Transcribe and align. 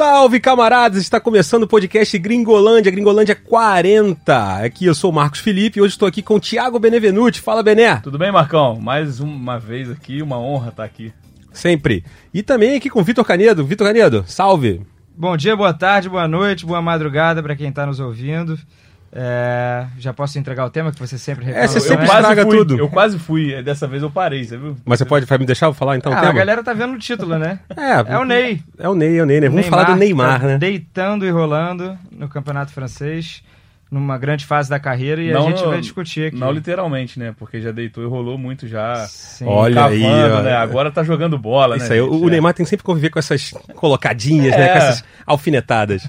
Salve 0.00 0.40
camaradas, 0.40 1.02
está 1.02 1.20
começando 1.20 1.64
o 1.64 1.68
podcast 1.68 2.16
Gringolândia, 2.18 2.90
Gringolândia 2.90 3.34
40. 3.34 4.64
Aqui 4.64 4.86
eu 4.86 4.94
sou 4.94 5.10
o 5.10 5.14
Marcos 5.14 5.40
Felipe 5.40 5.78
e 5.78 5.82
hoje 5.82 5.92
estou 5.92 6.08
aqui 6.08 6.22
com 6.22 6.36
o 6.36 6.40
Thiago 6.40 6.78
Benevenuti. 6.78 7.40
Fala 7.40 7.62
Bené. 7.62 7.96
Tudo 7.96 8.16
bem, 8.16 8.32
Marcão? 8.32 8.80
Mais 8.80 9.20
uma 9.20 9.58
vez 9.58 9.90
aqui, 9.90 10.22
uma 10.22 10.38
honra 10.38 10.70
estar 10.70 10.84
aqui. 10.84 11.12
Sempre. 11.52 12.02
E 12.32 12.42
também 12.42 12.76
aqui 12.76 12.88
com 12.88 13.00
o 13.00 13.04
Vitor 13.04 13.26
Canedo. 13.26 13.62
Vitor 13.66 13.86
Canedo, 13.86 14.24
salve. 14.26 14.80
Bom 15.14 15.36
dia, 15.36 15.54
boa 15.54 15.74
tarde, 15.74 16.08
boa 16.08 16.26
noite, 16.26 16.64
boa 16.64 16.80
madrugada 16.80 17.42
para 17.42 17.54
quem 17.54 17.68
está 17.68 17.84
nos 17.84 18.00
ouvindo. 18.00 18.58
É, 19.12 19.86
já 19.98 20.12
posso 20.12 20.38
entregar 20.38 20.64
o 20.64 20.70
tema 20.70 20.92
que 20.92 20.98
você 20.98 21.18
sempre 21.18 21.44
reclama? 21.44 21.64
É, 21.64 21.68
você 21.68 21.80
sempre 21.80 22.04
é? 22.04 22.06
quase 22.06 22.20
estraga 22.20 22.42
fui, 22.44 22.56
tudo. 22.58 22.78
Eu 22.78 22.88
quase 22.88 23.18
fui, 23.18 23.60
dessa 23.62 23.86
vez 23.88 24.02
eu 24.04 24.10
parei, 24.10 24.44
você 24.44 24.56
viu? 24.56 24.76
Mas 24.84 24.98
você 25.00 25.04
pode 25.04 25.26
vai 25.26 25.38
me 25.38 25.46
deixar 25.46 25.66
eu 25.66 25.74
falar 25.74 25.96
então 25.96 26.12
o 26.12 26.14
Ah, 26.14 26.20
tema? 26.20 26.32
a 26.32 26.36
galera 26.36 26.62
tá 26.62 26.72
vendo 26.72 26.94
o 26.94 26.98
título, 26.98 27.36
né? 27.36 27.58
É, 27.76 28.12
É 28.14 28.18
o 28.18 28.24
Ney. 28.24 28.62
É 28.78 28.88
o 28.88 28.94
Ney, 28.94 29.18
é 29.18 29.22
o 29.22 29.26
Ney, 29.26 29.40
né? 29.40 29.48
Vamos 29.48 29.66
falar 29.66 29.84
do 29.84 29.96
Neymar, 29.96 30.44
né? 30.44 30.58
Deitando 30.58 31.26
e 31.26 31.30
rolando 31.30 31.98
no 32.12 32.28
Campeonato 32.28 32.72
Francês, 32.72 33.42
numa 33.90 34.16
grande 34.16 34.46
fase 34.46 34.70
da 34.70 34.78
carreira, 34.78 35.20
e 35.20 35.30
a 35.30 35.34
Não 35.34 35.48
gente 35.48 35.62
no- 35.64 35.70
vai 35.70 35.80
discutir 35.80 36.28
aqui. 36.28 36.36
Não 36.38 36.52
literalmente, 36.52 37.18
né? 37.18 37.34
Porque 37.36 37.60
já 37.60 37.72
deitou 37.72 38.04
e 38.04 38.06
rolou 38.06 38.38
muito 38.38 38.68
já. 38.68 38.94
Sim. 39.08 39.46
Olha 39.46 39.74
cavando, 39.74 39.96
aí, 40.04 40.30
ó. 40.32 40.42
né? 40.42 40.54
Agora 40.54 40.92
tá 40.92 41.02
jogando 41.02 41.36
bola, 41.36 41.76
Isso 41.76 41.88
né? 41.88 41.94
aí, 41.96 42.00
gente? 42.00 42.14
o, 42.22 42.28
É. 42.28 42.30
Neymar 42.30 42.54
tem 42.54 42.64
que 42.64 42.70
sempre 42.70 42.84
conviver 42.84 43.10
com 43.10 43.18
essas 43.18 43.50
colocadinhas, 43.74 44.54
né? 44.56 44.66
É. 44.68 44.72
Com 44.72 44.78
essas 44.78 45.04
alfinetadas. 45.26 46.08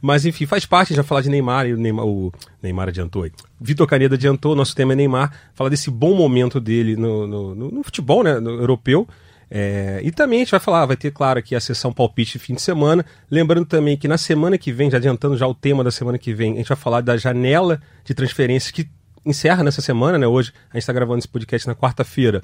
Mas 0.00 0.26
enfim, 0.26 0.44
faz 0.46 0.66
parte 0.66 0.94
já 0.94 1.02
falar 1.02 1.22
de 1.22 1.30
Neymar 1.30 1.66
e 1.66 1.72
o 1.72 1.78
Neymar, 1.78 2.04
o 2.04 2.32
Neymar 2.62 2.88
adiantou 2.88 3.22
aí. 3.22 3.32
Vitor 3.60 3.86
Canedo 3.86 4.14
adiantou, 4.14 4.54
nosso 4.54 4.74
tema 4.74 4.92
é 4.92 4.96
Neymar, 4.96 5.32
falar 5.54 5.70
desse 5.70 5.90
bom 5.90 6.14
momento 6.14 6.60
dele 6.60 6.96
no, 6.96 7.26
no, 7.26 7.54
no- 7.54 7.70
no 7.70 7.82
futebol, 7.82 8.22
né? 8.22 8.38
No 8.38 8.50
europeu. 8.50 9.08
É, 9.50 10.00
e 10.02 10.10
também 10.10 10.40
a 10.40 10.42
gente 10.42 10.50
vai 10.50 10.60
falar, 10.60 10.86
vai 10.86 10.96
ter, 10.96 11.12
claro, 11.12 11.38
aqui 11.38 11.54
a 11.54 11.60
sessão 11.60 11.92
palpite 11.92 12.38
fim 12.38 12.54
de 12.54 12.62
semana. 12.62 13.04
Lembrando 13.30 13.66
também 13.66 13.96
que 13.96 14.08
na 14.08 14.18
semana 14.18 14.58
que 14.58 14.72
vem, 14.72 14.90
já 14.90 14.96
adiantando 14.98 15.36
já 15.36 15.46
o 15.46 15.54
tema 15.54 15.84
da 15.84 15.90
semana 15.90 16.18
que 16.18 16.34
vem, 16.34 16.54
a 16.54 16.56
gente 16.56 16.68
vai 16.68 16.76
falar 16.76 17.00
da 17.00 17.16
janela 17.16 17.80
de 18.04 18.14
transferências 18.14 18.70
que 18.70 18.88
encerra 19.24 19.62
nessa 19.62 19.80
semana, 19.80 20.18
né? 20.18 20.26
Hoje 20.26 20.52
a 20.70 20.76
gente 20.76 20.82
está 20.82 20.92
gravando 20.92 21.18
esse 21.18 21.28
podcast 21.28 21.66
na 21.66 21.74
quarta-feira. 21.74 22.42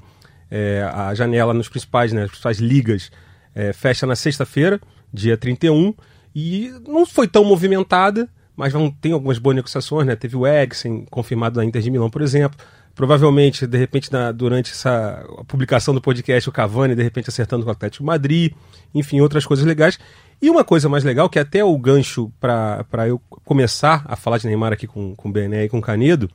É, 0.50 0.88
a 0.92 1.14
janela 1.14 1.54
nos 1.54 1.68
principais, 1.68 2.12
né, 2.12 2.22
nas 2.22 2.30
principais 2.30 2.58
ligas 2.58 3.10
é, 3.54 3.72
fecha 3.72 4.06
na 4.06 4.14
sexta-feira, 4.14 4.80
dia 5.12 5.36
31, 5.36 5.94
e 6.34 6.70
não 6.86 7.06
foi 7.06 7.26
tão 7.26 7.44
movimentada, 7.44 8.28
mas 8.54 8.72
vão, 8.72 8.90
tem 8.90 9.12
algumas 9.12 9.38
boas 9.38 9.56
negociações, 9.56 10.06
né? 10.06 10.14
Teve 10.14 10.36
o 10.36 10.46
Eriksen 10.46 11.06
confirmado 11.10 11.58
na 11.58 11.64
Inter 11.64 11.80
de 11.80 11.90
Milão, 11.90 12.10
por 12.10 12.20
exemplo. 12.20 12.58
Provavelmente, 12.94 13.66
de 13.66 13.78
repente, 13.78 14.12
na- 14.12 14.32
durante 14.32 14.70
essa 14.72 15.24
a 15.38 15.44
publicação 15.44 15.94
do 15.94 16.00
podcast, 16.00 16.48
o 16.48 16.52
Cavani, 16.52 16.94
de 16.94 17.02
repente, 17.02 17.28
acertando 17.30 17.64
com 17.64 17.70
o 17.70 17.72
Atlético 17.72 18.04
Madrid, 18.04 18.52
enfim, 18.94 19.20
outras 19.20 19.46
coisas 19.46 19.64
legais. 19.64 19.98
E 20.40 20.50
uma 20.50 20.64
coisa 20.64 20.88
mais 20.88 21.02
legal, 21.04 21.28
que 21.30 21.38
é 21.38 21.42
até 21.42 21.64
o 21.64 21.76
gancho 21.78 22.30
para 22.40 23.08
eu 23.08 23.20
começar 23.44 24.04
a 24.06 24.16
falar 24.16 24.38
de 24.38 24.46
Neymar 24.46 24.72
aqui 24.72 24.86
com, 24.86 25.14
com 25.14 25.28
o 25.28 25.32
Bené 25.32 25.64
e 25.64 25.68
com 25.68 25.78
o 25.78 25.82
Canedo, 25.82 26.28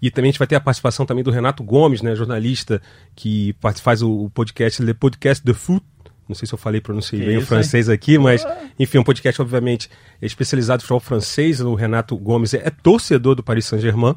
e 0.00 0.10
também 0.10 0.28
a 0.28 0.32
gente 0.32 0.38
vai 0.38 0.46
ter 0.48 0.54
a 0.54 0.60
participação 0.60 1.04
também 1.04 1.22
do 1.22 1.30
Renato 1.30 1.62
Gomes, 1.62 2.00
né, 2.00 2.14
jornalista 2.14 2.80
que 3.14 3.54
faz 3.82 4.00
o, 4.00 4.10
o 4.24 4.30
podcast 4.30 4.82
Le 4.82 4.94
Podcast 4.94 5.44
de 5.44 5.52
Foot. 5.52 5.84
Não 6.26 6.34
sei 6.34 6.46
se 6.46 6.54
eu 6.54 6.58
falei, 6.58 6.80
pronunciei 6.80 7.20
Que 7.20 7.26
bem 7.26 7.36
o 7.36 7.40
isso, 7.40 7.48
francês 7.48 7.88
aqui, 7.88 8.16
mas 8.16 8.46
enfim, 8.78 8.98
um 8.98 9.04
podcast 9.04 9.42
obviamente 9.42 9.90
especializado 10.22 10.78
em 10.80 10.82
futebol 10.82 11.00
francês. 11.00 11.60
O 11.60 11.74
Renato 11.74 12.16
Gomes 12.16 12.54
é, 12.54 12.58
é 12.64 12.70
torcedor 12.70 13.34
do 13.34 13.42
Paris 13.42 13.66
Saint-Germain. 13.66 14.14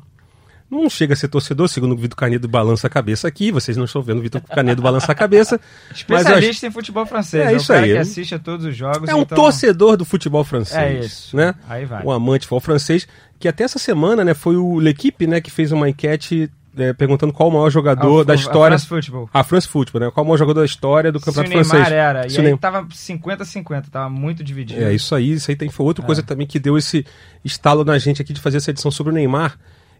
Não 0.69 0.89
chega 0.89 1.13
a 1.13 1.15
ser 1.15 1.27
torcedor, 1.27 1.67
segundo 1.67 1.91
o 1.93 1.97
Vitor 1.97 2.17
Canedo 2.17 2.47
balança 2.47 2.87
a 2.87 2.89
cabeça 2.89 3.27
aqui. 3.27 3.51
Vocês 3.51 3.77
não 3.77 3.85
estão 3.85 4.01
vendo 4.01 4.17
o 4.17 4.21
Vitor 4.21 4.41
Canedo 4.41 4.81
balançar 4.81 5.11
a 5.11 5.15
cabeça. 5.15 5.55
eu 5.59 5.59
acho- 5.91 5.99
Especialista 6.01 6.67
em 6.67 6.71
futebol 6.71 7.05
francês. 7.05 7.45
É 7.47 7.53
É, 7.53 7.55
isso 7.55 7.65
o 7.71 7.75
cara 7.75 7.85
aí. 7.85 7.91
que 7.91 7.97
assiste 7.99 8.33
a 8.35 8.39
todos 8.39 8.65
os 8.65 8.75
jogos. 8.75 9.07
é 9.07 9.13
um 9.13 9.21
então... 9.21 9.35
torcedor 9.35 9.95
do 9.97 10.03
futebol 10.05 10.43
francês. 10.43 10.81
É 10.81 10.99
isso. 11.05 11.37
Né? 11.37 11.53
Aí 11.69 11.85
vai. 11.85 12.03
um 12.03 12.11
amante 12.11 12.41
de 12.41 12.47
futebol 12.47 12.59
francês, 12.61 13.07
que 13.39 13.47
até 13.47 13.63
essa 13.63 13.77
semana, 13.77 14.23
né, 14.25 14.33
foi 14.33 14.55
o 14.55 14.79
L'Equipe, 14.79 15.27
né, 15.27 15.39
que 15.41 15.51
fez 15.51 15.71
uma 15.71 15.87
enquete 15.87 16.49
é, 16.75 16.91
perguntando 16.91 17.31
qual 17.31 17.49
o 17.49 17.51
maior 17.51 17.69
jogador 17.69 18.21
Ah, 18.21 18.23
da 18.23 18.33
história. 18.33 18.75
A 18.75 18.79
France 18.79 18.87
Football. 18.87 19.29
A 19.31 19.43
France 19.43 19.67
Football, 19.67 20.01
né? 20.01 20.11
Qual 20.11 20.23
o 20.23 20.27
maior 20.27 20.37
jogador 20.37 20.61
da 20.61 20.65
história 20.65 21.11
do 21.11 21.19
Campeonato 21.19 21.49
Neymar 21.49 21.65
Francês? 21.67 21.91
era. 21.93 22.25
E 22.25 22.29
Se 22.31 22.37
aí 22.39 22.43
Neymar- 22.45 22.59
tava 22.59 22.87
50-50, 22.87 23.89
tava 23.91 24.09
muito 24.09 24.43
dividido. 24.43 24.81
É 24.83 24.91
isso 24.91 25.13
aí, 25.13 25.33
isso 25.33 25.51
aí 25.51 25.55
tem, 25.55 25.69
foi 25.69 25.85
É. 25.85 25.87
outra 25.87 26.03
coisa 26.03 26.23
também 26.23 26.47
que 26.47 26.57
deu 26.57 26.75
esse 26.75 27.05
estalo 27.45 27.85
na 27.85 27.95
gente 27.99 28.23
aqui 28.23 28.33
de 28.33 28.41
fazer 28.41 28.57
essa 28.57 28.71
edição 28.71 28.89
sobre 28.89 29.11
o 29.11 29.13
Neymar. 29.13 29.55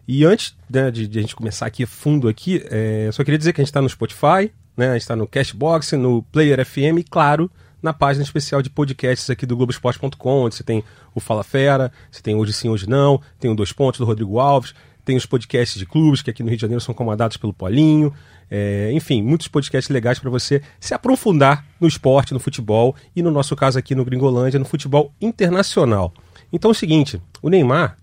E 0.06 0.24
antes 0.24 0.54
né, 0.68 0.90
de, 0.90 1.08
de 1.08 1.18
a 1.18 1.22
gente 1.22 1.34
começar 1.34 1.66
aqui 1.66 1.86
fundo 1.86 2.28
aqui, 2.28 2.62
é, 2.70 3.08
só 3.12 3.24
queria 3.24 3.38
dizer 3.38 3.52
que 3.52 3.60
a 3.60 3.64
gente 3.64 3.70
está 3.70 3.80
no 3.80 3.88
Spotify, 3.88 4.52
né? 4.76 4.90
A 4.90 4.92
gente 4.92 5.02
está 5.02 5.16
no 5.16 5.26
Cashbox, 5.26 5.92
no 5.92 6.22
Player 6.24 6.64
FM 6.64 6.98
e, 6.98 7.04
claro, 7.04 7.50
na 7.82 7.92
página 7.92 8.24
especial 8.24 8.62
de 8.62 8.70
podcasts 8.70 9.28
aqui 9.30 9.46
do 9.46 9.56
Globoesporte.com, 9.56 10.44
onde 10.44 10.54
você 10.54 10.62
tem 10.62 10.82
o 11.14 11.20
Fala 11.20 11.44
Fera, 11.44 11.92
você 12.10 12.22
tem 12.22 12.34
Hoje 12.34 12.52
Sim, 12.52 12.68
Hoje 12.68 12.88
Não, 12.88 13.20
tem 13.38 13.50
o 13.50 13.54
Dois 13.54 13.72
Pontos 13.72 13.98
do 13.98 14.06
Rodrigo 14.06 14.38
Alves, 14.38 14.74
tem 15.04 15.16
os 15.16 15.26
podcasts 15.26 15.78
de 15.78 15.84
clubes, 15.84 16.22
que 16.22 16.30
aqui 16.30 16.42
no 16.42 16.48
Rio 16.48 16.56
de 16.56 16.62
Janeiro 16.62 16.80
são 16.80 16.94
comandados 16.94 17.36
pelo 17.36 17.52
Paulinho. 17.52 18.12
É, 18.50 18.90
enfim, 18.92 19.22
muitos 19.22 19.48
podcasts 19.48 19.92
legais 19.92 20.18
para 20.18 20.30
você 20.30 20.62
se 20.80 20.94
aprofundar 20.94 21.64
no 21.78 21.86
esporte, 21.86 22.32
no 22.32 22.40
futebol 22.40 22.96
e, 23.14 23.22
no 23.22 23.30
nosso 23.30 23.54
caso 23.54 23.78
aqui 23.78 23.94
no 23.94 24.04
Gringolândia, 24.04 24.58
no 24.58 24.64
futebol 24.64 25.12
internacional. 25.20 26.12
Então 26.52 26.70
é 26.70 26.72
o 26.72 26.74
seguinte, 26.74 27.20
o 27.42 27.50
Neymar, 27.50 27.96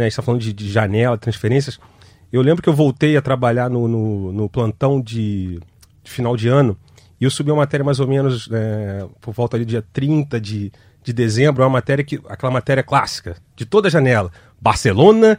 né, 0.00 0.06
a 0.06 0.08
gente 0.08 0.12
está 0.12 0.22
falando 0.22 0.40
de, 0.40 0.52
de 0.52 0.68
janela, 0.68 1.16
transferências. 1.16 1.78
Eu 2.32 2.42
lembro 2.42 2.62
que 2.62 2.68
eu 2.68 2.74
voltei 2.74 3.16
a 3.16 3.22
trabalhar 3.22 3.68
no, 3.68 3.86
no, 3.86 4.32
no 4.32 4.48
plantão 4.48 5.00
de, 5.00 5.60
de 6.02 6.10
final 6.10 6.36
de 6.36 6.48
ano 6.48 6.76
e 7.20 7.24
eu 7.24 7.30
subi 7.30 7.50
uma 7.50 7.58
matéria 7.58 7.84
mais 7.84 8.00
ou 8.00 8.06
menos 8.06 8.48
é, 8.50 9.06
por 9.20 9.34
volta 9.34 9.56
ali 9.56 9.64
do 9.64 9.68
dia 9.68 9.84
30 9.92 10.40
de, 10.40 10.72
de 11.02 11.12
dezembro, 11.12 11.62
uma 11.62 11.68
matéria 11.68 12.02
que, 12.02 12.20
aquela 12.28 12.50
matéria 12.50 12.82
clássica, 12.82 13.36
de 13.54 13.66
toda 13.66 13.88
a 13.88 13.90
janela. 13.90 14.30
Barcelona 14.60 15.38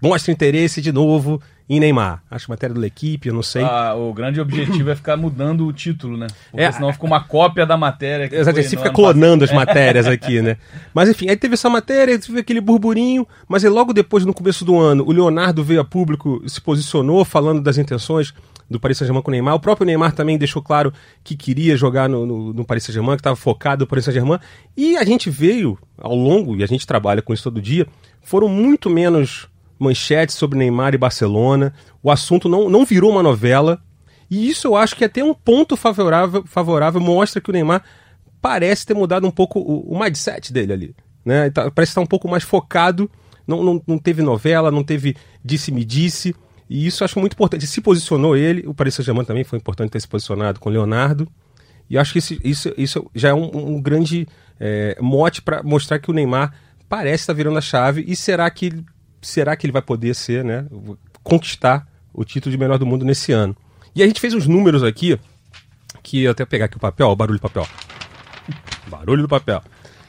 mostra 0.00 0.32
interesse 0.32 0.80
de 0.80 0.92
novo 0.92 1.40
em 1.68 1.78
Neymar. 1.78 2.22
Acho 2.30 2.50
matéria 2.50 2.74
do 2.74 2.80
L'Equipe, 2.80 3.28
eu 3.28 3.34
não 3.34 3.42
sei. 3.42 3.62
Ah, 3.62 3.94
o 3.94 4.12
grande 4.12 4.40
objetivo 4.40 4.90
é 4.90 4.96
ficar 4.96 5.16
mudando 5.16 5.66
o 5.66 5.72
título, 5.72 6.16
né? 6.16 6.26
Porque 6.50 6.64
É, 6.64 6.72
senão 6.72 6.92
fica 6.92 7.04
uma 7.04 7.22
cópia 7.22 7.66
da 7.66 7.76
matéria. 7.76 8.28
Que 8.28 8.36
Exato, 8.36 8.60
você 8.62 8.76
fica 8.76 8.90
clonando 8.90 9.44
as 9.44 9.52
matérias 9.52 10.06
aqui, 10.08 10.40
né? 10.40 10.56
Mas 10.94 11.10
enfim, 11.10 11.28
aí 11.28 11.36
teve 11.36 11.54
essa 11.54 11.68
matéria, 11.68 12.18
teve 12.18 12.40
aquele 12.40 12.60
burburinho, 12.60 13.26
mas 13.46 13.64
aí 13.64 13.70
logo 13.70 13.92
depois, 13.92 14.24
no 14.24 14.32
começo 14.32 14.64
do 14.64 14.78
ano, 14.78 15.04
o 15.06 15.12
Leonardo 15.12 15.62
veio 15.62 15.80
a 15.80 15.84
público, 15.84 16.42
se 16.46 16.60
posicionou 16.60 17.24
falando 17.24 17.60
das 17.60 17.76
intenções 17.76 18.32
do 18.70 18.80
Paris 18.80 18.98
Saint-Germain 18.98 19.22
com 19.22 19.30
o 19.30 19.32
Neymar. 19.32 19.54
O 19.54 19.60
próprio 19.60 19.86
Neymar 19.86 20.12
também 20.12 20.38
deixou 20.38 20.62
claro 20.62 20.92
que 21.22 21.36
queria 21.36 21.76
jogar 21.76 22.08
no, 22.08 22.24
no, 22.24 22.52
no 22.52 22.64
Paris 22.64 22.84
Saint-Germain, 22.84 23.16
que 23.16 23.20
estava 23.20 23.36
focado 23.36 23.84
no 23.84 23.86
Paris 23.86 24.06
Saint-Germain. 24.06 24.38
E 24.76 24.96
a 24.96 25.04
gente 25.04 25.28
veio 25.28 25.78
ao 25.98 26.14
longo, 26.14 26.56
e 26.56 26.62
a 26.62 26.66
gente 26.66 26.86
trabalha 26.86 27.20
com 27.20 27.32
isso 27.32 27.44
todo 27.44 27.60
dia, 27.60 27.86
foram 28.22 28.48
muito 28.48 28.88
menos 28.90 29.48
manchetes 29.78 30.34
sobre 30.36 30.58
Neymar 30.58 30.94
e 30.94 30.98
Barcelona. 30.98 31.72
O 32.02 32.10
assunto 32.10 32.48
não, 32.48 32.68
não 32.68 32.84
virou 32.84 33.10
uma 33.10 33.22
novela. 33.22 33.80
E 34.30 34.48
isso 34.50 34.66
eu 34.68 34.76
acho 34.76 34.94
que 34.96 35.04
até 35.04 35.22
um 35.24 35.32
ponto 35.34 35.76
favorável, 35.76 36.44
favorável 36.46 37.00
mostra 37.00 37.40
que 37.40 37.48
o 37.50 37.52
Neymar 37.52 37.82
parece 38.42 38.84
ter 38.86 38.94
mudado 38.94 39.26
um 39.26 39.30
pouco 39.30 39.58
o, 39.58 39.92
o 39.94 39.98
mindset 39.98 40.52
dele 40.52 40.72
ali. 40.72 40.96
Né? 41.24 41.50
Tá- 41.50 41.70
parece 41.70 41.90
estar 41.90 42.00
um 42.00 42.06
pouco 42.06 42.28
mais 42.28 42.42
focado. 42.44 43.10
Não, 43.46 43.62
não, 43.64 43.82
não 43.86 43.98
teve 43.98 44.20
novela, 44.22 44.70
não 44.70 44.84
teve 44.84 45.16
disse-me-disse. 45.44 46.34
E 46.68 46.86
isso 46.86 47.02
eu 47.02 47.06
acho 47.06 47.18
muito 47.18 47.32
importante. 47.32 47.66
Se 47.66 47.80
posicionou 47.80 48.36
ele, 48.36 48.66
o 48.66 48.74
Paris 48.74 48.94
Saint-Germain 48.94 49.24
também 49.24 49.44
foi 49.44 49.58
importante 49.58 49.90
ter 49.90 50.00
se 50.00 50.08
posicionado 50.08 50.60
com 50.60 50.68
o 50.68 50.72
Leonardo. 50.72 51.26
E 51.88 51.96
acho 51.96 52.12
que 52.12 52.18
isso, 52.18 52.36
isso, 52.44 52.74
isso 52.76 53.10
já 53.14 53.30
é 53.30 53.34
um, 53.34 53.76
um 53.76 53.80
grande 53.80 54.28
é, 54.60 54.96
mote 55.00 55.40
para 55.40 55.62
mostrar 55.62 55.98
que 55.98 56.10
o 56.10 56.14
Neymar 56.14 56.52
parece 56.86 57.22
estar 57.22 57.32
virando 57.32 57.56
a 57.56 57.62
chave. 57.62 58.04
E 58.06 58.14
será 58.14 58.50
que, 58.50 58.66
ele- 58.66 58.84
será 59.20 59.56
que 59.56 59.66
ele 59.66 59.72
vai 59.72 59.82
poder 59.82 60.14
ser, 60.14 60.44
né, 60.44 60.66
conquistar 61.22 61.86
o 62.12 62.24
título 62.24 62.50
de 62.50 62.58
melhor 62.58 62.78
do 62.78 62.86
mundo 62.86 63.04
nesse 63.04 63.32
ano? 63.32 63.56
E 63.94 64.02
a 64.02 64.06
gente 64.06 64.20
fez 64.20 64.34
uns 64.34 64.46
números 64.46 64.82
aqui, 64.82 65.18
que 66.02 66.22
eu 66.22 66.30
até 66.30 66.44
pegar 66.44 66.66
aqui 66.66 66.76
o 66.76 66.80
papel, 66.80 67.08
ó, 67.08 67.14
barulho 67.14 67.38
do 67.38 67.42
papel. 67.42 67.66
Barulho 68.86 69.22
do 69.22 69.28
papel. 69.28 69.62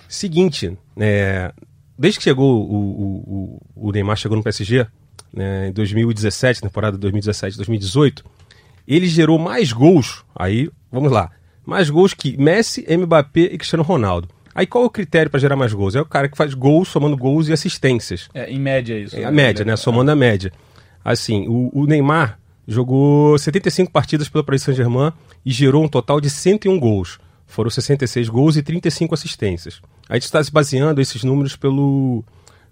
Seguinte, 0.07 0.77
é, 0.97 1.53
desde 1.97 2.19
que 2.19 2.23
chegou 2.23 2.61
o, 2.61 2.75
o, 2.75 3.61
o, 3.75 3.87
o 3.89 3.91
Neymar 3.91 4.15
chegou 4.15 4.37
no 4.37 4.43
PSG, 4.43 4.87
né, 5.33 5.69
em 5.69 5.71
2017, 5.71 6.61
temporada 6.61 6.97
2017-2018, 6.97 8.23
ele 8.87 9.07
gerou 9.07 9.37
mais 9.37 9.71
gols. 9.71 10.23
Aí, 10.35 10.69
vamos 10.91 11.11
lá. 11.11 11.31
Mais 11.65 11.89
gols 11.89 12.13
que 12.13 12.35
Messi, 12.37 12.85
Mbappé 12.89 13.41
e 13.41 13.57
Cristiano 13.57 13.83
Ronaldo. 13.83 14.27
Aí 14.53 14.65
qual 14.65 14.83
é 14.83 14.87
o 14.87 14.89
critério 14.89 15.29
para 15.29 15.39
gerar 15.39 15.55
mais 15.55 15.73
gols? 15.73 15.95
É 15.95 16.01
o 16.01 16.05
cara 16.05 16.27
que 16.27 16.37
faz 16.37 16.53
gols, 16.53 16.87
somando 16.87 17.15
gols 17.15 17.47
e 17.47 17.53
assistências. 17.53 18.29
É, 18.33 18.49
em 18.51 18.59
média 18.59 18.97
isso. 18.97 19.15
É 19.15 19.23
a 19.23 19.31
média, 19.31 19.63
né? 19.63 19.75
Somando 19.75 20.11
a 20.11 20.15
média. 20.15 20.51
Assim, 21.03 21.47
o, 21.47 21.69
o 21.73 21.85
Neymar 21.85 22.39
jogou 22.67 23.37
75 23.37 23.91
partidas 23.91 24.29
pelo 24.29 24.43
Paris 24.43 24.63
Saint-Germain 24.63 25.11
e 25.45 25.51
gerou 25.51 25.83
um 25.83 25.87
total 25.87 26.21
de 26.21 26.29
101 26.29 26.79
gols. 26.79 27.19
Foram 27.47 27.69
66 27.69 28.29
gols 28.29 28.57
e 28.57 28.61
35 28.61 29.13
assistências. 29.15 29.81
A 30.07 30.13
gente 30.13 30.25
está 30.25 30.43
se 30.43 30.51
baseando 30.51 31.01
esses 31.01 31.23
números 31.23 31.55
pelo, 31.55 32.23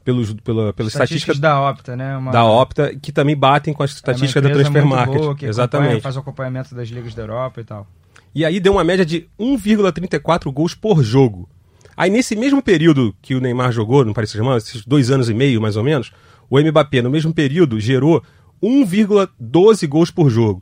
pelos, 0.03 0.33
pela, 0.33 0.71
pela 0.71 0.87
estatística 0.87 1.31
Estatísticas 1.31 1.39
da 1.39 1.69
Opta, 1.69 1.95
né? 1.95 2.15
Uma, 2.15 2.31
da 2.31 2.45
Opta, 2.45 2.95
que 2.95 3.11
também 3.11 3.35
batem 3.35 3.73
com 3.73 3.81
as 3.81 3.91
é 3.91 3.95
estatísticas 3.95 4.43
da 4.43 4.49
empresa 4.49 4.69
Transfer 4.69 4.87
Market. 4.87 5.17
boa, 5.17 5.35
Exatamente. 5.41 6.01
faz 6.01 6.15
o 6.15 6.19
acompanhamento 6.19 6.75
das 6.75 6.89
ligas 6.89 7.15
da 7.15 7.23
Europa 7.23 7.59
e 7.59 7.63
tal. 7.63 7.87
E 8.35 8.45
aí 8.45 8.59
deu 8.59 8.73
uma 8.73 8.83
média 8.83 9.03
de 9.03 9.27
1,34 9.39 10.51
gols 10.51 10.75
por 10.75 11.03
jogo. 11.03 11.49
Aí 11.97 12.11
nesse 12.11 12.35
mesmo 12.35 12.61
período 12.61 13.15
que 13.23 13.33
o 13.33 13.41
Neymar 13.41 13.71
jogou 13.71 14.05
no 14.05 14.13
Paris 14.13 14.29
Saint-Germain, 14.29 14.57
esses 14.57 14.85
dois 14.85 15.09
anos 15.09 15.29
e 15.29 15.33
meio 15.33 15.59
mais 15.59 15.75
ou 15.75 15.83
menos, 15.83 16.11
o 16.47 16.61
Mbappé 16.61 17.01
no 17.01 17.09
mesmo 17.09 17.33
período 17.33 17.79
gerou 17.79 18.23
1,12 18.61 19.87
gols 19.87 20.11
por 20.11 20.29
jogo. 20.29 20.61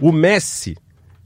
O 0.00 0.12
Messi 0.12 0.76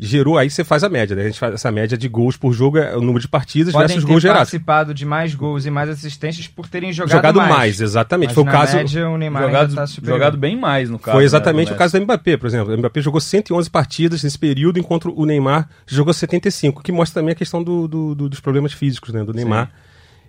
gerou, 0.05 0.37
aí 0.37 0.51
você 0.51 0.65
faz 0.65 0.83
a 0.83 0.89
média, 0.89 1.15
né? 1.15 1.23
A 1.23 1.27
gente 1.27 1.39
faz 1.39 1.55
essa 1.55 1.71
média 1.71 1.97
de 1.97 2.09
gols 2.09 2.37
por 2.37 2.53
jogo, 2.53 2.77
é 2.79 2.97
o 2.97 3.01
número 3.01 3.21
de 3.21 3.29
partidas 3.29 3.73
Podem 3.73 3.87
versus 3.89 4.05
ter 4.05 4.11
gols 4.11 4.23
gerados. 4.23 4.41
participado 4.41 4.93
de 4.93 5.07
mais 5.07 5.35
gols 5.35 5.65
e 5.65 5.71
mais 5.71 5.89
assistências 5.89 6.49
por 6.49 6.69
terem 6.69 6.93
jogado, 6.93 7.13
Jogado 7.13 7.37
mais, 7.37 7.51
mais. 7.51 7.81
exatamente. 7.81 8.29
Mas 8.31 8.35
Foi 8.35 8.43
o 8.43 8.47
caso. 8.47 8.77
média 8.77 9.09
o 9.09 9.17
Neymar 9.17 9.43
Jogado, 9.45 9.69
ainda 9.71 9.87
tá 9.87 9.93
jogado 10.03 10.37
bem 10.37 10.57
mais, 10.59 10.91
no 10.91 10.99
caso. 10.99 11.13
Foi 11.15 11.23
né, 11.23 11.27
exatamente 11.27 11.69
do 11.69 11.75
o 11.75 11.79
caso 11.79 11.97
do 11.99 12.03
Mbappé, 12.05 12.37
por 12.37 12.47
exemplo. 12.47 12.75
O 12.75 12.79
Mbappé 12.79 13.01
jogou 13.01 13.21
111 13.21 13.71
partidas 13.71 14.23
nesse 14.25 14.39
período, 14.39 14.79
enquanto 14.79 15.13
o 15.17 15.25
Neymar 15.25 15.69
jogou 15.87 16.13
75, 16.13 16.83
que 16.83 16.91
mostra 16.91 17.21
também 17.21 17.33
a 17.33 17.37
questão 17.37 17.63
do- 17.63 17.87
do- 17.87 18.15
do- 18.15 18.29
dos 18.29 18.41
problemas 18.41 18.73
físicos 18.73 19.13
né, 19.13 19.23
do 19.23 19.33
Neymar. 19.33 19.71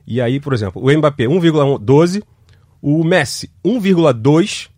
E 0.06 0.22
aí, 0.22 0.40
por 0.40 0.54
exemplo, 0.54 0.82
o 0.86 0.92
Mbappé 0.98 1.26
1,12, 1.28 2.22
o 2.82 3.04
Messi 3.04 3.50
1,2 3.66 4.70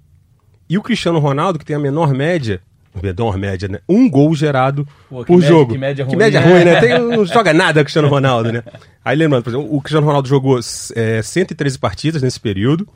e 0.70 0.78
o 0.78 0.82
Cristiano 0.82 1.20
Ronaldo, 1.20 1.60
que 1.60 1.66
tem 1.66 1.76
a 1.76 1.80
menor 1.80 2.14
média, 2.14 2.62
menor 3.02 3.38
média, 3.38 3.68
né? 3.68 3.80
Um 3.88 4.10
gol 4.10 4.34
gerado 4.36 4.88
Pô, 5.10 5.20
que 5.22 5.28
por 5.28 5.38
média- 5.40 5.48
jogo. 5.50 5.72
que 5.74 5.78
média 5.78 6.06
Que 6.06 6.12
ruim, 6.12 6.18
média 6.24 6.42
né? 6.42 6.48
ruim, 6.52 6.64
né? 6.66 6.80
Tem- 6.80 7.00
não 7.00 7.26
joga 7.26 7.54
nada 7.54 7.82
o 7.82 7.84
Cristiano 7.84 8.08
Ronaldo, 8.08 8.52
né? 8.52 8.64
Aí 9.04 9.16
lembrando, 9.18 9.44
por 9.44 9.50
exemplo, 9.52 9.76
o 9.76 9.82
Cristiano 9.82 10.06
Ronaldo 10.08 10.28
jogou 10.28 10.60
é, 10.96 11.22
113 11.22 11.78
partidas 11.80 12.22
nesse 12.22 12.40
período. 12.40 12.88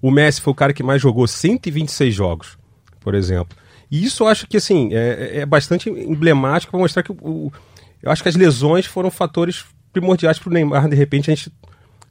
O 0.00 0.10
Messi 0.10 0.40
foi 0.40 0.52
o 0.52 0.54
cara 0.54 0.72
que 0.72 0.82
mais 0.82 1.02
jogou 1.02 1.26
126 1.26 2.14
jogos, 2.14 2.56
por 3.00 3.14
exemplo. 3.14 3.56
E 3.90 4.04
isso 4.04 4.22
eu 4.22 4.28
acho 4.28 4.46
que, 4.46 4.56
assim, 4.56 4.90
é, 4.92 5.40
é 5.40 5.46
bastante 5.46 5.88
emblemático 5.90 6.70
para 6.70 6.80
mostrar 6.80 7.02
que 7.02 7.10
o, 7.10 7.16
o- 7.20 7.52
eu 8.02 8.10
acho 8.12 8.22
que 8.22 8.28
as 8.28 8.36
lesões 8.36 8.86
foram 8.86 9.10
fatores 9.10 9.64
primordiais 9.92 10.38
para 10.38 10.50
o 10.50 10.52
Neymar, 10.52 10.88
de 10.88 10.94
repente, 10.94 11.30
a 11.30 11.34
gente 11.34 11.50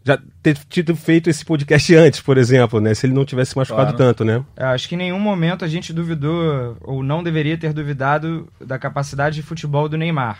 já 0.07 0.17
ter 0.41 0.57
tido 0.69 0.95
feito 0.95 1.29
esse 1.29 1.43
podcast 1.43 1.93
antes, 1.95 2.21
por 2.21 2.37
exemplo, 2.37 2.79
né? 2.79 2.93
Se 2.93 3.05
ele 3.05 3.13
não 3.13 3.25
tivesse 3.25 3.55
machucado 3.57 3.93
Claro. 3.93 3.97
tanto, 3.97 4.23
né? 4.23 4.43
É, 4.55 4.63
acho 4.65 4.87
que 4.87 4.95
em 4.95 4.99
nenhum 4.99 5.19
momento 5.19 5.65
a 5.65 5.67
gente 5.67 5.91
duvidou, 5.91 6.77
ou 6.81 7.03
não 7.03 7.21
deveria 7.21 7.57
ter 7.57 7.73
duvidado, 7.73 8.47
da 8.65 8.79
capacidade 8.79 9.35
de 9.35 9.43
futebol 9.43 9.89
do 9.89 9.97
Neymar. 9.97 10.39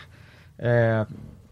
É, 0.57 1.05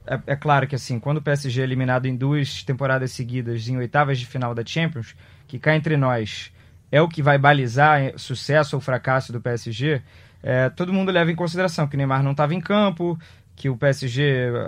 é, 0.08 0.20
é 0.28 0.36
claro 0.36 0.66
que, 0.66 0.76
assim, 0.76 1.00
quando 1.00 1.18
o 1.18 1.22
PSG 1.22 1.60
é 1.62 1.64
eliminado 1.64 2.06
em 2.06 2.16
duas 2.16 2.64
temporadas 2.64 3.12
seguidas 3.12 3.68
em 3.68 3.76
oitavas 3.78 4.18
de 4.18 4.26
final 4.26 4.56
da 4.56 4.64
Champions, 4.66 5.14
que 5.48 5.60
cá 5.60 5.76
entre 5.76 5.98
nós 5.98 6.52
é 6.92 7.02
o 7.02 7.10
que 7.10 7.22
vai 7.22 7.38
balizar 7.38 8.14
sucesso 8.18 8.76
ou 8.78 8.82
fracasso 8.82 9.34
do 9.34 9.42
PSG, 9.42 10.02
é, 10.42 10.70
todo 10.70 10.94
mundo 10.94 11.12
leva 11.12 11.30
em 11.32 11.36
consideração 11.36 11.88
que 11.88 11.96
o 11.96 11.98
Neymar 11.98 12.24
não 12.24 12.32
estava 12.32 12.54
em 12.54 12.62
campo, 12.62 13.20
que 13.56 13.70
o 13.70 13.76
PSG, 13.76 14.22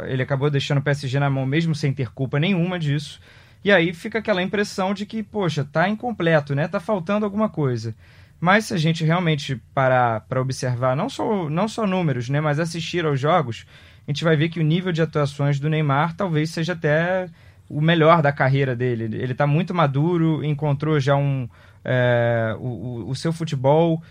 ele 0.07 0.23
acabou 0.23 0.49
deixando 0.49 0.79
o 0.79 0.81
PSG 0.81 1.19
na 1.19 1.29
mão 1.29 1.45
mesmo 1.45 1.75
sem 1.75 1.93
ter 1.93 2.09
culpa 2.11 2.39
nenhuma 2.39 2.79
disso. 2.79 3.19
E 3.63 3.71
aí 3.71 3.93
fica 3.93 4.19
aquela 4.19 4.41
impressão 4.41 4.93
de 4.93 5.05
que, 5.05 5.21
poxa, 5.23 5.65
tá 5.65 5.89
incompleto, 5.89 6.55
né? 6.55 6.67
Tá 6.67 6.79
faltando 6.79 7.25
alguma 7.25 7.49
coisa. 7.49 7.93
Mas 8.39 8.65
se 8.65 8.73
a 8.73 8.77
gente 8.77 9.03
realmente 9.03 9.55
parar 9.73 10.21
para 10.21 10.39
observar 10.41 10.95
não 10.95 11.09
só, 11.09 11.49
não 11.49 11.67
só 11.67 11.87
números, 11.87 12.29
né, 12.29 12.39
mas 12.39 12.59
assistir 12.59 13.03
aos 13.03 13.19
jogos, 13.19 13.65
a 14.07 14.11
gente 14.11 14.23
vai 14.23 14.35
ver 14.37 14.49
que 14.49 14.59
o 14.59 14.63
nível 14.63 14.91
de 14.91 15.01
atuações 15.01 15.59
do 15.59 15.67
Neymar 15.69 16.15
talvez 16.15 16.51
seja 16.51 16.73
até 16.73 17.27
o 17.67 17.81
melhor 17.81 18.21
da 18.21 18.31
carreira 18.31 18.75
dele. 18.75 19.05
Ele 19.05 19.31
está 19.31 19.47
muito 19.47 19.73
maduro, 19.73 20.43
encontrou 20.45 20.99
já 20.99 21.15
um, 21.15 21.49
é, 21.83 22.55
o, 22.59 22.67
o- 23.05 23.09
o 23.09 23.15
seu 23.15 23.33
futebol, 23.33 24.01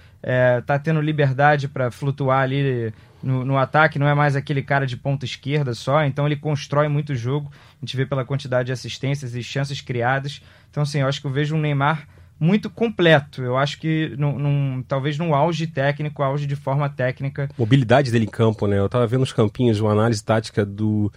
está 0.60 0.76
tendo 0.78 1.00
liberdade 1.00 1.68
para 1.68 1.88
flutuar 1.90 2.40
ali 2.42 2.92
no, 3.26 3.44
no 3.44 3.58
ataque, 3.58 3.98
não 3.98 4.06
é 4.08 4.14
mais 4.14 4.36
aquele 4.36 4.62
cara 4.62 4.86
de 4.86 4.96
ponta 4.96 5.24
esquerda 5.24 5.74
só, 5.74 6.04
então 6.04 6.26
ele 6.26 6.36
constrói 6.36 6.86
muito 6.88 7.10
o 7.10 7.16
jogo. 7.16 7.50
A 7.52 7.84
gente 7.84 7.96
vê 7.96 8.06
pela 8.06 8.24
quantidade 8.24 8.66
de 8.66 8.72
assistências 8.72 9.34
e 9.34 9.42
chances 9.42 9.80
criadas. 9.80 10.40
Então, 10.70 10.82
assim, 10.84 11.00
eu 11.00 11.08
acho 11.08 11.20
que 11.20 11.26
eu 11.26 11.30
vejo 11.32 11.56
um 11.56 11.60
Neymar 11.60 12.06
muito 12.38 12.70
completo. 12.70 13.42
Eu 13.42 13.56
acho 13.56 13.80
que 13.80 14.14
num, 14.16 14.38
num- 14.38 14.82
talvez 14.86 15.18
no 15.18 15.34
auge 15.34 15.66
técnico, 15.66 16.22
auge 16.22 16.46
de 16.46 16.54
forma 16.54 16.88
técnica. 16.88 17.48
mobilidade 17.58 18.10
dele 18.12 18.26
em 18.26 18.30
campo, 18.30 18.66
né? 18.66 18.78
Eu 18.78 18.88
tava 18.88 19.06
vendo 19.06 19.22
os 19.22 19.32
campinhos, 19.32 19.80
uma 19.80 19.92
análise 19.92 20.22
tática 20.22 20.64
do. 20.64 21.10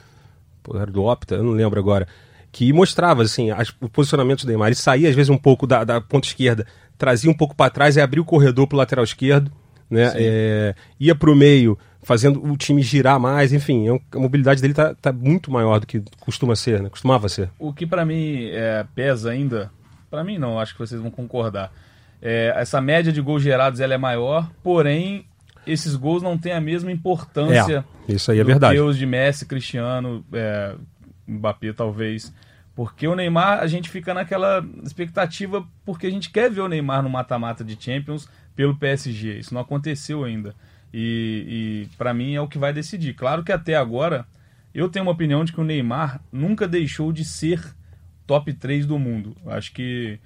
do 0.92 1.04
Opta, 1.04 1.36
eu 1.36 1.44
não 1.44 1.52
lembro 1.52 1.80
agora. 1.80 2.08
Que 2.52 2.74
mostrava, 2.74 3.22
assim, 3.22 3.52
as, 3.52 3.70
o 3.80 3.88
posicionamento 3.88 4.42
do 4.42 4.48
Neymar. 4.48 4.70
Ele 4.70 4.76
saía, 4.76 5.10
às 5.10 5.16
vezes, 5.16 5.30
um 5.30 5.38
pouco 5.38 5.68
da, 5.68 5.84
da 5.84 6.02
ponta 6.02 6.28
esquerda, 6.28 6.66
trazia 6.98 7.30
um 7.30 7.34
pouco 7.38 7.56
para 7.56 7.70
trás 7.70 7.96
e 7.96 8.02
abria 8.02 8.22
o 8.22 8.26
corredor 8.26 8.66
pro 8.66 8.78
lateral 8.78 9.04
esquerdo, 9.06 9.52
né? 9.90 10.12
É, 10.16 10.76
ia 11.00 11.14
pro 11.14 11.36
meio, 11.36 11.78
fazendo 12.10 12.44
o 12.44 12.58
time 12.58 12.82
girar 12.82 13.20
mais, 13.20 13.54
enfim. 13.54 13.88
é 13.88 14.18
A 14.18 14.20
mobilidade 14.20 14.60
dele 14.60 14.74
tá, 14.74 14.96
tá 14.96 15.14
muito 15.14 15.52
maior 15.52 15.80
do 15.80 15.86
que 15.86 16.02
costuma 16.20 16.56
ser, 16.56 16.82
né? 16.82 16.90
Costumava 16.90 17.30
ser. 17.30 17.52
O 17.60 17.72
que 17.72 17.86
pra 17.86 18.04
mim 18.04 18.50
é, 18.52 18.84
pesa 18.96 19.30
ainda, 19.30 19.72
pra 20.10 20.24
mim 20.24 20.40
não, 20.40 20.60
acho 20.60 20.74
que 20.74 20.80
vocês 20.80 21.00
vão 21.00 21.12
concordar. 21.12 21.72
É, 22.20 22.52
essa 22.56 22.82
média 22.82 23.14
de 23.14 23.22
gols 23.22 23.44
gerados 23.44 23.80
ela 23.80 23.94
é 23.94 23.98
maior, 23.98 24.50
porém 24.64 25.24
esses 25.68 25.96
gols 25.96 26.24
não 26.24 26.36
têm 26.36 26.52
a 26.52 26.60
mesma 26.60 26.92
importância 26.92 27.86
É, 28.08 28.14
isso 28.14 28.32
aí 28.32 28.40
é 28.40 28.44
verdade. 28.44 28.74
que 28.74 28.82
os 28.82 28.98
de 28.98 29.06
Messi, 29.06 29.46
Cristiano, 29.46 30.26
é, 30.34 30.74
Mbappé 31.28 31.74
talvez. 31.74 32.34
Porque 32.76 33.08
o 33.08 33.16
Neymar, 33.16 33.60
a 33.60 33.68
gente 33.68 33.88
fica 33.88 34.16
naquela 34.16 34.66
expectativa 34.84 35.64
porque 35.86 36.08
a 36.08 36.10
gente 36.10 36.32
quer 36.32 36.50
ver 36.50 36.62
o 36.62 36.68
Neymar 36.68 37.04
no 37.04 37.10
mata-mata 37.10 37.64
de 37.64 37.78
Champions 37.80 38.28
pelo 38.56 38.76
PSG. 38.76 39.38
Isso 39.38 39.54
não 39.54 39.62
aconteceu 39.62 40.24
ainda. 40.24 40.56
E, 40.94 41.88
e 41.91 41.97
para 41.97 42.13
mim 42.13 42.36
é 42.36 42.41
o 42.41 42.47
que 42.47 42.57
vai 42.57 42.74
decidir. 42.74 43.13
Claro 43.13 43.44
que 43.44 43.51
até 43.51 43.75
agora 43.75 44.25
eu 44.74 44.89
tenho 44.89 45.06
uma 45.06 45.12
opinião 45.12 45.44
de 45.44 45.51
que 45.51 45.62
o 45.62 45.63
Neymar 45.63 46.21
nunca 46.31 46.68
deixou 46.68 47.12
de 47.12 47.25
ser 47.25 47.62
top 48.25 48.53
3 48.53 48.86
do 48.86 49.00
mundo. 49.00 49.36
Acho 49.47 49.71
que 49.71 50.19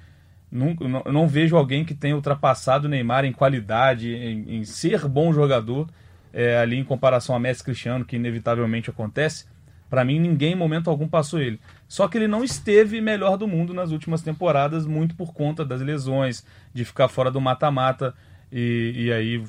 nunca, 0.51 0.87
não, 0.87 1.03
não 1.05 1.27
vejo 1.27 1.55
alguém 1.55 1.83
que 1.85 1.93
tenha 1.93 2.15
ultrapassado 2.15 2.87
o 2.87 2.89
Neymar 2.89 3.25
em 3.25 3.31
qualidade, 3.31 4.13
em, 4.13 4.57
em 4.57 4.63
ser 4.63 5.07
bom 5.07 5.33
jogador, 5.33 5.89
é, 6.31 6.57
ali 6.57 6.77
em 6.77 6.83
comparação 6.83 7.35
a 7.35 7.39
Messi 7.39 7.63
Cristiano, 7.63 8.05
que 8.05 8.15
inevitavelmente 8.15 8.89
acontece. 8.89 9.45
Para 9.89 10.03
mim, 10.03 10.19
ninguém 10.19 10.53
em 10.53 10.55
momento 10.55 10.89
algum 10.89 11.07
passou 11.07 11.39
ele. 11.39 11.59
Só 11.87 12.07
que 12.07 12.17
ele 12.17 12.27
não 12.27 12.43
esteve 12.43 12.99
melhor 12.99 13.37
do 13.37 13.47
mundo 13.47 13.73
nas 13.73 13.91
últimas 13.91 14.23
temporadas, 14.23 14.87
muito 14.87 15.15
por 15.15 15.33
conta 15.33 15.63
das 15.63 15.81
lesões, 15.81 16.43
de 16.73 16.83
ficar 16.83 17.07
fora 17.07 17.29
do 17.29 17.39
mata-mata. 17.39 18.13
E, 18.51 18.93
e 18.95 19.13
aí 19.13 19.43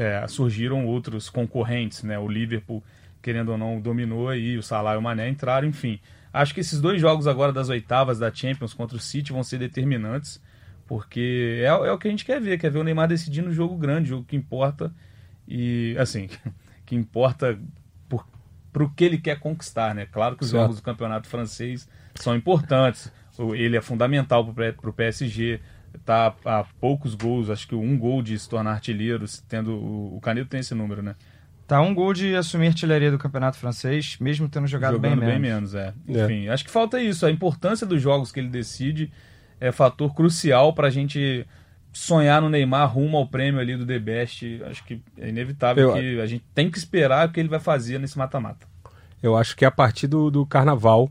é, 0.00 0.26
surgiram 0.28 0.86
outros 0.86 1.28
concorrentes, 1.28 2.02
né? 2.02 2.18
O 2.18 2.28
Liverpool, 2.28 2.82
querendo 3.22 3.50
ou 3.52 3.58
não, 3.58 3.80
dominou 3.80 4.28
aí, 4.28 4.56
o 4.56 4.62
Salah 4.62 4.94
e 4.94 4.98
o 4.98 5.02
Mané 5.02 5.28
entraram, 5.28 5.68
enfim. 5.68 6.00
Acho 6.32 6.54
que 6.54 6.60
esses 6.60 6.80
dois 6.80 7.00
jogos 7.00 7.26
agora 7.26 7.52
das 7.52 7.68
oitavas 7.68 8.18
da 8.18 8.32
Champions 8.32 8.72
contra 8.72 8.96
o 8.96 9.00
City 9.00 9.32
vão 9.32 9.42
ser 9.42 9.58
determinantes, 9.58 10.40
porque 10.86 11.60
é, 11.62 11.66
é 11.66 11.92
o 11.92 11.98
que 11.98 12.08
a 12.08 12.10
gente 12.10 12.24
quer 12.24 12.40
ver, 12.40 12.58
quer 12.58 12.70
ver 12.70 12.78
o 12.78 12.84
Neymar 12.84 13.08
decidindo 13.08 13.48
um 13.48 13.52
jogo 13.52 13.76
grande, 13.76 14.08
jogo 14.08 14.24
que 14.24 14.36
importa 14.36 14.92
e, 15.46 15.96
assim, 15.98 16.28
que 16.86 16.94
importa 16.94 17.58
por, 18.08 18.26
pro 18.72 18.90
que 18.90 19.04
ele 19.04 19.18
quer 19.18 19.38
conquistar, 19.38 19.94
né? 19.94 20.06
Claro 20.06 20.36
que 20.36 20.44
os 20.44 20.50
Certo. 20.50 20.62
jogos 20.62 20.76
do 20.76 20.82
campeonato 20.82 21.28
francês 21.28 21.88
são 22.14 22.34
importantes, 22.34 23.12
o- 23.38 23.54
ele 23.54 23.76
é 23.76 23.80
fundamental 23.80 24.44
para 24.52 24.74
o 24.88 24.92
PSG, 24.92 25.60
tá 26.04 26.34
a 26.44 26.64
poucos 26.80 27.14
gols, 27.14 27.50
acho 27.50 27.66
que 27.68 27.74
um 27.74 27.98
gol 27.98 28.22
de 28.22 28.38
se 28.38 28.48
tornar 28.48 28.72
artilheiro, 28.72 29.24
tendo 29.48 29.74
o, 29.74 30.18
Canedo 30.20 30.48
tem 30.48 30.60
esse 30.60 30.74
número, 30.74 31.02
né? 31.02 31.14
Tá 31.66 31.80
um 31.80 31.94
gol 31.94 32.12
de 32.12 32.34
assumir 32.34 32.68
artilharia 32.68 33.10
do 33.10 33.18
campeonato 33.18 33.56
francês, 33.56 34.16
mesmo 34.20 34.48
tendo 34.48 34.66
jogado 34.66 34.94
Jogando 34.94 35.20
bem 35.20 35.38
menos. 35.38 35.74
é. 35.74 35.94
É. 36.08 36.24
Enfim, 36.24 36.48
acho 36.48 36.64
que 36.64 36.70
falta 36.70 37.00
isso, 37.00 37.24
a 37.24 37.30
importância 37.30 37.86
dos 37.86 38.02
jogos 38.02 38.32
que 38.32 38.40
ele 38.40 38.48
decide 38.48 39.12
é 39.60 39.70
fator 39.70 40.12
crucial 40.14 40.72
para 40.72 40.88
a 40.88 40.90
gente 40.90 41.46
sonhar 41.92 42.40
no 42.40 42.48
Neymar 42.48 42.92
rumo 42.92 43.16
ao 43.16 43.26
prêmio 43.26 43.60
ali 43.60 43.76
do 43.76 43.86
The 43.86 43.98
Best. 43.98 44.62
Acho 44.64 44.84
que 44.84 45.02
é 45.18 45.28
inevitável 45.28 45.90
Eu- 45.90 45.92
que 45.94 46.20
a 46.20 46.26
gente 46.26 46.44
tem 46.54 46.70
que 46.70 46.78
esperar 46.78 47.28
o 47.28 47.32
que 47.32 47.38
ele 47.38 47.48
vai 47.48 47.60
fazer 47.60 47.98
nesse 47.98 48.16
mata-mata. 48.16 48.66
Eu 49.22 49.36
acho 49.36 49.54
que 49.56 49.64
é 49.64 49.68
a 49.68 49.72
partir 49.72 50.06
do, 50.06 50.30
do 50.30 50.46
carnaval. 50.46 51.10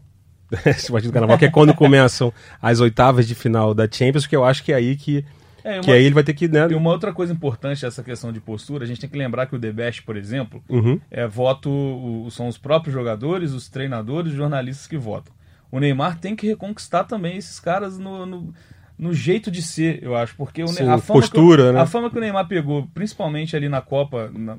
Esse 0.65 0.91
partir 0.91 1.07
do 1.07 1.13
carnaval, 1.13 1.37
que 1.37 1.45
é 1.45 1.49
quando 1.51 1.73
começam 1.73 2.33
as 2.61 2.79
oitavas 2.79 3.27
de 3.27 3.35
final 3.35 3.73
da 3.73 3.87
Champions, 3.89 4.25
que 4.27 4.35
eu 4.35 4.43
acho 4.43 4.63
que 4.63 4.71
é 4.71 4.75
aí 4.75 4.95
que, 4.95 5.23
É, 5.63 5.75
uma- 5.75 5.81
que 5.83 5.91
aí 5.91 6.03
ele 6.03 6.15
vai 6.15 6.23
ter 6.23 6.33
que. 6.33 6.47
Né, 6.47 6.67
E 6.71 6.73
uma 6.75 6.89
outra 6.89 7.13
coisa 7.13 7.31
importante 7.33 7.81
dessa 7.81 8.01
questão 8.03 8.31
de 8.31 8.39
postura, 8.39 8.83
a 8.83 8.87
gente 8.87 8.99
tem 9.01 9.09
que 9.09 9.17
lembrar 9.17 9.45
que 9.45 9.55
o 9.55 9.59
The 9.59 9.71
Best, 9.71 10.03
por 10.03 10.17
exemplo, 10.17 10.63
Uhum. 10.69 10.99
é 11.11 11.27
voto, 11.27 12.27
são 12.31 12.47
os 12.47 12.57
próprios 12.57 12.93
jogadores, 12.93 13.51
os 13.53 13.67
treinadores, 13.69 14.31
os 14.31 14.37
jornalistas 14.37 14.87
que 14.87 14.97
votam. 14.97 15.33
O 15.71 15.79
Neymar 15.79 16.17
tem 16.19 16.35
que 16.35 16.47
reconquistar 16.47 17.03
também 17.03 17.37
esses 17.37 17.59
caras 17.59 17.99
no, 17.99 18.25
no, 18.25 18.53
no 18.97 19.13
jeito 19.13 19.51
de 19.51 19.61
ser, 19.61 19.99
eu 20.01 20.15
acho, 20.15 20.35
porque 20.35 20.65
Sim, 20.67 20.83
a, 20.89 20.97
fama 20.97 21.19
postura, 21.19 21.63
que, 21.65 21.69
o- 21.69 21.73
né? 21.73 21.79
a 21.81 21.85
fama 21.85 22.09
que 22.09 22.17
o 22.17 22.21
Neymar 22.21 22.47
pegou, 22.47 22.87
principalmente 22.93 23.55
ali 23.55 23.69
na 23.69 23.81
Copa, 23.81 24.31
na- 24.33 24.57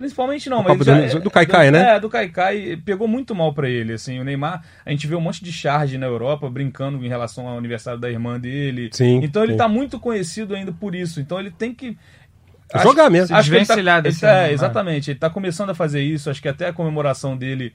Principalmente 0.00 0.48
não, 0.48 0.62
mas 0.62 0.78
já- 0.82 1.18
do- 1.18 1.24
do 1.24 1.30
Kaikai, 1.30 1.70
né? 1.70 1.96
É, 1.96 2.00
do 2.00 2.08
Kaikai 2.08 2.80
pegou 2.82 3.06
muito 3.06 3.34
mal 3.34 3.52
pra 3.52 3.68
ele, 3.68 3.92
assim, 3.92 4.18
o 4.18 4.24
Neymar, 4.24 4.64
a 4.82 4.90
gente 4.90 5.06
vê 5.06 5.14
um 5.14 5.20
monte 5.20 5.44
de 5.44 5.52
charge 5.52 5.98
na 5.98 6.06
Europa 6.06 6.48
brincando 6.48 7.04
em 7.04 7.08
relação 7.08 7.46
ao 7.46 7.58
aniversário 7.58 8.00
da 8.00 8.10
irmã 8.10 8.40
dele. 8.40 8.88
Sim, 8.94 9.20
Então 9.22 9.42
ele 9.42 9.52
sim. 9.52 9.58
tá 9.58 9.68
muito 9.68 10.00
conhecido 10.00 10.54
ainda 10.54 10.72
por 10.72 10.94
isso. 10.94 11.20
Então 11.20 11.38
ele 11.38 11.50
tem 11.50 11.74
que 11.74 11.98
Jogar 12.82 13.10
mesmo. 13.10 13.36
Acho 13.36 13.50
que 13.50 13.56
ele 13.56 13.66
tá, 13.66 13.74
ele 13.98 14.14
tá- 14.14 14.28
é, 14.48 14.52
exatamente, 14.52 15.10
ele 15.10 15.18
tá 15.18 15.28
começando 15.28 15.68
a 15.68 15.74
fazer 15.74 16.00
isso, 16.02 16.30
acho 16.30 16.40
que 16.40 16.48
até 16.48 16.68
a 16.68 16.72
comemoração 16.72 17.36
dele 17.36 17.74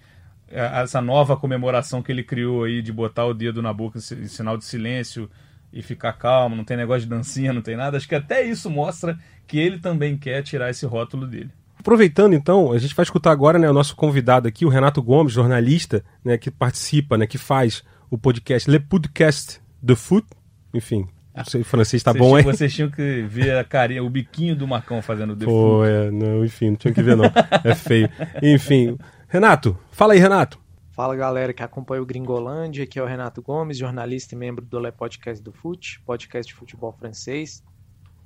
é, 0.50 0.82
essa 0.82 1.00
nova 1.02 1.38
comemoração 1.38 2.02
que 2.02 2.12
ele 2.12 2.24
criou 2.24 2.64
aí 2.64 2.82
de 2.82 2.92
botar 2.92 3.26
o 3.26 3.34
dedo 3.36 3.62
na 3.62 3.72
boca 3.72 4.00
em 4.00 4.24
em 4.24 4.28
sinal 4.28 4.58
de 4.58 4.66
silêncio 4.66 5.30
e 5.72 5.84
ficar 5.84 6.14
calmo, 6.14 6.56
não 6.56 6.64
tem 6.64 6.76
negócio 6.78 7.02
de 7.04 7.08
dancinha, 7.10 7.54
não 7.54 7.62
tem 7.62 7.76
nada. 7.76 7.98
Acho 7.98 8.08
que 8.08 8.16
até 8.16 8.42
isso 8.44 8.68
mostra 8.70 9.16
que 9.46 9.60
ele 9.60 9.78
também 9.78 10.18
quer 10.18 10.42
tirar 10.42 10.72
esse 10.72 10.86
rótulo 10.88 11.28
dele. 11.28 11.52
Aproveitando 11.86 12.34
então, 12.34 12.72
a 12.72 12.80
gente 12.80 12.96
vai 12.96 13.04
escutar 13.04 13.30
agora 13.30 13.60
né, 13.60 13.70
o 13.70 13.74
nosso 13.74 13.96
convidado 13.96 14.48
aqui, 14.48 14.66
o 14.66 14.70
Renato 14.70 15.04
Gomes, 15.04 15.32
jornalista, 15.32 16.04
né, 16.24 16.36
que 16.36 16.50
participa, 16.50 17.16
né, 17.16 17.28
que 17.28 17.38
faz 17.38 17.84
o 18.10 18.18
podcast 18.18 18.68
Le 18.68 18.80
Podcast 18.80 19.62
de 19.84 19.96
Foot. 19.96 20.26
Enfim, 20.74 21.08
não 21.36 21.46
sei, 21.46 21.62
o 21.62 21.64
francês 21.64 22.02
tá 22.02 22.12
vocês, 22.12 22.26
bom, 22.26 22.40
hein? 22.40 22.44
Vocês 22.44 22.74
tinham 22.74 22.90
que 22.90 23.22
ver 23.30 23.56
a 23.56 23.64
carinha, 23.64 24.04
o 24.04 24.10
biquinho 24.10 24.56
do 24.56 24.68
Marcão 24.68 25.00
fazendo 25.00 25.34
o 25.34 25.38
Pô, 25.38 25.84
defunto. 25.84 25.86
é, 25.86 26.10
não, 26.10 26.44
enfim, 26.44 26.72
não 26.72 26.76
tinha 26.76 26.92
que 26.92 27.04
ver 27.04 27.16
não. 27.16 27.26
É 27.64 27.76
feio. 27.76 28.10
Enfim, 28.42 28.98
Renato, 29.28 29.78
fala 29.92 30.14
aí, 30.14 30.20
Renato. 30.20 30.60
Fala 30.90 31.16
galera 31.16 31.54
que 31.54 31.62
acompanha 31.62 32.02
o 32.02 32.06
Gringolândia, 32.06 32.84
aqui 32.84 32.98
é 32.98 33.04
o 33.04 33.06
Renato 33.06 33.44
Gomes, 33.44 33.78
jornalista 33.78 34.34
e 34.34 34.38
membro 34.40 34.66
do 34.66 34.80
Le 34.80 34.92
Podcast 34.92 35.44
do 35.44 35.52
Fute, 35.52 36.02
podcast 36.04 36.52
de 36.52 36.58
futebol 36.58 36.92
francês. 36.92 37.64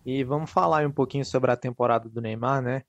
E 0.06 0.24
vamos 0.24 0.50
falar 0.50 0.78
aí 0.78 0.86
um 0.86 0.92
pouquinho 0.92 1.26
sobre 1.26 1.52
a 1.52 1.58
temporada 1.58 2.08
do 2.08 2.22
Neymar, 2.22 2.62
né? 2.62 2.84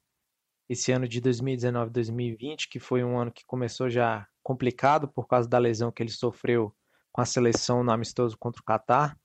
Esse 0.71 0.93
ano 0.93 1.09
de 1.09 1.21
2019-2020, 1.21 2.69
que 2.71 2.79
foi 2.79 3.03
um 3.03 3.19
ano 3.19 3.33
que 3.33 3.45
começou 3.45 3.91
já 3.91 4.25
complicado 4.41 5.09
por 5.09 5.27
causa 5.27 5.49
da 5.49 5.59
lesão 5.59 5.91
que 5.91 6.01
ele 6.01 6.13
sofreu 6.13 6.73
com 7.11 7.21
a 7.21 7.27
seleção 7.27 7.83
no 7.83 7.91
amistoso 7.91 8.39
contra 8.39 8.63
o 8.63 8.65
Catar. 8.65 9.19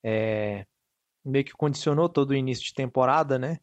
É, 0.00 0.64
meio 1.24 1.44
que 1.44 1.52
condicionou 1.54 2.08
todo 2.08 2.30
o 2.30 2.36
início 2.36 2.64
de 2.64 2.72
temporada, 2.72 3.36
né? 3.36 3.58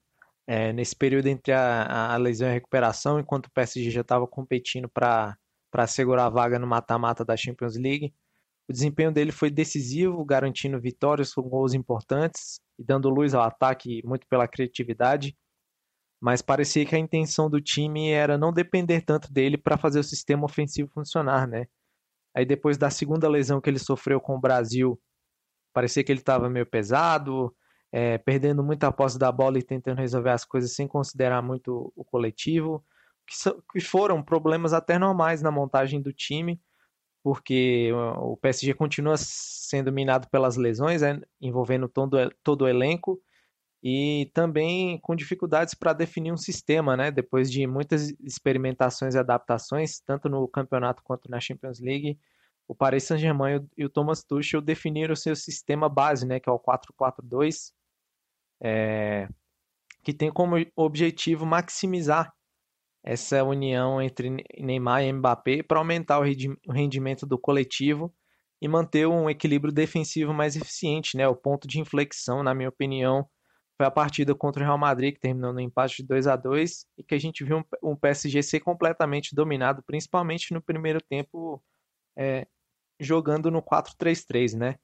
É, 0.46 0.74
nesse 0.74 0.94
período 0.94 1.28
entre 1.28 1.54
a, 1.54 2.14
a 2.14 2.18
lesão 2.18 2.50
e 2.50 2.52
a 2.52 2.54
recuperação, 2.54 3.22
enquanto 3.22 3.46
o 3.46 3.52
PSG 3.52 3.90
já 3.90 4.02
estava 4.02 4.28
competindo 4.28 4.90
para 4.90 5.38
para 5.72 5.84
assegurar 5.84 6.26
a 6.26 6.30
vaga 6.30 6.58
no 6.58 6.68
mata-mata 6.68 7.24
da 7.24 7.38
Champions 7.38 7.76
League. 7.76 8.14
O 8.68 8.74
desempenho 8.74 9.12
dele 9.12 9.32
foi 9.32 9.50
decisivo, 9.50 10.26
garantindo 10.26 10.80
vitórias 10.80 11.34
com 11.34 11.44
gols 11.44 11.74
importantes 11.74 12.60
e 12.78 12.84
dando 12.84 13.10
luz 13.10 13.34
ao 13.34 13.44
ataque 13.44 14.02
muito 14.06 14.28
pela 14.28 14.48
criatividade. 14.48 15.36
Mas 16.22 16.42
parecia 16.42 16.86
que 16.86 16.96
a 16.96 17.00
intenção 17.00 17.50
do 17.50 17.62
time 17.62 18.10
era 18.12 18.38
não 18.38 18.52
depender 18.54 19.02
tanto 19.02 19.32
dele 19.32 19.58
para 19.58 19.78
fazer 19.78 20.00
o 20.00 20.04
sistema 20.04 20.46
ofensivo 20.46 20.90
funcionar, 20.94 21.48
né? 21.48 21.68
Aí 22.36 22.46
depois 22.46 22.78
da 22.78 22.90
segunda 22.90 23.30
lesão 23.30 23.62
que 23.62 23.70
ele 23.70 23.80
sofreu 23.80 24.22
com 24.22 24.36
o 24.36 24.40
Brasil, 24.42 25.00
parecia 25.74 26.04
que 26.04 26.12
ele 26.12 26.20
estava 26.20 26.50
meio 26.50 26.66
pesado, 26.66 27.56
é, 27.92 28.18
perdendo 28.18 28.64
muita 28.64 28.92
posse 28.92 29.18
da 29.18 29.32
bola 29.32 29.58
e 29.60 29.64
tentando 29.64 30.00
resolver 30.00 30.32
as 30.32 30.46
coisas 30.46 30.74
sem 30.76 30.88
considerar 30.88 31.42
muito 31.42 31.92
o 31.96 32.04
coletivo 32.06 32.86
que, 33.28 33.36
so- 33.38 33.64
que 33.72 33.80
foram 33.80 34.22
problemas 34.24 34.74
até 34.74 34.98
normais 35.00 35.42
na 35.42 35.52
montagem 35.52 36.02
do 36.02 36.14
time, 36.14 36.62
porque 37.24 37.92
o 38.18 38.38
PSG 38.38 38.74
continua 38.74 39.16
sendo 39.18 39.92
minado 39.92 40.30
pelas 40.30 40.58
lesões, 40.58 41.02
né, 41.02 41.22
envolvendo 41.42 41.88
todo, 41.90 42.18
todo 42.44 42.64
o 42.64 42.68
elenco, 42.68 43.22
e 43.82 44.30
também 44.34 45.00
com 45.00 45.16
dificuldades 45.16 45.74
para 45.74 45.94
definir 45.94 46.34
um 46.34 46.38
sistema, 46.38 46.98
né? 46.98 47.12
Depois 47.12 47.50
de 47.52 47.66
muitas 47.66 48.10
experimentações 48.22 49.16
e 49.16 49.20
adaptações, 49.20 50.00
tanto 50.02 50.28
no 50.28 50.48
campeonato 50.48 51.02
quanto 51.04 51.30
na 51.30 51.40
Champions 51.40 51.80
League, 51.80 52.20
o 52.68 52.76
Paris 52.76 53.06
Saint-Germain 53.06 53.66
e 53.78 53.86
o 53.86 53.90
Thomas 53.90 54.24
Tuchel 54.24 54.62
definiram 54.62 55.14
o 55.14 55.18
seu 55.18 55.36
sistema 55.36 55.88
base, 55.90 56.28
né? 56.28 56.40
Que 56.40 56.50
é 56.50 56.52
o 56.52 56.60
4-4-2, 56.60 57.74
é, 58.62 59.28
que 60.04 60.14
tem 60.14 60.32
como 60.32 60.56
objetivo 60.76 61.46
maximizar 61.46 62.32
essa 63.04 63.44
união 63.44 64.02
entre 64.02 64.30
Neymar 64.60 65.04
e 65.04 65.14
Mbappé 65.14 65.64
para 65.64 65.80
aumentar 65.80 66.20
o 66.20 66.24
rendi- 66.24 66.58
o 66.68 66.72
rendimento 66.74 67.26
do 67.26 67.40
coletivo 67.40 68.14
e 68.62 68.68
manter 68.68 69.08
um 69.08 69.30
equilíbrio 69.30 69.74
defensivo 69.74 70.34
mais 70.34 70.58
eficiente, 70.58 71.16
né? 71.16 71.26
O 71.28 71.36
ponto 71.36 71.66
de 71.66 71.80
inflexão, 71.80 72.44
na 72.44 72.54
minha 72.54 72.68
opinião, 72.68 73.26
foi 73.80 73.86
a 73.86 73.92
partida 73.92 74.36
contra 74.36 74.62
o 74.62 74.66
Real 74.66 74.78
Madrid, 74.78 75.14
que 75.14 75.22
terminou 75.22 75.54
no 75.54 75.62
empate 75.62 76.02
de 76.02 76.10
2 76.10 76.28
a 76.28 76.36
2 76.36 76.86
e 76.98 77.04
que 77.04 77.16
a 77.16 77.18
gente 77.18 77.46
viu 77.46 77.66
um, 77.82 77.96
PSG 77.96 78.44
ser 78.44 78.60
completamente 78.60 79.34
dominado, 79.34 79.82
principalmente 79.82 80.54
no 80.54 80.62
primeiro 80.62 81.00
tempo, 81.02 81.64
é, 82.14 82.46
jogando 83.00 83.50
no 83.50 83.62
4-3-3, 83.62 84.58
né? 84.58 84.76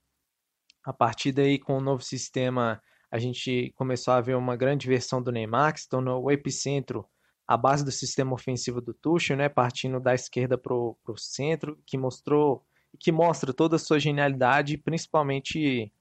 A 0.82 0.94
partir 0.94 1.34
daí, 1.34 1.60
com 1.60 1.78
o 1.78 1.82
novo 1.82 2.02
sistema, 2.02 2.82
a 3.12 3.20
gente 3.20 3.74
começou 3.76 4.14
a 4.14 4.22
ver 4.22 4.38
uma 4.38 4.56
grande 4.56 4.88
versão 4.88 5.22
do 5.22 5.30
Neymar, 5.30 5.74
que 5.74 5.82
se 5.82 5.90
tornou 5.90 6.24
o 6.24 6.32
epicentro 6.32 7.06
a 7.46 7.58
base 7.58 7.84
do 7.84 7.92
sistema 7.92 8.34
ofensivo 8.34 8.80
do 8.80 8.94
Tuchel, 8.94 9.36
né, 9.36 9.50
partindo 9.50 10.00
da 10.00 10.16
esquerda 10.16 10.58
para 10.58 10.74
o 10.74 10.98
centro, 11.18 11.78
que 11.86 11.98
mostrou, 11.98 12.66
que 12.98 13.12
mostra 13.12 13.54
toda 13.54 13.76
a 13.76 13.80
sua 13.80 14.00
genialidade, 14.00 14.78
principalmente 14.78 15.92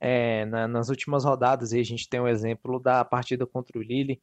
é, 0.00 0.44
na- 0.46 0.68
nas 0.68 0.88
últimas 0.88 1.24
rodadas. 1.24 1.72
Aí 1.72 1.80
a 1.80 1.84
gente 1.84 2.08
tem 2.08 2.20
o 2.20 2.28
exemplo 2.28 2.80
da 2.80 3.04
partida 3.04 3.46
contra 3.46 3.78
o 3.78 3.82
Lille. 3.82 4.22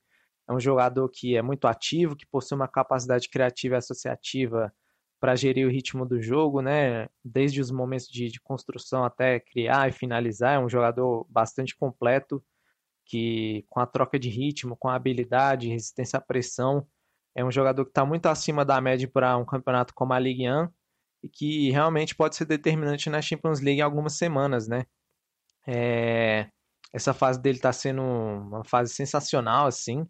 É 0.50 0.54
um 0.54 0.60
jogador 0.60 1.10
que 1.10 1.36
é 1.36 1.42
muito 1.42 1.68
ativo, 1.68 2.16
que 2.16 2.26
possui 2.28 2.56
uma 2.56 2.68
capacidade 2.68 3.30
criativa 3.30 3.76
e 3.76 3.78
associativa 3.78 4.74
para 5.20 5.36
gerir 5.36 5.68
o 5.68 5.72
ritmo 5.72 6.06
do 6.06 6.22
jogo, 6.22 6.62
né? 6.62 7.08
Desde 7.24 7.60
os 7.62 7.72
momentos 7.72 8.08
de, 8.08 8.30
de 8.30 8.40
construção 8.42 9.04
até 9.04 9.40
criar 9.40 9.90
e 9.90 9.92
finalizar. 9.92 10.56
É 10.56 10.60
um 10.60 10.70
jogador 10.70 11.26
bastante 11.30 11.76
completo 11.76 12.44
que 13.06 13.66
com 13.70 13.80
a 13.80 13.86
troca 13.86 14.20
de 14.20 14.30
ritmo, 14.30 14.76
com 14.78 14.90
a 14.90 14.96
habilidade, 14.96 15.70
resistência 15.70 16.18
à 16.18 16.22
pressão, 16.22 16.86
é 17.36 17.44
um 17.46 17.52
jogador 17.52 17.86
que 17.86 17.92
está 17.92 18.06
muito 18.06 18.26
acima 18.28 18.66
da 18.66 18.80
média 18.82 19.08
para 19.12 19.38
um 19.38 19.46
campeonato 19.46 19.94
como 19.94 20.14
a 20.14 20.20
Ligue 20.20 20.50
1 20.50 20.70
e 21.24 21.30
que 21.30 21.72
realmente 21.72 22.16
pode 22.16 22.36
ser 22.36 22.46
determinante 22.46 23.10
na 23.10 23.22
Champions 23.22 23.60
League 23.62 23.80
em 23.80 23.84
algumas 23.84 24.14
semanas, 24.14 24.68
né? 24.68 24.86
É, 25.68 26.50
essa 26.94 27.14
fase 27.14 27.42
dele 27.42 27.58
está 27.58 27.74
sendo 27.74 28.02
uma 28.02 28.64
fase 28.66 28.94
sensacional, 28.94 29.68
assim, 29.68 30.08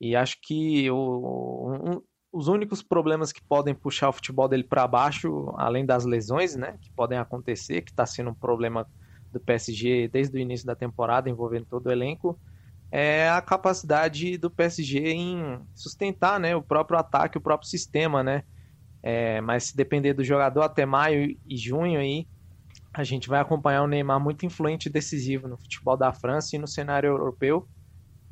e 0.00 0.16
acho 0.16 0.36
que 0.42 0.90
o, 0.90 1.72
um- 1.96 2.02
os 2.32 2.48
únicos 2.48 2.82
problemas 2.82 3.32
que 3.32 3.40
podem 3.48 3.74
puxar 3.74 4.08
o 4.10 4.12
futebol 4.12 4.48
dele 4.48 4.64
para 4.64 4.86
baixo, 4.86 5.52
além 5.58 5.86
das 5.86 6.04
lesões, 6.04 6.56
né, 6.56 6.78
que 6.82 6.90
podem 6.96 7.18
acontecer, 7.18 7.82
que 7.82 7.90
está 7.90 8.06
sendo 8.06 8.30
um 8.30 8.34
problema 8.34 8.86
do 9.32 9.40
PSG 9.40 10.08
desde 10.08 10.36
o 10.38 10.40
início 10.40 10.66
da 10.66 10.76
temporada, 10.76 11.30
envolvendo 11.30 11.66
todo 11.66 11.86
o 11.86 11.92
elenco, 11.92 12.40
é 12.90 13.28
a 13.30 13.42
capacidade 13.42 14.38
do 14.38 14.50
PSG 14.50 15.10
em 15.12 15.60
sustentar, 15.74 16.40
né, 16.40 16.56
o 16.56 16.62
próprio 16.62 16.98
ataque, 16.98 17.38
o 17.38 17.40
próprio 17.40 17.68
sistema, 17.68 18.22
né? 18.24 18.42
É, 19.02 19.40
mas 19.40 19.64
se 19.66 19.76
depender 19.76 20.14
do 20.14 20.24
jogador 20.24 20.62
até 20.62 20.84
maio 20.84 21.36
e 21.44 21.56
junho 21.56 22.00
aí, 22.00 22.26
a 22.96 23.04
gente 23.04 23.28
vai 23.28 23.40
acompanhar 23.40 23.82
um 23.82 23.86
Neymar 23.86 24.18
muito 24.18 24.46
influente 24.46 24.86
e 24.86 24.92
decisivo 24.92 25.46
no 25.46 25.56
futebol 25.56 25.96
da 25.96 26.12
França 26.12 26.56
e 26.56 26.58
no 26.58 26.66
cenário 26.66 27.08
europeu 27.08 27.68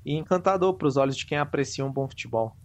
e 0.05 0.15
encantador 0.15 0.75
para 0.75 0.89
os 0.89 0.97
olhos 0.97 1.17
de 1.17 1.27
quem 1.27 1.39
aprecia 1.39 1.85
um 1.85 1.93
bom 1.93 2.09
futebol. 2.09 2.57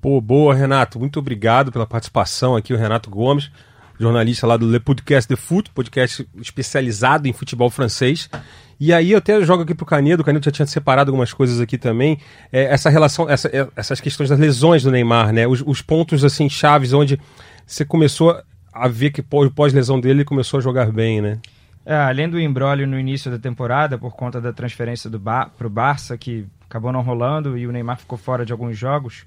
Pô, 0.00 0.20
boa, 0.20 0.54
Renato. 0.54 0.98
Muito 0.98 1.18
obrigado 1.18 1.70
pela 1.70 1.86
participação 1.86 2.56
aqui, 2.56 2.72
o 2.72 2.76
Renato 2.76 3.10
Gomes, 3.10 3.50
jornalista 3.98 4.46
lá 4.46 4.56
do 4.56 4.66
Le 4.66 4.80
Podcast 4.80 5.28
de 5.28 5.36
Foot, 5.38 5.70
podcast 5.72 6.26
especializado 6.36 7.28
em 7.28 7.32
futebol 7.34 7.68
francês. 7.68 8.30
E 8.78 8.94
aí 8.94 9.10
eu 9.12 9.18
até 9.18 9.38
jogo 9.42 9.62
aqui 9.62 9.74
pro 9.74 9.84
Canedo, 9.84 10.22
o 10.22 10.24
Canedo 10.24 10.42
já 10.46 10.50
tinha 10.50 10.66
separado 10.66 11.10
algumas 11.10 11.34
coisas 11.34 11.60
aqui 11.60 11.76
também. 11.76 12.18
É, 12.50 12.64
essa 12.64 12.88
relação, 12.88 13.28
essa- 13.28 13.48
é, 13.48 13.68
essas 13.76 14.00
questões 14.00 14.30
das 14.30 14.38
lesões 14.38 14.82
do 14.82 14.90
Neymar, 14.90 15.34
né? 15.34 15.46
Os, 15.46 15.62
os 15.66 15.82
pontos 15.82 16.24
assim 16.24 16.48
chaves 16.48 16.94
onde 16.94 17.20
você 17.66 17.84
começou 17.84 18.40
a 18.72 18.88
ver 18.88 19.10
que 19.10 19.22
pós- 19.22 19.52
pós-lesão 19.52 20.00
dele 20.00 20.20
ele 20.20 20.24
começou 20.24 20.58
a 20.58 20.62
jogar 20.62 20.90
bem, 20.90 21.20
né? 21.20 21.38
É, 21.84 21.94
além 21.94 22.28
do 22.28 22.38
embrólio 22.38 22.86
no 22.86 22.98
início 22.98 23.30
da 23.30 23.38
temporada, 23.38 23.98
por 23.98 24.14
conta 24.14 24.40
da 24.40 24.52
transferência 24.52 25.08
do 25.08 25.18
para 25.18 25.66
o 25.66 25.70
Barça, 25.70 26.16
que 26.16 26.46
acabou 26.68 26.92
não 26.92 27.00
rolando 27.00 27.56
e 27.56 27.66
o 27.66 27.72
Neymar 27.72 27.98
ficou 27.98 28.18
fora 28.18 28.44
de 28.44 28.52
alguns 28.52 28.76
jogos, 28.76 29.24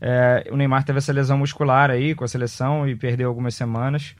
é, 0.00 0.46
o 0.50 0.56
Neymar 0.56 0.84
teve 0.84 0.98
essa 0.98 1.12
lesão 1.12 1.38
muscular 1.38 1.90
aí 1.90 2.14
com 2.14 2.24
a 2.24 2.28
seleção 2.28 2.88
e 2.88 2.94
perdeu 2.94 3.28
algumas 3.28 3.54
semanas. 3.54 4.14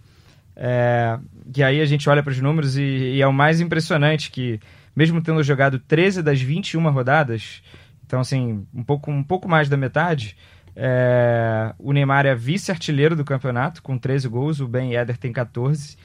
É, 0.54 1.18
e 1.54 1.62
aí 1.62 1.80
a 1.80 1.84
gente 1.84 2.08
olha 2.08 2.22
para 2.22 2.32
os 2.32 2.40
números 2.40 2.76
e, 2.76 2.82
e 2.82 3.22
é 3.22 3.26
o 3.26 3.32
mais 3.32 3.60
impressionante 3.60 4.30
que, 4.30 4.58
mesmo 4.94 5.22
tendo 5.22 5.42
jogado 5.42 5.78
13 5.78 6.22
das 6.22 6.40
21 6.40 6.90
rodadas, 6.90 7.62
então 8.06 8.20
assim, 8.20 8.66
um 8.74 8.82
pouco, 8.82 9.10
um 9.10 9.22
pouco 9.22 9.48
mais 9.48 9.68
da 9.68 9.76
metade, 9.76 10.36
é, 10.76 11.74
o 11.78 11.92
Neymar 11.92 12.26
é 12.26 12.34
vice-artilheiro 12.34 13.16
do 13.16 13.24
campeonato, 13.24 13.82
com 13.82 13.96
13 13.96 14.28
gols, 14.28 14.60
o 14.60 14.68
Ben 14.68 14.92
Yedder 14.92 15.16
tem 15.16 15.32
14. 15.32 15.96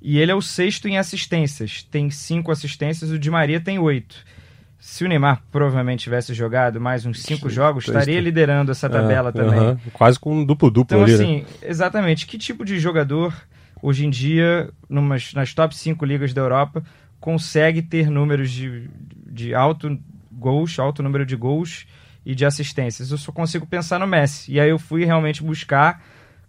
E 0.00 0.18
ele 0.18 0.30
é 0.30 0.34
o 0.34 0.40
sexto 0.40 0.88
em 0.88 0.96
assistências. 0.96 1.82
Tem 1.82 2.08
cinco 2.10 2.50
assistências, 2.52 3.10
o 3.10 3.18
Di 3.18 3.30
Maria 3.30 3.60
tem 3.60 3.78
oito. 3.78 4.16
se 4.78 5.04
o 5.04 5.08
Neymar 5.08 5.42
provavelmente 5.52 6.04
tivesse 6.04 6.32
jogado 6.32 6.80
mais 6.80 7.04
uns 7.04 7.20
cinco 7.22 7.50
jogos, 7.50 7.86
estaria 7.86 8.18
liderando 8.20 8.70
essa 8.70 8.88
tabela 8.88 9.28
É, 9.28 9.32
também. 9.32 9.58
aham. 9.58 9.80
Quase 9.92 10.18
com 10.18 10.36
um 10.38 10.44
duplo-duplo 10.44 10.96
Então, 10.96 11.04
ali, 11.04 11.16
né? 11.18 11.22
assim, 11.22 11.44
exatamente, 11.62 12.26
que 12.26 12.38
tipo 12.38 12.64
de 12.64 12.78
jogador, 12.78 13.34
hoje 13.82 14.06
em 14.06 14.10
dia, 14.10 14.70
numas, 14.88 15.34
nas 15.34 15.52
top 15.52 15.76
5 15.76 16.02
ligas 16.06 16.32
da 16.32 16.40
Europa, 16.40 16.82
consegue 17.20 17.82
ter 17.82 18.08
números 18.08 18.50
de, 18.50 18.88
de 19.26 19.54
alto 19.54 19.98
gols, 20.32 20.78
alto 20.78 21.02
número 21.02 21.26
de 21.26 21.36
gols 21.36 21.86
e 22.24 22.34
de 22.34 22.44
assistências? 22.44 23.10
Eu 23.10 23.18
só 23.18 23.32
consigo 23.32 23.66
pensar 23.66 23.98
no 23.98 24.06
Messi. 24.06 24.52
E 24.52 24.60
aí 24.60 24.68
eu 24.70 24.78
fui 24.78 25.04
realmente 25.04 25.42
buscar. 25.42 26.02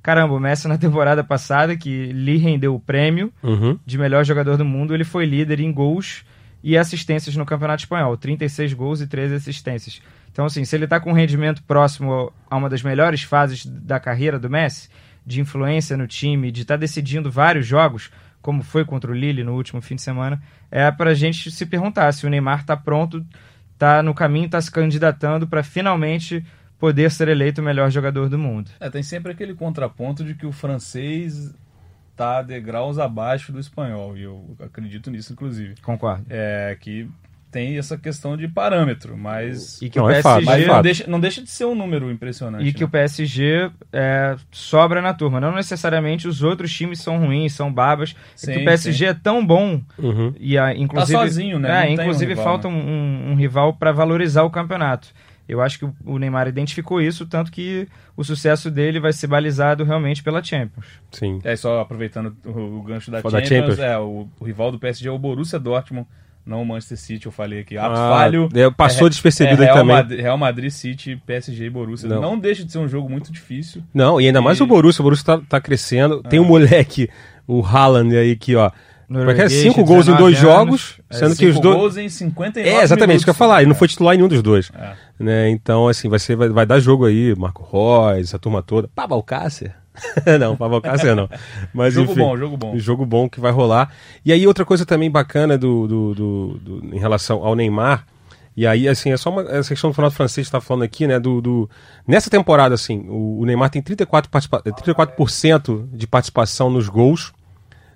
Caramba, 0.03 0.33
o 0.33 0.39
Messi 0.39 0.67
na 0.67 0.77
temporada 0.79 1.23
passada, 1.23 1.75
que 1.77 2.11
lhe 2.11 2.37
rendeu 2.37 2.73
o 2.75 2.79
prêmio 2.79 3.31
Uhum. 3.43 3.77
de 3.85 3.97
melhor 3.97 4.23
jogador 4.25 4.57
do 4.57 4.65
mundo, 4.65 4.93
ele 4.93 5.03
foi 5.03 5.25
líder 5.25 5.59
em 5.59 5.71
gols 5.71 6.25
e 6.63 6.77
assistências 6.77 7.35
no 7.35 7.45
Campeonato 7.45 7.83
Espanhol, 7.83 8.15
36 8.17 8.73
gols 8.73 9.01
e 9.01 9.07
13 9.07 9.35
assistências. 9.35 10.01
Então, 10.31 10.45
assim, 10.45 10.63
se 10.63 10.75
ele 10.75 10.83
está 10.85 10.99
com 10.99 11.09
um 11.11 11.13
rendimento 11.13 11.61
próximo 11.63 12.31
a 12.49 12.55
uma 12.55 12.69
das 12.69 12.81
melhores 12.83 13.23
fases 13.23 13.65
da 13.65 13.99
carreira 13.99 14.39
do 14.39 14.49
Messi, 14.49 14.87
de 15.25 15.41
influência 15.41 15.97
no 15.97 16.07
time, 16.07 16.51
de 16.51 16.61
estar 16.61 16.77
decidindo 16.77 17.29
vários 17.31 17.65
jogos, 17.67 18.09
como 18.41 18.63
foi 18.63 18.83
contra 18.85 19.11
o 19.11 19.13
Lille 19.13 19.43
no 19.43 19.53
último 19.53 19.81
fim 19.81 19.95
de 19.95 20.01
semana, 20.01 20.41
é 20.71 20.89
para 20.91 21.11
a 21.11 21.13
gente 21.13 21.51
se 21.51 21.65
perguntar 21.65 22.11
se 22.11 22.25
o 22.25 22.29
Neymar 22.29 22.61
está 22.61 22.75
pronto, 22.77 23.23
está 23.81 24.03
no 24.03 24.13
caminho, 24.13 24.45
está 24.45 24.61
se 24.61 24.69
candidatando 24.69 25.47
para 25.47 25.63
finalmente 25.63 26.45
poder 26.77 27.09
ser 27.09 27.27
eleito 27.27 27.61
o 27.61 27.63
melhor 27.63 27.89
jogador 27.89 28.29
do 28.29 28.37
mundo. 28.37 28.69
É, 28.79 28.89
tem 28.91 29.01
sempre 29.01 29.31
aquele 29.31 29.55
contraponto 29.55 30.23
de 30.23 30.35
que 30.35 30.45
o 30.45 30.51
francês 30.51 31.51
tá 32.15 32.43
degraus 32.43 32.99
abaixo 32.99 33.51
do 33.51 33.59
espanhol, 33.59 34.15
e 34.15 34.21
eu 34.21 34.55
acredito 34.59 35.09
nisso, 35.09 35.33
inclusive. 35.33 35.75
Concordo. 35.81 36.23
É 36.29 36.77
que 36.79 37.09
tem 37.51 37.77
essa 37.77 37.97
questão 37.97 38.37
de 38.37 38.47
parâmetro, 38.47 39.17
mas, 39.17 39.81
E 39.81 39.89
que 39.89 39.99
Não, 39.99 40.05
o 40.05 40.09
é 40.09 40.21
fato, 40.21 40.45
PSG 40.45 40.63
é 40.63 40.67
não, 40.67 40.81
deixa, 40.81 41.07
não 41.07 41.19
deixa 41.19 41.41
de 41.43 41.49
ser 41.49 41.65
um 41.65 41.75
número 41.75 42.09
impressionante. 42.09 42.65
E 42.67 42.71
que 42.73 42.79
né? 42.81 42.85
o 42.85 42.89
PSG 42.89 43.69
é, 43.91 44.35
sobra 44.51 45.01
na 45.01 45.13
turma. 45.13 45.39
Não 45.39 45.53
necessariamente 45.53 46.27
os 46.27 46.41
outros 46.41 46.73
times 46.73 46.99
são 46.99 47.19
ruins, 47.19 47.53
são 47.53 47.71
babas. 47.71 48.11
É 48.11 48.45
que 48.47 48.53
Sim, 48.53 48.61
o 48.61 48.65
PSG 48.65 49.05
é 49.05 49.13
tão 49.13 49.45
bom 49.45 49.81
Uhum. 49.97 50.33
e 50.39 50.57
a, 50.57 50.73
inclusive, 50.73 51.17
Tá 51.17 51.25
sozinho, 51.25 51.59
né? 51.59 51.69
É, 51.69 51.81
tem 51.87 51.89
um 51.99 52.01
inclusive 52.01 52.31
rival, 52.31 52.45
falta 52.45 52.69
né? 52.69 52.73
um, 52.75 53.31
um- 53.31 53.35
rival 53.35 53.73
para 53.73 53.91
valorizar 53.91 54.43
o 54.43 54.49
campeonato. 54.49 55.09
Eu 55.49 55.59
acho 55.59 55.79
que 55.79 55.85
o, 56.05 56.17
Neymar 56.17 56.47
identificou 56.47 57.01
isso, 57.01 57.25
tanto 57.25 57.51
que 57.51 57.85
o 58.15 58.23
sucesso 58.23 58.71
dele 58.71 59.01
vai 59.01 59.11
ser 59.11 59.27
balizado 59.27 59.83
realmente 59.83 60.23
pela 60.23 60.41
Champions. 60.41 60.85
Sim. 61.11 61.41
É, 61.43 61.55
só 61.57 61.81
aproveitando 61.81 62.33
o, 62.45 62.77
o 62.79 62.81
gancho 62.83 63.11
da 63.11 63.21
Fala 63.21 63.41
da 63.41 63.45
Champions, 63.45 63.75
Champions. 63.75 63.79
é, 63.79 63.97
o, 63.97 64.29
o 64.39 64.45
rival 64.45 64.71
do 64.71 64.79
PSG 64.79 65.09
é 65.09 65.11
o 65.11 65.19
Borussia 65.19 65.59
Dortmund, 65.59 66.07
não 66.45 66.61
o 66.61 66.65
Manchester 66.65 66.97
City, 66.97 67.25
eu 67.27 67.31
falei 67.31 67.59
aqui. 67.59 67.77
Ato 67.77 67.91
Ah, 67.91 68.09
falho. 68.09 68.49
é, 68.53 68.69
passou 68.71 69.07
despercebido 69.09 69.61
é, 69.63 69.67
aí 69.67 69.73
Real 69.73 69.77
também. 69.77 69.95
Madrid, 69.95 70.19
Real 70.19 70.37
Madrid, 70.37 70.69
City, 70.71 71.21
PSG 71.25 71.65
e 71.65 71.69
Borussia. 71.69 72.09
Não. 72.09 72.21
Não. 72.21 72.39
deixa 72.39 72.63
de 72.65 72.71
ser 72.71 72.79
um 72.79 72.87
jogo 72.87 73.09
muito 73.09 73.31
difícil. 73.31 73.83
Não, 73.93 74.19
e 74.19 74.27
ainda 74.27 74.41
mais 74.41 74.57
E- 74.59 74.63
o 74.63 74.67
Borussia. 74.67 75.01
O 75.01 75.03
Borussia 75.03 75.25
tá, 75.25 75.41
tá 75.47 75.61
crescendo. 75.61 76.21
Tem 76.23 76.39
É. 76.39 76.41
um 76.41 76.45
moleque, 76.45 77.09
o 77.47 77.61
Haaland 77.65 78.15
aí, 78.15 78.35
que, 78.35 78.55
ó. 78.55 78.67
É 78.67 78.69
que 78.69 78.75
é? 78.77 79.17
Norueguês, 79.17 79.51
Cinco 79.51 79.83
gols 79.83 80.07
em 80.07 80.11
19 80.15 80.17
dois 80.23 80.37
anos. 80.37 80.41
jogos, 80.55 80.99
É, 81.09 81.15
sendo 81.17 81.35
que 81.35 81.45
os 81.45 81.59
dois. 81.59 81.75
gols 81.77 81.97
em 81.97 82.07
59 82.07 82.69
É, 82.79 82.81
exatamente, 82.81 83.17
isso 83.17 83.25
que 83.25 83.29
eu 83.29 83.33
ia 83.33 83.35
minutos. 83.35 83.37
falar. 83.37 83.61
Ele 83.61 83.67
não 83.69 83.75
foi 83.75 83.87
titular 83.89 84.13
em 84.13 84.17
nenhum 84.17 84.29
dos 84.29 84.41
dois. 84.41 84.71
É. 84.73 84.93
Né? 85.19 85.49
Então, 85.49 85.87
assim, 85.89 86.07
vai, 86.07 86.17
ser, 86.17 86.37
vai, 86.37 86.47
vai 86.47 86.65
dar 86.65 86.79
jogo 86.79 87.05
aí. 87.05 87.35
Marco 87.37 87.61
Reus, 87.71 88.33
a 88.33 88.39
turma 88.39 88.63
toda. 88.63 88.89
Pabalcácer? 88.95 89.75
não, 90.39 90.55
Pabalcácer 90.55 91.15
não. 91.15 91.29
Mas, 91.73 91.93
Jogo 91.93 92.11
enfim, 92.11 92.21
bom, 92.21 92.37
jogo 92.37 92.57
bom. 92.57 92.77
jogo 92.77 93.05
bom 93.05 93.29
que 93.29 93.39
vai 93.39 93.51
rolar. 93.51 93.91
E 94.25 94.31
aí, 94.31 94.45
outra 94.47 94.65
coisa 94.65 94.85
também 94.85 95.09
bacana 95.09 95.57
do, 95.57 95.87
do, 95.87 96.13
do- 96.15 96.59
do- 96.59 96.95
em 96.95 96.99
relação 96.99 97.45
ao 97.45 97.55
Neymar. 97.55 98.05
E 98.55 98.67
aí, 98.67 98.87
assim, 98.87 99.11
é 99.11 99.17
só 99.17 99.29
uma 99.29 99.43
essa 99.43 99.69
questão 99.69 99.89
do 99.89 99.93
final 99.93 100.11
francês 100.11 100.45
que 100.47 100.49
está 100.49 100.59
falando 100.59 100.83
aqui, 100.83 101.07
né? 101.07 101.19
Do, 101.19 101.39
do- 101.41 101.69
nessa 102.05 102.29
temporada, 102.29 102.75
assim, 102.75 103.05
o, 103.07 103.39
o 103.39 103.45
Neymar 103.45 103.69
tem 103.69 103.81
34%, 103.81 104.27
participa, 104.27 104.61
34 104.61 105.87
de 105.93 106.05
participação 106.05 106.69
nos 106.69 106.89
gols 106.89 107.31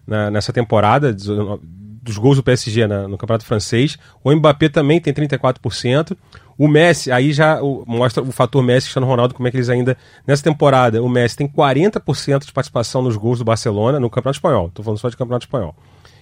na- 0.07 0.31
nessa 0.31 0.53
temporada, 0.53 1.11
19 1.11 1.59
dos 2.05 2.17
gols 2.17 2.37
do 2.37 2.43
PSG 2.43 2.85
na- 2.87 3.07
no 3.07 3.17
Campeonato 3.17 3.45
Francês. 3.45 3.97
O 4.23 4.31
Mbappé 4.33 4.69
também 4.69 5.01
tem 5.01 5.11
34%. 5.13 6.15
O 6.57 6.67
Messi, 6.69 7.11
aí 7.11 7.33
já 7.33 7.59
mostra 7.85 8.23
o 8.23 8.31
fator 8.31 8.63
Messi 8.63 8.85
Cristiano 8.87 9.07
Ronaldo, 9.07 9.33
como 9.33 9.47
é 9.47 9.51
que 9.51 9.57
eles 9.57 9.67
ainda. 9.69 9.97
Nessa 10.25 10.43
temporada, 10.43 11.01
o 11.03 11.09
Messi 11.09 11.35
tem 11.35 11.47
40% 11.47 12.45
de 12.45 12.53
participação 12.53 13.01
nos 13.01 13.17
gols 13.17 13.39
do 13.39 13.43
Barcelona 13.45 13.99
no 13.99 14.09
Campeonato 14.09 14.37
Espanhol. 14.37 14.67
Estou 14.67 14.85
falando 14.85 14.99
só 14.99 15.09
de 15.09 15.17
Campeonato 15.17 15.45
Espanhol. 15.45 15.75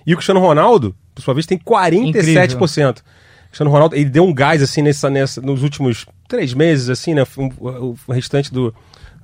E 0.08 0.14
o 0.14 0.18
Cristiano 0.18 0.40
Ronaldo, 0.40 0.96
por 1.14 1.22
sua 1.22 1.34
vez, 1.34 1.46
tem 1.46 1.58
47%. 1.58 3.00
O 3.00 3.04
Cristiano 3.50 3.70
Ronaldo, 3.72 3.96
ele 3.96 4.10
deu 4.10 4.24
um 4.24 4.34
gás 4.34 4.64
assim 4.64 4.82
nessa, 4.82 5.10
nessa, 5.10 5.40
nos 5.40 5.62
últimos 5.62 6.06
três 6.28 6.54
meses, 6.56 6.90
assim, 6.90 7.14
né? 7.14 7.24
O, 7.38 7.96
o 8.08 8.12
restante 8.12 8.52
do. 8.52 8.74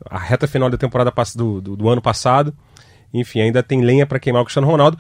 A 0.10 0.20
reta 0.20 0.48
final 0.48 0.70
da 0.70 0.78
temporada 0.78 1.12
do, 1.36 1.60
do, 1.60 1.76
do 1.76 1.90
ano 1.90 2.02
passado. 2.02 2.54
Enfim, 3.12 3.42
ainda 3.42 3.64
tem 3.64 3.82
lenha 3.82 4.06
para 4.06 4.20
queimar 4.20 4.44
o 4.44 4.46
Cristiano 4.46 4.68
Ronaldo. 4.68 5.00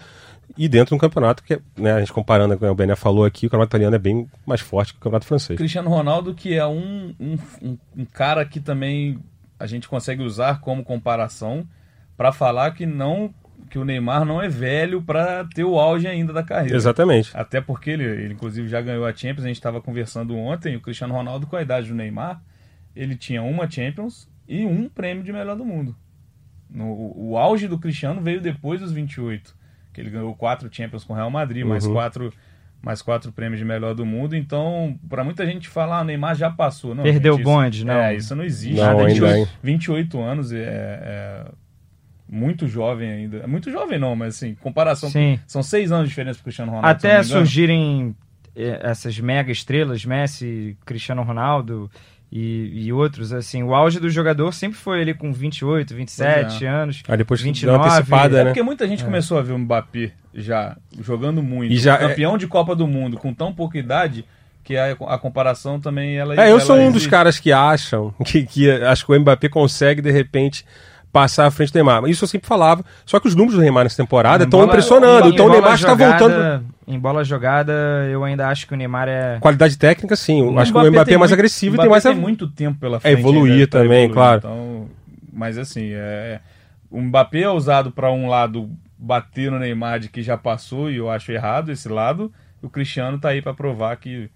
E 0.58 0.68
dentro 0.68 0.90
de 0.90 0.96
um 0.96 0.98
campeonato 0.98 1.44
que, 1.44 1.60
né, 1.78 1.94
a 1.94 2.00
gente 2.00 2.12
comparando 2.12 2.58
com 2.58 2.66
o 2.68 2.76
Bené 2.76 2.96
falou 2.96 3.24
aqui, 3.26 3.46
o 3.48 3.50
campeonato 3.50 3.70
italiano 3.72 3.96
é 3.96 4.00
bem 4.00 4.30
mais 4.46 4.62
forte 4.62 4.94
que 4.94 5.00
o 5.00 5.02
campeonato 5.02 5.26
francês. 5.26 5.58
Cristiano 5.58 5.90
Ronaldo, 5.90 6.34
que 6.34 6.54
é 6.54 6.66
um, 6.66 7.14
um, 7.20 7.38
um- 7.96 8.06
cara 8.06 8.44
que 8.46 8.60
também 8.60 9.20
a 9.60 9.66
gente 9.68 9.88
consegue 9.88 10.22
usar 10.24 10.60
como 10.62 10.84
comparação 10.84 11.68
para 12.18 12.32
falar 12.32 12.72
que 12.72 12.86
não 12.86 13.34
que 13.70 13.78
o 13.78 13.86
Neymar 13.86 14.26
não 14.26 14.42
é 14.42 14.48
velho 14.50 15.02
para 15.02 15.46
ter 15.54 15.64
o 15.64 15.78
auge 15.78 16.08
ainda 16.08 16.34
da 16.34 16.42
carreira. 16.42 16.76
Exatamente. 16.76 17.30
Até 17.36 17.62
porque 17.62 17.92
ele, 17.92 18.04
ele, 18.04 18.34
inclusive, 18.34 18.68
já 18.68 18.82
ganhou 18.82 19.06
a 19.06 19.14
Champions. 19.14 19.44
A 19.44 19.48
gente 19.48 19.58
estava 19.58 19.80
conversando 19.82 20.36
ontem. 20.36 20.76
O 20.76 20.82
Cristiano 20.82 21.14
Ronaldo, 21.14 21.46
com 21.46 21.56
a 21.56 21.62
idade 21.62 21.88
do 21.90 21.94
Neymar, 21.94 22.42
ele 22.96 23.16
tinha 23.16 23.44
uma 23.44 23.70
Champions 23.70 24.28
e 24.48 24.66
um 24.66 24.90
prêmio 24.90 25.24
de 25.24 25.32
melhor 25.32 25.56
do 25.56 25.64
mundo. 25.66 25.96
No, 26.70 26.86
o, 26.86 27.32
o 27.32 27.38
auge 27.38 27.68
do 27.68 27.78
Cristiano 27.78 28.22
veio 28.22 28.42
depois 28.42 28.80
dos 28.80 28.92
28, 28.92 29.56
que 30.00 30.04
ele 30.04 30.10
ganhou 30.10 30.34
quatro 30.34 30.70
Champions 30.72 31.04
com 31.04 31.14
o 31.14 31.16
Real 31.16 31.30
Madrid, 31.30 31.66
mais 31.66 31.86
Uhum. 31.86 31.94
quatro 31.94 32.34
mais 32.82 33.02
quatro 33.02 33.30
prêmios 33.34 33.60
de 33.60 33.66
melhor 33.66 33.94
do 33.94 34.06
mundo. 34.06 34.38
Então, 34.38 34.98
para 35.10 35.22
muita 35.22 35.46
gente 35.46 35.68
falar, 35.68 35.98
ah, 35.98 36.02
o 36.02 36.04
Neymar 36.06 36.34
já 36.34 36.50
passou. 36.50 36.96
Não, 36.96 37.04
Perdeu 37.04 37.34
gente, 37.34 37.42
o 37.42 37.44
bonde, 37.44 37.78
isso, 37.80 37.86
não. 37.86 37.94
É, 37.94 38.16
isso 38.16 38.36
não 38.38 38.44
existe. 38.46 38.78
Não, 38.78 38.86
Nada, 38.86 39.00
ainda 39.06 39.28
28, 39.28 39.38
hein. 39.38 39.48
28 39.62 40.22
anos 40.22 40.54
é, 40.54 40.64
é 40.64 41.46
muito 42.30 42.70
jovem 42.70 43.12
ainda. 43.12 43.38
É 43.40 43.48
muito 43.48 43.70
jovem 43.70 44.00
não, 44.00 44.16
mas 44.16 44.36
assim, 44.36 44.56
comparação... 44.56 45.10
Sim. 45.10 45.38
São 45.46 45.62
seis 45.62 45.92
anos 45.92 46.06
de 46.06 46.10
diferença 46.12 46.38
pro 46.38 46.46
Cristiano 46.46 46.72
Ronaldo. 46.72 46.88
Até 46.90 47.22
surgirem 47.22 48.16
eh, 48.56 48.80
essas 48.82 49.20
mega 49.20 49.52
estrelas, 49.52 50.06
Messi, 50.06 50.78
Cristiano 50.86 51.22
Ronaldo 51.24 51.92
e, 52.32 52.86
e 52.86 52.94
outros, 52.94 53.34
assim, 53.34 53.64
o 53.64 53.74
auge 53.74 54.00
do 54.00 54.10
jogador 54.10 54.54
sempre 54.54 54.78
foi 54.78 55.02
ali 55.02 55.14
com 55.14 55.34
28, 55.34 55.96
27 55.96 56.46
Pois 56.50 56.62
é. 56.62 56.68
anos. 56.68 57.04
Aí 57.08 57.18
depois 57.18 57.42
29, 57.42 57.72
deu 57.78 57.82
uma 57.88 57.94
antecipada, 57.96 58.36
É 58.40 58.44
né? 58.44 58.50
porque 58.52 58.62
muita 58.62 58.88
gente 58.88 59.04
começou 59.04 59.38
a 59.38 59.42
ver 59.42 59.54
o 59.54 59.58
Mbappé 59.58 60.12
já 60.34 60.78
jogando 61.02 61.42
muito, 61.42 61.74
E 61.74 61.78
já- 61.78 61.98
campeão 61.98 62.38
de 62.38 62.46
Copa 62.48 62.76
do 62.76 62.86
Mundo 62.88 63.18
com 63.18 63.34
tão 63.34 63.52
pouca 63.54 63.78
idade 63.80 64.24
que 64.64 64.78
a, 64.78 64.92
a 64.92 65.18
comparação 65.18 65.80
também 65.80 66.18
ela 66.18 66.36
É, 66.36 66.46
eu 66.48 66.52
ela 66.52 66.60
sou 66.60 66.76
um 66.76 66.88
dos 66.88 66.98
existe. 66.98 67.10
caras 67.10 67.40
que 67.40 67.52
acham 67.52 68.14
que, 68.24 68.44
que 68.44 68.70
acho 68.70 69.06
que 69.06 69.12
o 69.12 69.20
Mbappé 69.20 69.50
consegue, 69.50 70.00
de 70.02 70.12
repente, 70.12 70.64
passar 71.12 71.48
à 71.48 71.52
frente 71.52 71.72
do 71.72 71.76
Neymar. 71.76 72.06
Isso 72.06 72.24
eu 72.24 72.28
sempre 72.28 72.48
falava. 72.48 72.84
Só 73.06 73.20
que 73.20 73.28
os 73.28 73.36
números 73.36 73.56
do 73.56 73.62
Neymar 73.62 73.84
nessa 73.84 73.98
temporada 73.98 74.44
Em 74.44 74.48
estão 74.48 74.64
impressionando. 74.64 75.28
em 75.28 75.32
Então 75.34 75.46
o 75.46 75.50
bola 75.50 75.62
Neymar 75.62 75.76
está 75.76 75.94
voltando. 75.94 76.66
Em 76.88 77.00
bola 77.00 77.24
jogada, 77.24 77.74
eu 78.12 78.24
ainda 78.24 78.48
acho 78.48 78.68
que 78.68 78.74
o 78.74 78.78
Neymar 78.78 79.08
é. 79.08 79.38
Qualidade 79.40 79.78
técnica, 79.78 80.16
sim. 80.16 80.40
Eu 80.40 80.54
O 80.54 80.60
acho 80.60 80.72
que 80.72 80.78
o 80.78 80.92
Mbappé 80.92 81.14
é 81.14 81.18
mais 81.18 81.30
muito- 81.32 81.34
agressivo 81.40 81.76
o 81.76 81.78
e 81.78 81.82
tem 81.82 81.90
mais. 81.90 82.04
tem 82.04 82.16
muito 82.16 82.48
tempo 82.48 82.80
pela 82.80 83.00
frente. 83.00 83.20
evoluir 83.20 83.54
ainda 83.54 83.68
pra 83.68 83.82
também, 83.82 84.10
claro. 84.10 84.38
Então, 84.40 84.88
mas 85.32 85.58
assim, 85.58 85.90
é, 85.94 86.40
o 86.90 87.00
Mbappé 87.02 87.42
é 87.42 87.50
usado 87.50 87.92
para 87.92 88.12
um 88.12 88.28
lado 88.28 88.70
bater 88.98 89.50
no 89.52 89.60
Neymar 89.60 90.00
de 90.00 90.10
que 90.10 90.22
já 90.22 90.36
passou 90.38 90.90
e 90.92 90.98
eu 90.98 91.10
acho 91.10 91.32
errado 91.32 91.72
esse 91.72 91.88
lado. 91.88 92.32
O 92.62 92.70
Cristiano 92.70 93.18
tá 93.20 93.30
aí 93.30 93.42
para 93.42 93.54
provar 93.54 93.96
que 93.98 94.30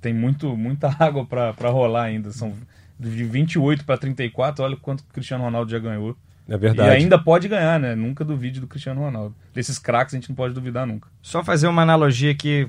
tem 0.00 0.14
muito, 0.14 0.56
muita 0.56 0.88
água 0.98 1.24
para 1.26 1.68
rolar 1.70 2.04
ainda. 2.04 2.30
São 2.30 2.52
de 2.98 3.24
28 3.24 3.84
para 3.84 3.98
34, 3.98 4.64
olha 4.64 4.76
quanto 4.76 5.00
o 5.00 5.04
Cristiano 5.12 5.44
Ronaldo 5.44 5.70
já 5.70 5.78
ganhou. 5.78 6.16
É 6.48 6.56
verdade. 6.58 6.90
E 6.90 6.92
ainda 6.92 7.18
pode 7.18 7.48
ganhar, 7.48 7.80
né? 7.80 7.94
Nunca 7.94 8.24
duvide 8.24 8.60
do 8.60 8.66
Cristiano 8.66 9.00
Ronaldo. 9.00 9.34
Desses 9.54 9.78
craques 9.78 10.14
a 10.14 10.18
gente 10.18 10.28
não 10.28 10.36
pode 10.36 10.52
duvidar 10.52 10.86
nunca. 10.86 11.08
Só 11.22 11.42
fazer 11.42 11.66
uma 11.68 11.82
analogia 11.82 12.32
aqui, 12.32 12.68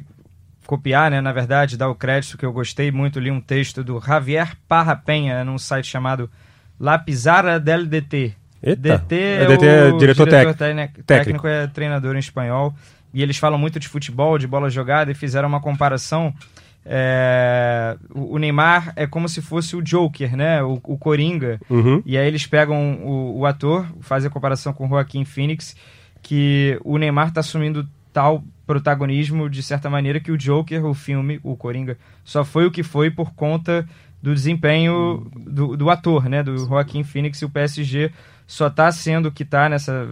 copiar, 0.65 1.11
né? 1.11 1.19
Na 1.19 1.33
verdade, 1.33 1.75
dar 1.77 1.89
o 1.89 1.95
crédito 1.95 2.37
que 2.37 2.45
eu 2.45 2.53
gostei 2.53 2.89
muito. 2.89 3.19
Li 3.19 3.29
um 3.29 3.41
texto 3.41 3.83
do 3.83 3.99
Javier 3.99 4.55
Parra 4.67 4.95
Penha 4.95 5.43
num 5.43 5.57
site 5.57 5.87
chamado 5.87 6.29
La 6.79 6.97
Pizarra 6.97 7.59
del 7.59 7.85
DT. 7.85 8.33
Eita. 8.63 8.97
DT 8.97 9.15
É, 9.15 9.43
é, 9.43 9.45
DT 9.45 9.65
é 9.65 9.83
o 9.85 9.97
diretor 9.97 10.27
técnico. 10.29 10.57
técnico. 10.57 10.93
Técnico. 10.93 11.05
técnico 11.05 11.47
é 11.47 11.67
treinador 11.67 12.15
em 12.15 12.19
espanhol. 12.19 12.73
E 13.13 13.21
eles 13.21 13.37
falam 13.37 13.57
muito 13.59 13.79
de 13.79 13.87
futebol, 13.87 14.37
de 14.37 14.47
bola 14.47 14.69
jogada, 14.69 15.11
e 15.11 15.15
fizeram 15.15 15.47
uma 15.47 15.61
comparação. 15.61 16.33
É, 16.85 17.97
o 18.13 18.37
Neymar 18.37 18.93
é 18.95 19.07
como 19.07 19.27
se 19.27 19.41
fosse 19.41 19.75
o 19.75 19.81
Joker, 19.81 20.37
né? 20.37 20.61
O, 20.63 20.79
o 20.83 20.97
Coringa. 20.97 21.59
Uhum. 21.69 22.01
E 22.05 22.17
aí 22.17 22.27
eles 22.27 22.45
pegam 22.45 22.99
o, 23.03 23.39
o 23.39 23.45
ator, 23.45 23.87
fazem 24.01 24.27
a 24.27 24.31
comparação 24.31 24.71
com 24.71 24.85
o 24.85 24.89
Joaquim 24.89 25.25
Phoenix, 25.25 25.75
que 26.21 26.79
o 26.83 26.97
Neymar 26.97 27.29
está 27.29 27.39
assumindo 27.39 27.87
tal 28.13 28.43
protagonismo, 28.67 29.49
de 29.49 29.61
certa 29.61 29.89
maneira, 29.89 30.19
que 30.19 30.31
o 30.31 30.37
Joker, 30.37 30.85
o 30.85 30.93
filme, 30.93 31.39
o 31.43 31.55
Coringa, 31.55 31.97
só 32.23 32.43
foi 32.43 32.65
o 32.65 32.71
que 32.71 32.83
foi 32.83 33.11
por 33.11 33.33
conta 33.33 33.87
do 34.21 34.33
desempenho 34.33 35.29
do, 35.35 35.75
do 35.75 35.89
ator, 35.89 36.29
né? 36.29 36.41
Do 36.41 36.57
Joaquim 36.57 37.03
Phoenix 37.03 37.41
e 37.41 37.45
o 37.45 37.49
PSG 37.49 38.11
só 38.47 38.67
está 38.67 38.91
sendo 38.91 39.27
o 39.27 39.31
que 39.31 39.43
está 39.43 39.69
nessa 39.69 40.07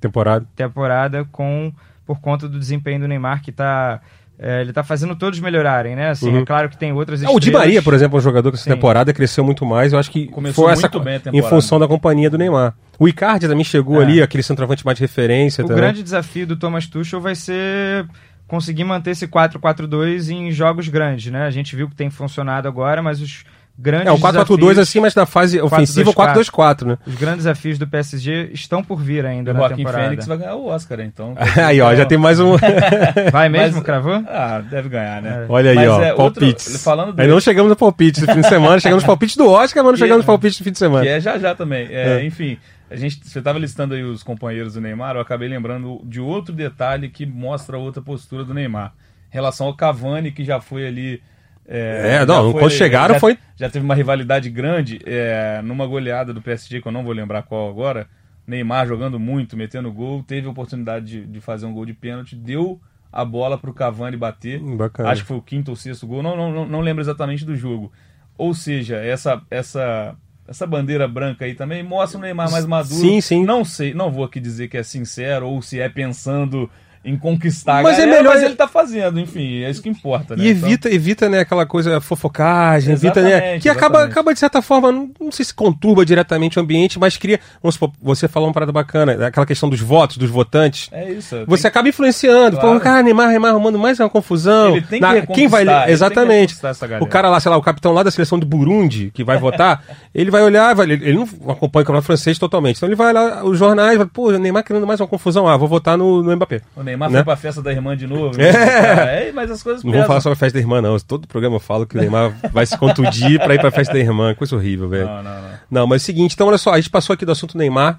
temporada. 0.00 0.46
temporada 0.54 1.24
com 1.26 1.72
por 2.06 2.20
conta 2.20 2.48
do 2.48 2.58
desempenho 2.58 3.00
do 3.00 3.08
Neymar, 3.08 3.42
que 3.42 3.50
está 3.50 4.00
é, 4.38 4.60
ele 4.60 4.72
tá 4.72 4.84
fazendo 4.84 5.16
todos 5.16 5.40
melhorarem, 5.40 5.96
né? 5.96 6.10
Assim, 6.10 6.30
Uhum. 6.30 6.42
é 6.42 6.44
claro 6.44 6.68
que 6.68 6.76
tem 6.78 6.92
outras 6.92 7.22
Ah, 7.24 7.30
o 7.30 7.40
Di 7.40 7.50
Maria, 7.50 7.82
por 7.82 7.92
exemplo, 7.92 8.16
é 8.16 8.20
um 8.20 8.22
jogador 8.22 8.50
que 8.50 8.56
essa 8.56 8.64
Sim. 8.64 8.70
temporada 8.70 9.12
cresceu 9.12 9.42
muito 9.44 9.66
mais. 9.66 9.92
Eu 9.92 9.98
acho 9.98 10.10
que 10.10 10.28
Começou 10.28 10.64
foi 10.64 10.72
essa 10.72 10.82
muito 10.82 11.00
bem 11.00 11.20
a 11.24 11.30
em 11.36 11.42
função 11.42 11.78
da 11.80 11.88
companhia 11.88 12.30
do 12.30 12.38
Neymar. 12.38 12.74
O 12.98 13.08
Icardi 13.08 13.48
também 13.48 13.64
chegou 13.64 14.00
É. 14.00 14.04
ali, 14.04 14.22
aquele 14.22 14.42
centroavante 14.42 14.84
mais 14.84 14.96
de 14.96 15.02
referência. 15.04 15.64
O 15.64 15.66
também. 15.66 15.82
grande 15.82 16.02
desafio 16.02 16.46
do 16.46 16.56
Thomas 16.56 16.86
Tuchel 16.86 17.20
vai 17.20 17.34
ser 17.34 18.06
conseguir 18.46 18.84
manter 18.84 19.10
esse 19.10 19.26
4-4-2 19.28 20.30
em 20.30 20.50
jogos 20.50 20.88
grandes, 20.88 21.30
né? 21.30 21.42
A 21.44 21.50
gente 21.50 21.74
viu 21.76 21.88
que 21.88 21.94
tem 21.94 22.08
funcionado 22.10 22.66
agora, 22.68 23.02
mas 23.02 23.20
os 23.20 23.44
grandes 23.78 24.08
É, 24.08 24.12
o 24.12 24.18
4-4-2 24.18 24.58
desafios, 24.58 24.78
assim, 24.78 25.00
mas 25.00 25.14
na 25.14 25.24
fase 25.24 25.60
ofensiva, 25.60 26.10
o 26.10 26.14
4-2-4, 26.14 26.84
né? 26.86 26.98
os 27.06 27.14
grandes 27.14 27.44
desafios 27.44 27.78
do 27.78 27.86
PSG 27.86 28.50
estão 28.52 28.82
por 28.82 29.00
vir 29.00 29.24
ainda 29.24 29.52
O 29.52 29.54
na 29.54 29.60
Joaquim 29.60 29.76
temporada. 29.76 30.04
Fênix 30.04 30.26
vai 30.26 30.36
ganhar 30.38 30.54
o 30.56 30.66
Oscar, 30.66 31.00
então. 31.00 31.34
Aí, 31.64 31.80
ó, 31.80 31.94
já 31.94 32.04
tem 32.04 32.18
mais 32.18 32.40
um. 32.40 32.56
Vai 33.30 33.48
mesmo, 33.48 33.76
Mas- 33.76 33.84
cravou? 33.84 34.22
Ah, 34.26 34.60
deve 34.68 34.88
ganhar, 34.88 35.22
né? 35.22 35.46
Olha 35.48 35.70
aí, 35.70 35.76
Mas 35.76 35.88
ó, 35.88 36.02
é 36.02 36.12
outro- 36.14 36.40
palpites. 36.40 36.82
falando 36.82 37.18
Aí 37.20 37.28
não 37.28 37.40
chegamos 37.40 37.70
no 37.70 37.76
palpite 37.76 38.20
do 38.20 38.32
fim 38.32 38.40
de 38.40 38.48
semana, 38.48 38.80
chegamos 38.80 39.02
nos 39.02 39.06
palpites 39.06 39.36
do 39.36 39.48
Oscar, 39.48 39.82
mas 39.84 39.92
não 39.92 39.98
chegamos 39.98 40.18
nos 40.18 40.26
palpites 40.26 40.58
do 40.58 40.64
fim 40.64 40.72
de 40.72 40.78
semana. 40.78 41.02
Que 41.04 41.08
é 41.10 41.20
já 41.20 41.38
já 41.38 41.54
também. 41.54 41.86
É, 41.90 42.18
É. 42.20 42.24
Enfim, 42.24 42.58
a 42.90 42.96
gente, 42.96 43.20
você 43.24 43.38
estava 43.38 43.58
listando 43.58 43.94
aí 43.94 44.02
os 44.02 44.22
companheiros 44.22 44.74
do 44.74 44.80
Neymar, 44.80 45.14
eu 45.16 45.20
acabei 45.20 45.48
lembrando 45.48 46.00
de 46.04 46.20
outro 46.20 46.54
detalhe 46.54 47.08
que 47.08 47.24
mostra 47.26 47.78
outra 47.78 48.02
postura 48.02 48.44
do 48.44 48.52
Neymar. 48.54 48.92
Em 49.30 49.34
relação 49.34 49.66
ao 49.66 49.74
Cavani, 49.74 50.32
que 50.32 50.42
já 50.44 50.60
foi 50.60 50.86
ali. 50.86 51.22
É, 51.70 52.20
já 52.20 52.26
não, 52.26 52.50
foi- 52.52 52.60
quando 52.62 52.72
chegaram 52.72 53.14
já, 53.14 53.20
foi- 53.20 53.38
Já 53.56 53.68
teve 53.68 53.84
uma 53.84 53.94
rivalidade 53.94 54.48
grande 54.48 54.98
é, 55.04 55.60
numa 55.62 55.86
goleada 55.86 56.32
do 56.32 56.40
PSG, 56.40 56.80
que 56.80 56.88
eu 56.88 56.92
não 56.92 57.04
vou 57.04 57.12
lembrar 57.12 57.42
qual 57.42 57.68
agora. 57.68 58.06
Neymar 58.46 58.86
jogando 58.86 59.20
muito, 59.20 59.54
metendo 59.58 59.92
gol, 59.92 60.22
teve 60.22 60.46
a 60.46 60.50
oportunidade 60.50 61.04
de, 61.04 61.26
de 61.26 61.40
fazer 61.40 61.66
um 61.66 61.72
gol 61.74 61.84
de 61.84 61.92
pênalti, 61.92 62.34
deu 62.34 62.80
a 63.12 63.22
bola 63.22 63.58
para 63.58 63.68
o 63.68 63.74
Cavani 63.74 64.16
bater. 64.16 64.62
Hum, 64.62 64.76
Bacana. 64.78 65.10
Acho 65.10 65.20
que 65.22 65.28
foi 65.28 65.36
o 65.36 65.42
quinto 65.42 65.70
ou 65.70 65.76
sexto 65.76 66.06
gol, 66.06 66.22
não, 66.22 66.34
não, 66.34 66.50
não, 66.50 66.66
não 66.66 66.80
lembro 66.80 67.02
exatamente 67.02 67.44
do 67.44 67.54
jogo. 67.54 67.92
Ou 68.38 68.54
seja, 68.54 68.96
essa, 68.96 69.42
essa, 69.50 70.16
essa 70.46 70.66
bandeira 70.66 71.06
branca 71.06 71.44
aí 71.44 71.54
também 71.54 71.82
mostra 71.82 72.18
o 72.18 72.22
Neymar 72.22 72.50
mais 72.50 72.64
maduro. 72.64 72.94
Sim, 73.00 73.20
sim. 73.20 73.44
Não 73.44 73.62
sei, 73.66 73.92
não 73.92 74.10
vou 74.10 74.24
aqui 74.24 74.40
dizer 74.40 74.68
que 74.68 74.78
é 74.78 74.82
sincero 74.82 75.46
ou 75.46 75.60
se 75.60 75.78
é 75.78 75.88
pensando 75.90 76.70
em 77.04 77.16
conquistar 77.16 77.78
a 77.78 77.82
Mas 77.82 77.98
é 77.98 78.00
galera, 78.02 78.18
melhor- 78.18 78.34
mas 78.34 78.42
ele 78.42 78.54
tá 78.54 78.68
fazendo, 78.68 79.18
enfim, 79.20 79.62
é 79.62 79.70
isso 79.70 79.80
que 79.82 79.88
importa, 79.88 80.36
né? 80.36 80.44
E 80.44 80.50
Então, 80.50 80.68
evita, 80.68 80.90
evita, 80.92 81.28
né, 81.28 81.40
aquela 81.40 81.64
coisa 81.64 82.00
fofocagem, 82.00 82.92
evita, 82.94 83.22
né, 83.22 83.58
que 83.58 83.68
acaba, 83.68 83.98
exatamente. 83.98 84.12
acaba 84.12 84.34
de 84.34 84.40
certa 84.40 84.60
forma, 84.62 84.90
não, 84.92 85.10
não 85.20 85.32
sei 85.32 85.44
se 85.44 85.54
conturba 85.54 86.04
diretamente 86.04 86.58
o 86.58 86.62
ambiente, 86.62 86.98
mas 86.98 87.16
cria, 87.16 87.40
vamos 87.62 87.74
supor, 87.76 87.92
você 88.02 88.28
falou 88.28 88.48
uma 88.48 88.52
parada 88.52 88.72
bacana, 88.72 89.26
aquela 89.26 89.46
questão 89.46 89.68
dos 89.68 89.80
votos, 89.80 90.16
dos 90.18 90.28
votantes, 90.30 90.88
é 90.92 91.10
isso. 91.12 91.36
você 91.46 91.62
tem- 91.62 91.68
acaba 91.68 91.88
influenciando, 91.88 92.56
Claro. 92.58 92.78
pô, 92.78 92.80
cara, 92.84 93.02
Neymar, 93.02 93.28
Neymar 93.28 93.50
arrumando 93.52 93.78
mais 93.78 93.98
uma 94.00 94.08
confusão, 94.10 94.76
Ele 94.76 94.82
tem 94.86 95.00
que 95.00 95.06
Na- 95.06 95.26
quem 95.26 95.46
vai, 95.48 95.64
exatamente, 95.90 96.56
o 97.00 97.06
cara 97.06 97.28
lá, 97.28 97.40
sei 97.40 97.50
lá, 97.50 97.56
o 97.56 97.62
capitão 97.62 97.92
lá 97.92 98.02
da 98.02 98.10
seleção 98.10 98.38
do 98.38 98.46
Burundi, 98.46 99.10
que 99.14 99.24
vai 99.24 99.38
votar, 99.38 99.82
ele 100.14 100.30
vai 100.30 100.42
olhar, 100.42 100.74
vai, 100.74 100.86
ele 100.90 101.14
não 101.14 101.22
acompanha 101.50 101.82
o 101.82 101.86
campeonato 101.86 102.06
francês 102.06 102.38
totalmente, 102.38 102.76
então 102.76 102.88
ele 102.88 102.96
vai 102.96 103.12
lá, 103.12 103.44
os 103.44 103.58
jornais, 103.58 103.96
vai, 103.96 104.06
pô, 104.06 104.30
Neymar 104.32 104.64
querendo 104.64 104.86
mais 104.86 105.00
uma 105.00 105.06
confusão, 105.06 105.46
ah, 105.48 105.56
vou 105.56 105.68
votar 105.68 105.96
no, 105.96 106.22
no 106.22 106.34
Mbappé. 106.36 106.60
O 106.76 106.82
Neymar 106.88 107.10
né? 107.10 107.18
foi 107.18 107.24
pra 107.24 107.36
festa 107.36 107.62
da 107.62 107.72
irmã 107.72 107.96
de 107.96 108.06
novo. 108.06 108.40
É. 108.40 108.52
né? 108.52 109.28
É, 109.28 109.32
mas 109.32 109.50
as 109.50 109.62
coisas 109.62 109.82
Não 109.84 109.90
vamos 109.92 110.02
pesam. 110.04 110.06
falar 110.08 110.20
sobre 110.20 110.32
a 110.34 110.38
festa 110.38 110.54
da 110.58 110.60
irmã, 110.62 110.80
não. 110.82 110.98
Todo 110.98 111.28
programa 111.28 111.56
eu 111.56 111.60
falo 111.60 111.86
que 111.86 111.96
o 111.96 112.00
Neymar 112.00 112.34
vai 112.52 112.66
se 112.66 112.76
contundir 112.76 113.38
pra 113.40 113.54
ir 113.54 113.60
pra 113.60 113.70
festa 113.70 113.92
da 113.94 114.00
irmã. 114.00 114.34
Coisa 114.34 114.56
horrível, 114.56 114.88
velho. 114.88 115.06
Não, 115.06 115.22
não, 115.22 115.42
não. 115.42 115.48
Não, 115.70 115.86
mas 115.86 116.02
é 116.02 116.04
o 116.04 116.06
seguinte, 116.06 116.34
então 116.34 116.48
olha 116.48 116.58
só, 116.58 116.72
a 116.72 116.76
gente 116.76 116.90
passou 116.90 117.14
aqui 117.14 117.24
do 117.24 117.32
assunto 117.32 117.56
Neymar 117.56 117.98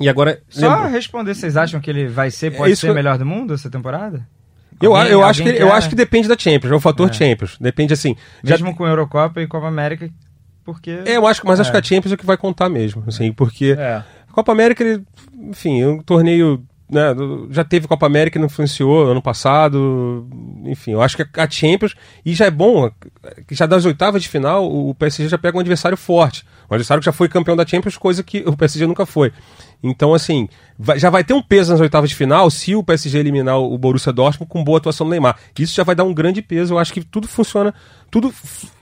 e 0.00 0.08
agora. 0.08 0.40
Só 0.48 0.68
lembra- 0.74 0.88
responder, 0.88 1.34
vocês 1.34 1.56
acham 1.56 1.80
que 1.80 1.88
ele 1.90 2.08
vai 2.08 2.30
ser, 2.30 2.50
pode 2.56 2.72
isso 2.72 2.80
ser 2.80 2.86
que 2.88 2.92
o 2.92 2.94
melhor 2.94 3.16
do 3.18 3.24
mundo 3.26 3.54
essa 3.54 3.70
temporada? 3.70 4.26
eu, 4.82 4.94
Alguém- 4.96 5.12
eu, 5.12 5.22
acho 5.24 5.42
que, 5.42 5.48
alguém 5.48 5.62
eu 5.62 5.68
quer- 5.68 5.74
acho 5.76 5.88
que 5.88 5.94
depende 5.94 6.26
da 6.28 6.36
Champions, 6.36 6.72
é 6.72 6.74
o 6.74 6.80
fator 6.80 7.08
É. 7.08 7.12
Champions. 7.12 7.56
Depende 7.60 7.92
assim. 7.92 8.16
já- 8.42 8.54
Mesmo 8.54 8.74
com 8.74 8.86
Eurocopa 8.86 9.40
e 9.40 9.46
Copa 9.46 9.68
América, 9.68 10.10
porque... 10.64 10.90
é, 11.06 11.16
eu 11.16 11.26
acho, 11.26 11.40
que- 11.42 11.46
mas 11.46 11.60
acho 11.60 11.68
É. 11.70 11.72
que 11.72 11.78
a 11.78 11.82
Champions 11.82 12.10
é 12.12 12.14
o 12.16 12.18
que 12.18 12.26
vai 12.26 12.36
contar 12.36 12.68
mesmo, 12.68 13.04
assim, 13.06 13.32
porque 13.32 13.76
É. 13.78 14.02
a 14.28 14.32
Copa 14.32 14.50
América, 14.50 14.82
ele, 14.82 15.04
enfim, 15.50 15.80
é 15.80 15.86
um 15.86 16.02
torneio. 16.02 16.60
Né, 16.88 17.14
já 17.50 17.64
teve 17.64 17.88
Copa 17.88 18.04
América 18.04 18.38
não 18.38 18.46
influenciou 18.46 19.10
ano 19.10 19.22
passado. 19.22 20.28
Enfim, 20.64 20.92
eu 20.92 21.02
acho 21.02 21.16
que 21.16 21.40
a 21.40 21.48
Champions. 21.48 21.94
E 22.24 22.34
já 22.34 22.46
é 22.46 22.50
bom, 22.50 22.90
já 23.50 23.66
das 23.66 23.84
oitavas 23.84 24.22
de 24.22 24.28
final, 24.28 24.70
o 24.70 24.94
PSG 24.94 25.28
já 25.28 25.38
pega 25.38 25.56
um 25.56 25.60
adversário 25.60 25.96
forte. 25.96 26.44
Um 26.70 26.74
adversário 26.74 27.00
que 27.00 27.06
já 27.06 27.12
foi 27.12 27.28
campeão 27.28 27.56
da 27.56 27.66
Champions, 27.66 27.96
coisa 27.96 28.22
que 28.22 28.42
o 28.46 28.56
PSG 28.56 28.86
nunca 28.86 29.04
foi. 29.06 29.32
Então, 29.82 30.14
assim, 30.14 30.48
vai- 30.78 30.98
já 30.98 31.10
vai 31.10 31.22
ter 31.22 31.34
um 31.34 31.42
peso 31.42 31.70
nas 31.72 31.80
oitavas 31.80 32.08
de 32.08 32.16
final 32.16 32.50
se 32.50 32.74
o 32.74 32.82
PSG 32.82 33.18
eliminar 33.18 33.58
o 33.58 33.76
Borussia 33.76 34.12
Dortmund 34.12 34.48
com 34.50 34.64
boa 34.64 34.78
atuação 34.78 35.06
do 35.06 35.10
Neymar. 35.10 35.36
Isso 35.58 35.74
já 35.74 35.82
vai 35.84 35.94
dar 35.94 36.04
um 36.04 36.14
grande 36.14 36.40
peso. 36.40 36.72
Eu 36.74 36.78
acho 36.78 36.90
que 36.92 37.04
tudo 37.04 37.28
funciona. 37.28 37.74
Tudo 38.10 38.32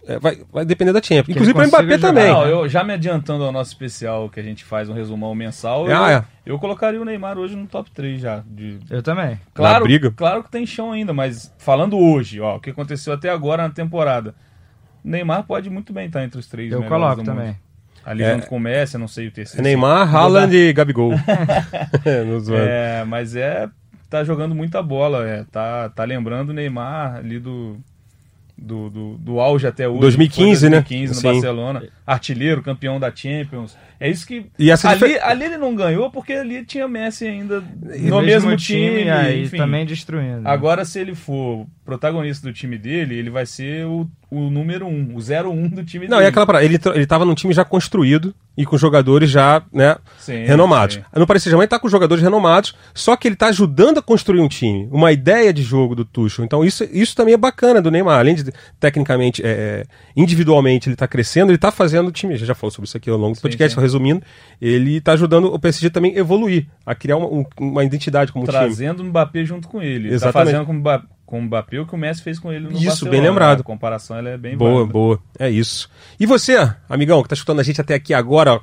é, 0.07 0.17
vai, 0.19 0.41
vai 0.53 0.65
depender 0.65 0.93
da 0.93 1.03
Champions. 1.03 1.29
ele 1.29 1.33
Inclusive 1.33 1.55
para 1.55 1.65
o 1.65 1.69
Mbappé 1.69 1.85
jogar, 1.97 1.99
também. 2.09 2.33
Não, 2.33 2.47
eu 2.47 2.69
já 2.69 2.85
me 2.85 2.93
adiantando 2.93 3.43
ao 3.43 3.51
nosso 3.51 3.71
especial 3.71 4.29
que 4.31 4.39
a 4.39 4.43
gente 4.45 4.63
faz 4.65 4.89
um 4.89 4.93
resumão 4.93 5.35
mensal, 5.35 5.89
eu, 5.89 5.97
Ah, 5.97 6.13
é. 6.13 6.25
eu 6.47 6.57
colocaria 6.59 7.01
o 7.01 7.05
Neymar 7.05 7.37
hoje 7.37 7.57
no 7.57 7.67
top 7.67 7.91
3 7.91 8.21
já. 8.21 8.45
De... 8.47 8.79
Eu 8.89 9.03
também. 9.03 9.41
Claro, 9.55 9.85
briga? 9.85 10.13
claro 10.13 10.45
que 10.45 10.51
tem 10.53 10.65
chão 10.67 10.93
ainda, 10.93 11.13
mas 11.13 11.53
falando 11.59 11.99
hoje, 11.99 12.39
ó, 12.41 12.57
o 12.57 12.61
que 12.61 12.71
aconteceu 12.71 13.13
até 13.13 13.29
agora 13.29 13.65
na 13.65 13.71
temporada. 13.71 14.35
O 15.05 15.09
Neymar 15.09 15.43
pode 15.45 15.69
muito 15.69 15.93
bem 15.93 16.07
estar 16.07 16.23
entre 16.23 16.39
os 16.39 16.47
três 16.47 16.71
Eu 16.71 16.81
melhores 16.81 17.03
coloco 17.03 17.23
do 17.25 17.35
mundo. 17.35 17.57
Ali 18.05 18.23
É. 18.23 18.35
junto 18.35 18.47
com 18.47 18.57
o 18.57 18.61
Messi, 18.61 18.99
não 18.99 19.09
sei 19.09 19.29
o 19.29 19.31
terceiro. 19.31 19.61
É 19.61 19.63
Neymar, 19.63 20.15
Haaland 20.15 20.55
e 20.57 20.73
Gabigol. 20.73 21.13
zoando. 22.41 22.63
É, 22.67 23.05
mas 23.05 23.37
é. 23.37 23.69
Tá 24.11 24.23
jogando 24.25 24.55
muita 24.55 24.83
bola, 24.83 25.27
é. 25.27 25.45
Tá, 25.51 25.89
tá 25.89 26.05
lembrando 26.05 26.51
o 26.51 26.53
Neymar 26.53 27.17
ali 27.17 27.39
do. 27.39 27.79
Do, 28.65 28.91
do, 28.91 29.15
do 29.19 29.41
auge 29.41 29.67
até 29.67 29.89
hoje. 29.89 30.01
2015, 30.01 30.61
Foi 30.61 30.69
né? 30.69 30.77
2015 30.77 31.15
no 31.15 31.21
Sim. 31.21 31.33
Barcelona. 31.33 31.83
Artilheiro, 32.07 32.63
campeão 32.63 33.01
da 33.01 33.11
Champions. 33.13 33.77
É 34.05 34.11
isso 34.11 34.27
que. 34.27 34.47
Ali, 34.85 35.19
ali 35.21 35.45
ele 35.45 35.57
não 35.59 35.77
ganhou 35.77 36.11
porque 36.11 36.33
ali 36.33 36.65
tinha 36.65 36.89
Messi 36.89 37.25
ainda 37.25 37.63
E 37.95 38.09
no 38.11 38.21
mesmo, 38.21 38.57
time. 38.57 39.09
aí 39.09 39.45
enfim. 39.45 39.57
também 39.57 39.87
destruindo. 39.87 40.47
Agora, 40.49 40.85
se 40.85 40.99
ele 40.99 41.15
for 41.15 41.67
protagonista 41.85 42.47
do 42.47 42.53
time 42.53 42.77
dele, 42.79 43.15
ele 43.17 43.31
vai 43.31 43.47
ser 43.47 43.87
o, 43.87 44.09
o 44.31 44.51
número 44.51 44.87
um, 44.87 45.15
o 45.15 45.19
01 45.19 45.69
do 45.69 45.85
time 45.85 46.07
Não, 46.09 46.19
dele. 46.19 46.27
e 46.27 46.31
aquela 46.31 46.47
parada, 46.47 46.65
ele, 46.65 46.79
ele 46.95 47.07
tava 47.07 47.25
num 47.25 47.35
time 47.35 47.53
já 47.53 47.65
construído 47.65 48.35
e 48.57 48.65
com 48.65 48.77
jogadores 48.77 49.31
já, 49.31 49.63
né, 49.73 49.97
Sim, 50.19 50.45
renomados. 50.45 50.97
sim. 50.97 51.03
No 51.17 51.27
Paris 51.27 51.43
Saint-Germain 51.43 51.67
tá 51.67 51.79
com 51.79 51.89
jogadores 51.89 52.23
renomados, 52.23 52.75
só 52.95 53.17
que 53.17 53.27
ele 53.27 53.35
tá 53.35 53.47
ajudando 53.49 53.99
a 53.99 54.03
construir 54.03 54.41
um 54.41 54.49
time, 54.49 54.89
uma 54.93 55.11
ideia 55.11 55.53
de 55.53 55.63
jogo 55.63 55.95
do 55.95 56.05
Tuchel. 56.05 56.45
Então 56.45 56.65
isso, 56.65 56.85
isso 56.93 57.17
também 57.17 57.35
é 57.35 57.37
bacana 57.39 57.81
do 57.83 57.91
Neymar, 57.91 58.19
além 58.21 58.35
de 58.35 58.45
tecnicamente, 58.79 59.43
é, 59.45 59.49
é, 59.49 59.85
individualmente 60.15 60.89
ele 60.89 60.97
tá 60.97 61.09
crescendo, 61.09 61.51
ele 61.51 61.59
tá 61.59 61.73
fazendo 61.73 62.09
o 62.09 62.13
time, 62.13 62.37
já 62.37 62.55
falou 62.55 62.71
sobre 62.71 62.87
isso 62.87 62.97
aqui 62.97 63.11
ao 63.11 63.17
longo 63.19 63.35
do 63.35 63.41
podcast, 63.41 63.75
sim. 63.75 63.81
Resumindo, 63.93 64.23
ele 64.61 65.01
tá 65.01 65.13
ajudando 65.13 65.47
o 65.53 65.59
PSG 65.59 65.91
também 65.91 66.15
a 66.15 66.19
evoluir, 66.19 66.67
a 66.87 66.95
criar 66.95 67.17
uma, 67.17 67.27
um- 67.27 67.45
uma 67.61 67.85
identidade 67.85 68.33
como 68.33 68.45
time. 68.47 68.57
Trazendo 68.59 69.01
o 69.03 69.05
Mbappé 69.07 69.45
junto 69.45 69.69
com 69.69 69.83
ele. 69.83 70.09
Tá 70.09 70.15
Exatamente. 70.15 70.53
fazendo 70.53 70.67
com 70.67 70.77
o 70.79 71.03
com 71.25 71.39
o 71.39 71.43
Mbappé 71.43 71.81
o 71.81 71.87
que 71.87 71.95
o 71.95 71.99
Messi 71.99 72.21
fez 72.23 72.39
com 72.39 72.53
ele 72.53 72.67
no 72.67 72.73
Isso, 72.73 72.85
Barcelona. 72.85 73.11
bem 73.19 73.21
lembrado. 73.29 73.61
A 73.61 73.65
comparação 73.65 74.17
é 74.19 74.37
bem 74.37 74.55
Boa, 74.57 74.71
válida. 74.73 74.93
boa. 74.93 75.19
É 75.39 75.49
isso. 75.49 75.89
E 76.21 76.27
você, 76.27 76.57
amigão, 76.89 77.23
que 77.23 77.29
tá 77.31 77.35
escutando 77.35 77.61
a 77.61 77.63
gente 77.63 77.81
até 77.81 77.95
aqui 77.95 78.13
agora, 78.13 78.55
ó, 78.55 78.61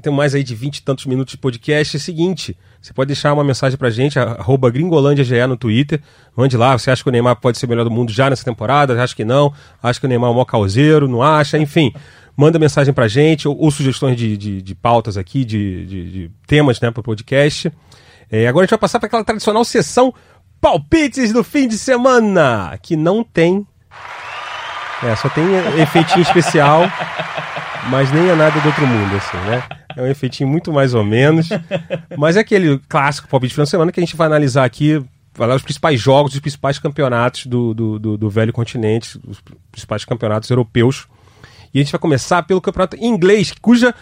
tem 0.00 0.12
mais 0.12 0.34
aí 0.34 0.42
de 0.44 0.54
20 0.54 0.76
e 0.78 0.82
tantos 0.82 1.06
minutos 1.06 1.32
de 1.32 1.38
podcast, 1.38 1.96
é 1.96 1.98
o 1.98 2.00
seguinte, 2.00 2.56
você 2.80 2.92
pode 2.92 3.08
deixar 3.08 3.32
uma 3.32 3.44
mensagem 3.44 3.78
pra 3.78 3.88
gente, 3.90 4.18
arroba 4.18 4.70
gringolândiage 4.70 5.46
no 5.46 5.56
Twitter, 5.56 6.00
mande 6.36 6.56
lá, 6.56 6.76
você 6.78 6.90
acha 6.90 7.02
que 7.02 7.08
o 7.08 7.12
Neymar 7.12 7.36
pode 7.36 7.56
ser 7.58 7.64
o 7.66 7.68
melhor 7.68 7.84
do 7.84 7.90
mundo 7.90 8.10
já 8.12 8.28
nessa 8.30 8.44
temporada, 8.44 9.00
acha 9.02 9.14
que 9.16 9.24
não, 9.24 9.52
acha 9.82 9.98
que 10.00 10.06
o 10.06 10.08
Neymar 10.08 10.28
é 10.28 10.30
um 10.30 10.34
maior 10.34 10.44
causeiro, 10.46 11.06
não 11.08 11.22
acha, 11.22 11.58
enfim, 11.58 11.92
manda 12.36 12.58
mensagem 12.58 12.92
pra 12.92 13.08
gente, 13.08 13.46
ou, 13.46 13.58
ou 13.58 13.70
sugestões 13.70 14.16
de, 14.16 14.36
de, 14.36 14.62
de 14.62 14.74
pautas 14.74 15.16
aqui, 15.16 15.44
de, 15.44 15.86
de, 15.86 16.30
temas, 16.46 16.80
né, 16.80 16.90
pro 16.90 17.02
podcast. 17.02 17.72
É, 18.30 18.46
agora 18.46 18.64
a 18.64 18.66
gente 18.66 18.70
vai 18.70 18.78
passar 18.78 18.98
para 18.98 19.06
aquela 19.06 19.24
tradicional 19.24 19.64
sessão 19.64 20.12
palpites 20.60 21.32
do 21.32 21.42
fim 21.42 21.68
de 21.68 21.76
semana, 21.76 22.78
que 22.80 22.96
não 22.96 23.22
tem 23.22 23.66
é, 25.02 25.16
só 25.16 25.28
tem 25.28 25.44
efeitinho 25.80 26.22
especial, 26.22 26.82
mas 27.90 28.12
nem 28.12 28.28
é 28.28 28.34
nada 28.36 28.60
do 28.60 28.66
outro 28.66 28.86
mundo, 28.86 29.16
assim, 29.16 29.36
né? 29.38 29.62
É 29.96 30.02
um 30.02 30.06
efeitinho 30.06 30.48
muito 30.48 30.72
mais 30.72 30.94
ou 30.94 31.04
menos. 31.04 31.48
Mas 32.16 32.36
é 32.36 32.40
aquele 32.40 32.78
clássico 32.88 33.26
palpite 33.26 33.48
de 33.48 33.54
final 33.54 33.64
de 33.64 33.70
semana 33.70 33.90
que 33.90 33.98
a 33.98 34.02
gente 34.02 34.16
vai 34.16 34.28
analisar 34.28 34.64
aqui, 34.64 35.04
falar 35.34 35.56
os 35.56 35.62
principais 35.62 36.00
jogos, 36.00 36.34
os 36.34 36.40
principais 36.40 36.78
campeonatos 36.78 37.46
do, 37.46 37.74
do, 37.74 37.98
do, 37.98 38.16
do 38.16 38.30
velho 38.30 38.52
continente, 38.52 39.20
os 39.26 39.42
principais 39.72 40.04
campeonatos 40.04 40.48
europeus. 40.48 41.08
E 41.72 41.78
a 41.80 41.82
gente 41.82 41.92
vai 41.92 41.98
começar 41.98 42.42
pelo 42.42 42.60
campeonato 42.60 42.96
inglês, 42.96 43.52
cuja 43.60 43.94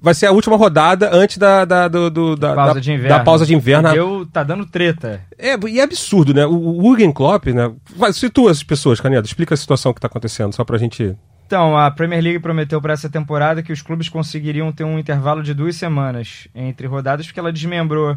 vai 0.00 0.12
ser 0.12 0.26
a 0.26 0.32
última 0.32 0.56
rodada 0.56 1.08
antes 1.14 1.38
da, 1.38 1.64
da, 1.64 1.88
do, 1.88 2.10
do- 2.10 2.36
da, 2.36 2.54
pausa 2.54 2.74
da- 2.74 2.80
de 2.80 2.92
inverno. 2.92 3.08
da 3.18 3.24
pausa 3.24 3.46
de 3.46 3.54
inverno. 3.54 3.90
Deu, 3.92 4.26
tá 4.26 4.42
dando 4.42 4.66
treta. 4.66 5.22
É, 5.38 5.56
e 5.68 5.80
é 5.80 5.82
absurdo, 5.82 6.34
né? 6.34 6.44
O, 6.44 6.52
o 6.52 7.12
Klopp, 7.14 7.46
né? 7.46 7.72
Vai, 7.96 8.12
situa 8.12 8.50
as 8.50 8.62
pessoas, 8.62 9.00
Canedo. 9.00 9.26
Explica 9.26 9.54
a 9.54 9.56
situação 9.56 9.94
que 9.94 10.00
tá 10.00 10.06
acontecendo, 10.06 10.52
só 10.54 10.62
pra 10.64 10.76
gente. 10.76 11.16
Então, 11.46 11.76
a 11.76 11.90
Premier 11.90 12.22
League 12.22 12.38
prometeu 12.38 12.80
para 12.82 12.92
essa 12.94 13.08
temporada 13.08 13.62
que 13.62 13.72
os 13.72 13.80
clubes 13.80 14.08
conseguiriam 14.08 14.72
ter 14.72 14.84
um 14.84 14.98
intervalo 14.98 15.42
de 15.42 15.54
duas 15.54 15.76
semanas 15.76 16.48
entre 16.54 16.86
rodadas, 16.86 17.26
porque 17.26 17.38
ela 17.40 17.52
desmembrou 17.52 18.16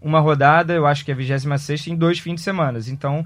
uma 0.00 0.20
rodada, 0.20 0.72
eu 0.74 0.86
acho 0.86 1.04
que 1.04 1.10
é 1.10 1.14
a 1.14 1.16
26 1.16 1.86
em 1.88 1.96
dois 1.96 2.18
fins 2.18 2.34
de 2.36 2.40
semana. 2.40 2.78
Então, 2.88 3.24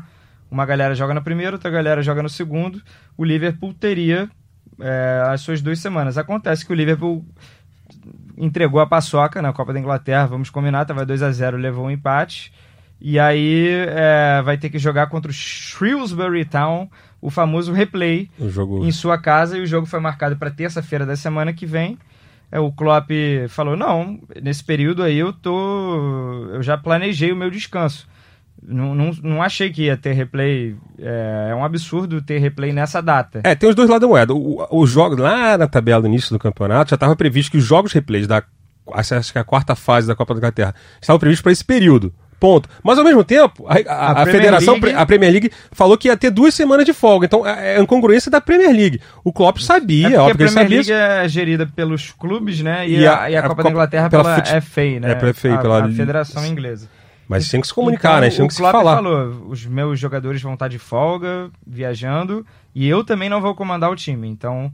uma 0.51 0.67
galera 0.67 0.95
joga 0.95 1.15
na 1.15 1.21
primeira, 1.21 1.57
outra 1.57 1.71
galera 1.71 2.03
joga 2.03 2.23
no 2.23 2.29
segundo. 2.29 2.83
O 3.17 3.25
Liverpool 3.25 3.73
teria 3.73 4.29
é, 4.81 5.23
as 5.29 5.41
suas 5.41 5.61
duas 5.63 5.79
semanas. 5.79 6.17
Acontece 6.19 6.65
que 6.65 6.73
o 6.73 6.77
Liverpool 6.77 7.25
entregou 8.37 8.81
a 8.81 8.87
paçoca 8.87 9.41
na 9.41 9.53
Copa 9.53 9.73
da 9.73 9.79
Inglaterra, 9.81 10.27
vamos 10.27 10.51
combinar, 10.51 10.85
tava 10.85 11.07
2 11.07 11.23
a 11.23 11.31
0 11.31 11.57
levou 11.57 11.87
um 11.87 11.91
empate. 11.91 12.53
E 13.01 13.19
aí 13.19 13.69
é, 13.89 14.41
vai 14.43 14.57
ter 14.57 14.71
que 14.71 14.79
jogar 14.79 15.07
contra 15.09 15.31
o 15.31 15.35
Shrewsbury 15.35 16.45
Town, 16.47 16.89
o 17.21 17.31
famoso 17.31 17.73
replay, 17.73 18.31
O 18.39 18.49
jogo. 18.49 18.85
em 18.87 18.91
sua 18.91 19.19
casa 19.19 19.59
e 19.59 19.61
o 19.63 19.67
jogo 19.67 19.87
foi 19.87 20.01
marcado 20.01 20.37
para 20.37 20.51
terça-feira 20.51 21.05
da 21.05 21.17
semana 21.17 21.53
que 21.53 21.67
vem. 21.67 21.99
É, 22.51 22.59
o 22.61 22.71
Klopp 22.73 23.11
falou: 23.49 23.77
"Não, 23.77 24.19
nesse 24.43 24.63
período 24.65 25.03
aí 25.03 25.19
eu 25.19 25.33
tô 25.33 26.49
eu 26.53 26.63
já 26.63 26.77
planejei 26.79 27.33
o 27.33 27.37
meu 27.37 27.51
descanso. 27.51 28.09
Não, 28.63 28.95
não, 28.95 29.11
não 29.23 29.43
achei 29.43 29.71
que 29.71 29.85
ia 29.85 29.97
ter 29.97 30.13
replay. 30.13 30.75
É, 30.99 31.49
é 31.51 31.55
um 31.55 31.65
absurdo 31.65 32.21
ter 32.21 32.39
replay 32.39 32.73
nessa 32.73 33.01
data. 33.01 33.41
É, 33.45 33.55
tem 33.55 33.69
os 33.69 33.75
dois 33.75 33.89
lados 33.89 34.03
da 34.03 34.09
moeda. 34.09 34.35
O, 34.35 34.67
o 34.71 34.87
jogo, 34.87 35.21
lá 35.21 35.57
na 35.57 35.67
tabela 35.69 36.03
do 36.03 36.09
início 36.09 36.31
do 36.33 36.39
campeonato, 36.39 36.91
já 36.91 36.95
estava 36.95 37.15
previsto 37.15 37.53
que 37.53 37.59
os 37.59 37.65
jogos 37.65 37.93
replays 37.93 38.27
da 38.27 38.43
acho 38.95 39.33
que 39.33 39.39
é 39.39 39.41
a 39.41 39.45
quarta 39.45 39.75
fase 39.75 40.07
da 40.07 40.15
Copa 40.15 40.33
da 40.35 40.39
Inglaterra 40.39 40.75
estavam 41.01 41.19
previstos 41.19 41.43
para 41.43 41.53
esse 41.53 41.65
período. 41.65 42.13
Ponto. 42.39 42.69
Mas 42.85 42.99
ao 42.99 43.05
mesmo 43.05 43.25
tempo, 43.25 43.67
a, 43.67 43.73
a- 43.75 43.77
A 43.79 44.11
a 44.11 44.15
Premier 44.23 44.37
federação, 44.43 44.75
League- 44.75 44.93
a 44.97 45.07
Premier 45.07 45.33
League, 45.33 45.51
falou 45.73 45.97
que 45.97 46.07
ia 46.09 46.17
ter 46.17 46.31
duas 46.31 46.55
semanas 46.55 46.85
de 46.85 46.93
folga. 46.93 47.25
Então 47.27 47.47
é 47.47 47.75
é 47.75 47.79
a 47.79 47.81
incongruência 47.83 48.31
da 48.31 48.41
Premier 48.43 48.71
League. 48.71 49.01
O 49.25 49.33
Klopp 49.33 49.59
sabia, 49.59 50.07
É 50.07 50.11
porque 50.11 50.21
óbvio 50.21 50.35
a 50.35 50.37
que 50.37 50.43
ele 50.43 50.51
Premier 50.53 50.65
sabia. 50.65 50.77
League 50.77 51.15
isso. 51.17 51.25
é 51.25 51.29
gerida 51.29 51.67
pelos 51.75 52.11
clubes, 52.13 52.61
né? 52.61 52.87
E, 52.89 52.99
E 53.01 53.07
a, 53.07 53.23
a- 53.23 53.31
e 53.31 53.37
a 53.37 53.39
a 53.39 53.43
Copa 53.43 53.55
Copa- 53.57 53.63
da 53.65 53.71
Inglaterra 53.71 54.11
pela 54.11 54.41
pela, 54.43 54.61
FA, 54.61 54.81
né? 55.01 55.11
é, 55.13 55.15
pela 55.15 55.33
FA, 55.35 55.55
a, 55.55 55.59
pela 55.59 55.85
a 55.87 55.89
Federação 55.93 56.47
Inglesa. 56.47 56.89
Mas 57.29 57.49
tinha 57.49 57.61
que 57.61 57.67
se 57.67 57.75
comunicar, 57.75 58.11
Então, 58.13 58.21
né? 58.21 58.31
Tinha 58.31 58.45
o 58.45 58.49
que 58.49 58.55
se 58.55 58.61
Klopp 58.61 58.73
falar. 58.73 58.97
falou, 58.97 59.47
os 59.49 59.67
meus 59.67 59.99
jogadores 59.99 60.41
vão 60.41 60.55
estar 60.55 60.69
de 60.69 60.79
folga, 60.79 61.51
viajando, 61.67 62.47
e 62.75 62.89
eu 62.89 63.03
também 63.03 63.29
não 63.29 63.41
vou 63.41 63.55
comandar 63.55 63.91
o 63.91 63.97
time. 63.97 64.29
Então, 64.29 64.73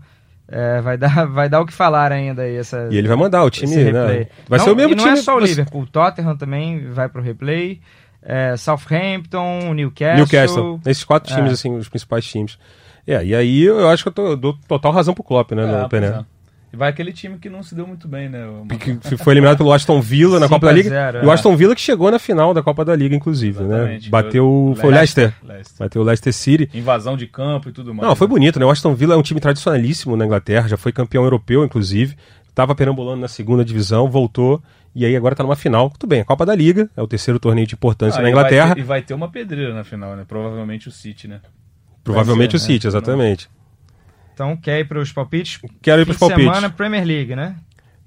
é, 0.48 0.80
vai, 0.82 0.98
dar, 0.98 1.24
vai 1.32 1.48
dar 1.48 1.60
o 1.60 1.66
que 1.66 1.72
falar 1.72 2.12
ainda 2.12 2.42
aí 2.42 2.56
essa, 2.56 2.88
E 2.90 2.96
ele 2.98 3.08
vai 3.08 3.16
mandar 3.16 3.42
o 3.44 3.48
time, 3.50 3.74
né? 3.90 4.26
Vai 4.48 4.58
Não, 4.58 4.64
ser 4.66 4.70
o 4.72 4.76
mesmo 4.76 4.92
e 4.92 4.96
não 4.96 5.04
time. 5.04 5.18
é 5.18 5.22
só 5.22 5.36
o 5.36 5.40
Liverpool, 5.40 5.82
o 5.82 5.86
Tottenham 5.86 6.36
também 6.36 6.90
vai 6.90 7.08
pro 7.08 7.22
replay, 7.22 7.80
é, 8.22 8.54
Southampton, 8.56 9.72
Newcastle... 9.74 10.16
Newcastle. 10.16 10.80
Esses 10.86 11.04
quatro 11.04 11.32
É. 11.32 11.36
times, 11.36 11.52
assim, 11.52 11.74
os 11.76 11.88
principais 11.88 12.24
times. 12.26 12.58
É, 13.06 13.24
e 13.24 13.34
aí 13.34 13.62
eu 13.62 13.88
acho 13.88 14.04
que 14.04 14.08
eu 14.08 14.12
tô, 14.12 14.26
eu 14.28 14.36
dou 14.36 14.56
total 14.68 14.92
razão 14.92 15.12
pro 15.14 15.24
Klopp, 15.24 15.52
né, 15.52 15.62
É, 15.64 15.82
no 15.82 15.88
Pené. 15.88 16.24
E 16.72 16.76
vai 16.76 16.88
aquele 16.88 17.12
time 17.12 17.36
que 17.38 17.50
não 17.50 17.62
se 17.62 17.74
deu 17.74 17.86
muito 17.86 18.08
bem, 18.08 18.30
né? 18.30 18.46
Que 19.06 19.16
foi 19.18 19.34
eliminado 19.34 19.58
pelo 19.58 19.72
Aston 19.72 20.00
Villa 20.00 20.40
na 20.40 20.46
5 20.46 20.54
Copa 20.54 20.66
da 20.68 20.72
Liga. 20.72 20.88
0, 20.88 21.18
E 21.18 21.26
o 21.26 21.30
é. 21.30 21.34
Aston 21.34 21.54
Villa 21.54 21.74
que 21.74 21.80
chegou 21.82 22.10
na 22.10 22.18
final 22.18 22.54
da 22.54 22.62
Copa 22.62 22.82
da 22.82 22.96
Liga, 22.96 23.14
inclusive, 23.14 23.62
né? 23.62 23.74
Exatamente. 23.76 24.08
Bateu. 24.10 24.74
Foi 24.80 24.90
o 24.90 24.94
Leicester. 24.94 25.34
Leicester. 25.44 25.78
Bateu 25.78 26.00
o 26.00 26.04
Leicester 26.04 26.32
City. 26.32 26.70
Invasão 26.72 27.14
de 27.16 27.26
campo 27.26 27.68
e 27.68 27.72
tudo 27.72 27.92
mais. 27.92 28.08
Não, 28.08 28.16
foi 28.16 28.26
né? 28.26 28.30
bonito, 28.30 28.58
né? 28.58 28.64
O 28.64 28.70
Aston 28.70 28.94
Villa 28.94 29.14
é 29.14 29.18
um 29.18 29.22
time 29.22 29.38
tradicionalíssimo 29.38 30.16
na 30.16 30.24
Inglaterra, 30.24 30.66
já 30.66 30.78
foi 30.78 30.92
campeão 30.92 31.24
europeu, 31.24 31.62
inclusive. 31.62 32.16
Tava 32.54 32.74
perambulando 32.74 33.20
na 33.20 33.28
segunda 33.28 33.62
divisão, 33.64 34.08
voltou. 34.10 34.62
E 34.94 35.04
aí 35.04 35.14
agora 35.14 35.34
tá 35.34 35.42
numa 35.42 35.56
final. 35.56 35.90
Tudo 35.90 36.08
bem, 36.08 36.20
a 36.20 36.24
Copa 36.24 36.44
da 36.46 36.54
Liga, 36.54 36.88
é 36.96 37.02
o 37.02 37.06
terceiro 37.06 37.38
torneio 37.38 37.66
de 37.66 37.74
importância 37.74 38.18
Ah, 38.18 38.22
na 38.22 38.30
e 38.30 38.32
vai 38.32 38.40
Inglaterra. 38.40 38.74
ter- 38.74 38.80
E 38.80 38.84
vai 38.84 39.02
ter 39.02 39.12
uma 39.14 39.28
pedreira 39.30 39.74
na 39.74 39.84
final, 39.84 40.16
né? 40.16 40.24
Provavelmente 40.26 40.88
o 40.88 40.90
City, 40.90 41.28
né? 41.28 41.40
Provavelmente 42.04 42.52
vai 42.52 42.56
o 42.56 42.60
ser, 42.60 42.68
né? 42.68 42.74
City, 42.74 42.86
exatamente. 42.86 43.48
Então, 44.34 44.56
quer 44.56 44.80
ir 44.80 44.84
pros 44.84 45.12
palpites? 45.12 45.60
Quero 45.80 46.02
ir 46.02 46.04
pros 46.04 46.16
de 46.16 46.20
palpites. 46.20 46.44
semana, 46.44 46.70
Premier 46.70 47.04
League, 47.04 47.36
né? 47.36 47.56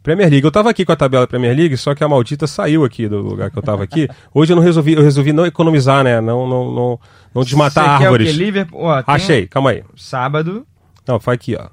Premier 0.06 0.30
League. 0.30 0.46
Eu 0.46 0.52
tava 0.52 0.70
aqui 0.70 0.86
com 0.86 0.92
a 0.92 0.96
tabela 0.96 1.26
Premier 1.26 1.56
League, 1.56 1.76
só 1.78 1.96
que 1.96 2.04
a 2.04 2.08
maldita 2.08 2.46
saiu 2.46 2.86
aqui 2.86 3.08
do 3.08 3.22
lugar 3.22 3.50
que 3.50 3.58
eu 3.58 3.64
tava 3.64 3.84
aqui. 3.84 4.08
Hoje 4.32 4.54
eu 4.54 4.56
não 4.56 4.62
resolvi, 4.62 4.94
eu 4.94 5.02
resolvi 5.02 5.34
não 5.34 5.48
economizar, 5.48 6.04
né? 6.04 6.22
Não, 6.22 6.48
não, 6.48 6.72
não, 6.72 7.00
não 7.34 7.44
desmatar 7.44 7.84
Você 7.84 7.90
quer 7.90 7.96
o 7.96 7.98
quê? 7.98 8.04
árvores. 8.04 8.36
Liverpool, 8.36 8.82
ó, 8.82 9.04
Achei, 9.08 9.48
calma 9.48 9.72
aí. 9.72 9.84
sábado, 9.96 10.66
Não, 11.08 11.20
foi 11.20 11.34
aqui, 11.34 11.58
ó. 11.60 11.70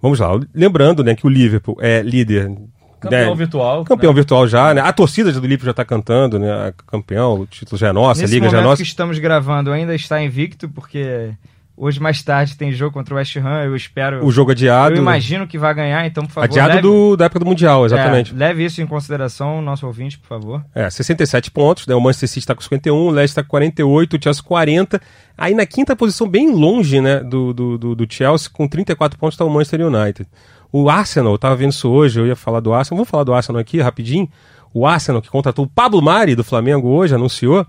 Vamos 0.00 0.18
lá. 0.18 0.28
Lembrando, 0.54 1.04
né, 1.04 1.14
que 1.14 1.26
o 1.26 1.28
Liverpool 1.28 1.76
é 1.80 2.00
líder. 2.00 2.50
Campeão 2.98 3.30
né, 3.30 3.36
virtual. 3.36 3.84
Campeão 3.84 4.12
né? 4.12 4.16
virtual 4.16 4.48
já, 4.48 4.72
né? 4.72 4.80
A 4.80 4.92
torcida 4.92 5.30
do 5.30 5.40
Liverpool 5.40 5.66
já 5.66 5.74
tá 5.74 5.84
cantando, 5.84 6.38
né? 6.38 6.72
Campeão, 6.86 7.40
o 7.40 7.46
título 7.46 7.78
já 7.78 7.88
é 7.88 7.92
nosso, 7.92 8.22
Nesse 8.22 8.32
a 8.32 8.36
liga 8.36 8.48
já 8.48 8.58
é 8.58 8.62
nossa. 8.62 8.82
que 8.82 8.88
estamos 8.88 9.18
gravando, 9.18 9.70
ainda 9.70 9.94
está 9.94 10.22
invicto, 10.22 10.68
porque 10.68 11.34
hoje 11.80 11.98
mais 11.98 12.22
tarde 12.22 12.56
tem 12.56 12.70
jogo 12.72 12.92
contra 12.92 13.14
o 13.14 13.16
West 13.16 13.34
Ham, 13.36 13.64
eu 13.64 13.74
espero... 13.74 14.24
O 14.24 14.30
jogo 14.30 14.50
adiado. 14.50 14.96
eu 14.96 15.00
imagino 15.00 15.46
que 15.46 15.56
vai 15.56 15.72
ganhar, 15.72 16.04
então, 16.04 16.26
por 16.26 16.32
favor, 16.32 16.44
Adiado 16.44 16.68
leve, 16.68 16.82
do, 16.82 17.16
da 17.16 17.24
época 17.24 17.40
do 17.40 17.46
Mundial, 17.46 17.86
exatamente. 17.86 18.34
É, 18.34 18.36
leve 18.36 18.64
isso 18.66 18.82
em 18.82 18.86
consideração, 18.86 19.62
nosso 19.62 19.86
ouvinte, 19.86 20.18
por 20.18 20.28
favor. 20.28 20.62
É, 20.74 20.90
67 20.90 21.50
pontos, 21.50 21.86
né? 21.86 21.94
O 21.94 22.00
Manchester 22.00 22.28
City 22.28 22.46
tá 22.46 22.54
com 22.54 22.60
51, 22.60 22.94
o 22.94 23.10
Leicester 23.10 23.42
tá 23.42 23.46
com 23.46 23.50
48, 23.50 24.16
o 24.16 24.22
Chelsea 24.22 24.42
40. 24.42 25.00
Aí 25.38 25.54
na 25.54 25.64
quinta 25.64 25.96
posição, 25.96 26.28
bem 26.28 26.52
longe, 26.52 27.00
né, 27.00 27.20
do, 27.20 27.54
do, 27.54 27.78
do, 27.78 27.94
do 27.94 28.06
Chelsea, 28.12 28.50
com 28.52 28.68
34 28.68 29.18
pontos, 29.18 29.38
tá 29.38 29.44
o 29.46 29.50
Manchester 29.50 29.86
United. 29.86 30.28
O 30.70 30.90
Arsenal, 30.90 31.32
eu 31.32 31.38
tava 31.38 31.56
vendo 31.56 31.72
isso 31.72 31.88
hoje, 31.88 32.20
eu 32.20 32.26
ia 32.26 32.36
falar 32.36 32.60
do 32.60 32.74
Arsenal, 32.74 32.98
vamos 32.98 33.08
falar 33.08 33.24
do 33.24 33.32
Arsenal 33.32 33.60
aqui 33.60 33.80
rapidinho. 33.80 34.28
O 34.72 34.86
Arsenal, 34.86 35.22
que 35.22 35.30
contratou 35.30 35.64
o 35.64 35.68
Pablo 35.68 36.02
Mari 36.02 36.36
do 36.36 36.44
Flamengo 36.44 36.88
hoje, 36.88 37.14
anunciou, 37.14 37.66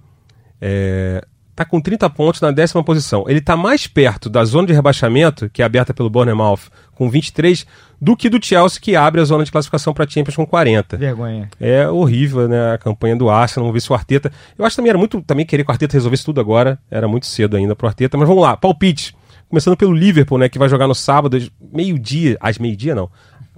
é, 0.59 1.25
tá 1.63 1.69
com 1.69 1.79
30 1.81 2.09
pontos 2.09 2.41
na 2.41 2.51
décima 2.51 2.83
posição. 2.83 3.25
Ele 3.27 3.41
tá 3.41 3.55
mais 3.55 3.87
perto 3.87 4.29
da 4.29 4.43
zona 4.45 4.67
de 4.67 4.73
rebaixamento, 4.73 5.49
que 5.49 5.61
é 5.61 5.65
aberta 5.65 5.93
pelo 5.93 6.09
Bournemouth, 6.09 6.59
com 6.95 7.09
23, 7.09 7.65
do 7.99 8.15
que 8.15 8.29
do 8.29 8.43
Chelsea, 8.43 8.79
que 8.81 8.95
abre 8.95 9.21
a 9.21 9.23
zona 9.23 9.43
de 9.43 9.51
classificação 9.51 9.93
para 9.93 10.07
Champions 10.09 10.35
com 10.35 10.45
40. 10.45 10.97
Vergonha. 10.97 11.49
É 11.59 11.87
horrível, 11.87 12.47
né? 12.47 12.73
A 12.73 12.77
campanha 12.77 13.15
do 13.15 13.29
Arsenal. 13.29 13.65
Vamos 13.65 13.73
ver 13.73 13.81
se 13.85 13.91
o 13.91 13.95
Arteta. 13.95 14.31
Eu 14.57 14.65
acho 14.65 14.73
que 14.75 14.77
também 14.77 14.89
era 14.89 14.97
muito. 14.99 15.21
Também 15.21 15.45
querer 15.45 15.63
que 15.63 15.69
o 15.69 15.73
Arteta 15.73 15.93
resolvesse 15.93 16.25
tudo 16.25 16.39
agora. 16.41 16.79
Era 16.89 17.07
muito 17.07 17.25
cedo 17.25 17.55
ainda 17.57 17.75
pro 17.75 17.87
Arteta. 17.87 18.17
Mas 18.17 18.27
vamos 18.27 18.43
lá, 18.43 18.55
palpite. 18.57 19.15
Começando 19.49 19.75
pelo 19.75 19.93
Liverpool, 19.93 20.37
né? 20.37 20.47
Que 20.49 20.57
vai 20.57 20.69
jogar 20.69 20.87
no 20.87 20.95
sábado, 20.95 21.37
às 21.37 21.49
meio-dia. 21.73 22.37
Às 22.39 22.57
meio-dia, 22.57 22.95
não. 22.95 23.09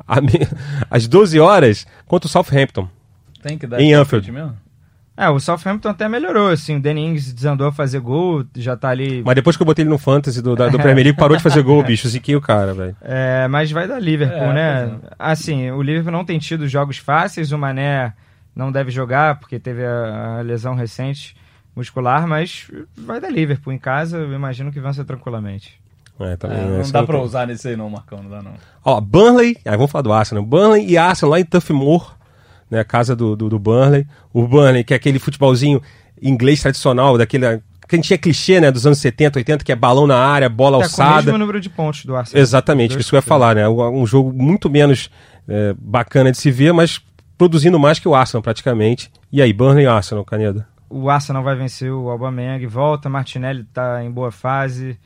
Às 0.89 1.07
12 1.07 1.39
horas, 1.39 1.85
contra 2.07 2.27
o 2.27 2.29
Southampton. 2.29 2.87
Tem 3.41 3.57
que 3.57 3.67
dar 3.67 3.79
Em 3.79 3.93
Anfield. 3.93 4.31
mesmo? 4.31 4.55
É, 5.15 5.29
o 5.29 5.39
Southampton 5.39 5.89
até 5.89 6.09
melhorou, 6.09 6.49
assim, 6.49 6.77
o 6.77 6.81
Danny 6.81 7.05
Ings 7.05 7.31
desandou 7.33 7.67
a 7.67 7.71
fazer 7.71 7.99
gol, 7.99 8.43
já 8.55 8.75
tá 8.75 8.89
ali... 8.89 9.21
Mas 9.23 9.35
depois 9.35 9.55
que 9.55 9.61
eu 9.61 9.65
botei 9.65 9.83
ele 9.83 9.89
no 9.91 9.99
Fantasy 9.99 10.41
do, 10.41 10.55
da- 10.55 10.69
do 10.69 10.79
Premier 10.79 11.05
League, 11.05 11.19
parou 11.19 11.37
de 11.37 11.43
fazer 11.43 11.61
gol, 11.61 11.81
bicho. 11.85 12.07
Ziquei 12.09 12.35
o 12.35 12.41
cara, 12.41 12.73
velho. 12.73 12.95
É, 12.99 13.47
mas 13.47 13.69
vai 13.71 13.87
dar 13.87 13.99
Liverpool, 13.99 14.37
É, 14.37 14.53
né? 14.53 14.87
pois 14.99 15.13
Assim, 15.19 15.69
o 15.69 15.83
Liverpool 15.83 16.11
não 16.11 16.25
tem 16.25 16.39
tido 16.39 16.67
jogos 16.67 16.97
fáceis, 16.97 17.51
o 17.51 17.57
Mané 17.59 18.13
não 18.55 18.71
deve 18.71 18.89
jogar 18.89 19.39
porque 19.39 19.59
teve 19.59 19.85
a, 19.85 20.37
a 20.39 20.41
lesão 20.41 20.73
recente 20.73 21.35
muscular, 21.75 22.27
mas 22.27 22.71
vai 22.97 23.21
dar 23.21 23.29
Liverpool 23.31 23.71
em 23.73 23.77
casa, 23.79 24.17
eu 24.17 24.33
imagino 24.33 24.71
que 24.71 24.79
vença 24.79 25.05
tranquilamente. 25.05 25.79
É, 26.19 26.35
também, 26.37 26.57
É, 26.57 26.61
não 26.83 26.91
dá 26.91 26.99
não 27.01 27.05
pra 27.05 27.17
tem. 27.17 27.25
usar 27.25 27.47
nesse 27.47 27.67
aí 27.67 27.75
não, 27.75 27.89
Marcão, 27.89 28.21
não 28.23 28.29
dá 28.31 28.41
não. 28.41 28.53
Ó, 28.83 28.99
Burnley, 28.99 29.57
aí 29.65 29.75
vamos 29.77 29.91
falar 29.91 30.01
do 30.03 30.13
Arsenal. 30.13 30.43
Burnley 30.43 30.87
e 30.89 30.97
Arsenal 30.97 31.31
lá 31.31 31.39
em 31.39 31.45
Turf 31.45 31.71
Moor, 31.71 32.15
né, 32.69 32.79
a 32.79 32.83
casa 32.85 33.15
do, 33.15 33.35
do, 33.35 33.49
do 33.49 33.59
Burnley. 33.59 34.05
O 34.33 34.47
Burnley, 34.47 34.83
que 34.83 34.93
é 34.93 34.97
aquele 34.97 35.19
futebolzinho 35.19 35.81
inglês 36.21 36.61
tradicional, 36.61 37.17
daquele 37.17 37.61
que 37.87 37.95
a 37.95 37.97
gente 37.97 38.07
tinha 38.07 38.17
clichê, 38.17 38.61
né, 38.61 38.71
dos 38.71 38.85
anos 38.87 38.97
70, 38.99 39.39
80, 39.39 39.63
que 39.63 39.71
é 39.71 39.75
balão 39.75 40.07
na 40.07 40.17
área, 40.17 40.47
bola 40.49 40.79
Tá 40.79 40.89
com 40.89 41.01
o 41.01 41.03
alçada. 41.03 41.23
mesmo 41.23 41.37
número 41.37 41.59
de 41.59 41.69
pontos 41.69 42.05
do 42.05 42.15
Arsenal. 42.15 42.41
Exatamente, 42.41 42.97
isso 42.97 43.09
que 43.09 43.15
eu 43.15 43.17
ia 43.17 43.21
falar, 43.21 43.55
né? 43.55 43.67
Um, 43.67 44.01
um 44.01 44.07
jogo 44.07 44.31
muito 44.33 44.69
menos 44.69 45.09
é, 45.47 45.75
bacana 45.77 46.31
de 46.31 46.37
se 46.37 46.49
ver, 46.49 46.71
mas 46.73 47.01
produzindo 47.37 47.77
mais 47.77 47.99
que 47.99 48.07
o 48.07 48.15
Arsenal 48.15 48.41
praticamente. 48.41 49.11
E 49.31 49.41
aí, 49.41 49.51
Burnley 49.51 49.83
e 49.83 49.87
Arsenal, 49.87 50.23
Caneda? 50.23 50.65
O 50.89 51.09
Arsenal 51.09 51.43
vai 51.43 51.55
vencer 51.55 51.91
o 51.91 52.09
Aubameyang, 52.09 52.65
volta, 52.67 53.09
Martinelli 53.09 53.63
tá 53.65 54.03
em 54.03 54.09
boa 54.11 54.31
fase, 54.31 54.97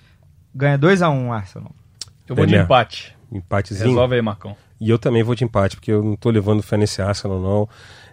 ganha 0.54 0.78
2x1 0.78 1.28
o 1.28 1.34
Arsenal. 1.34 1.72
Eu 2.28 2.36
vou 2.36 2.43
É 2.46 2.48
de 2.48 2.56
empate. 2.56 3.15
Empatezinho. 3.32 3.89
Resolve 3.89 4.15
aí, 4.15 4.22
Marcão. 4.22 4.56
E 4.80 4.90
eu 4.90 5.00
também 5.00 5.24
vou 5.24 5.34
de 5.36 5.44
empate, 5.44 5.76
porque 5.76 5.92
eu 5.92 6.04
não 6.04 6.16
tô 6.16 6.30
levando 6.30 6.62
fé 6.62 6.78
nesse 6.78 7.02
Arsenal, 7.02 7.40
não. 7.40 7.70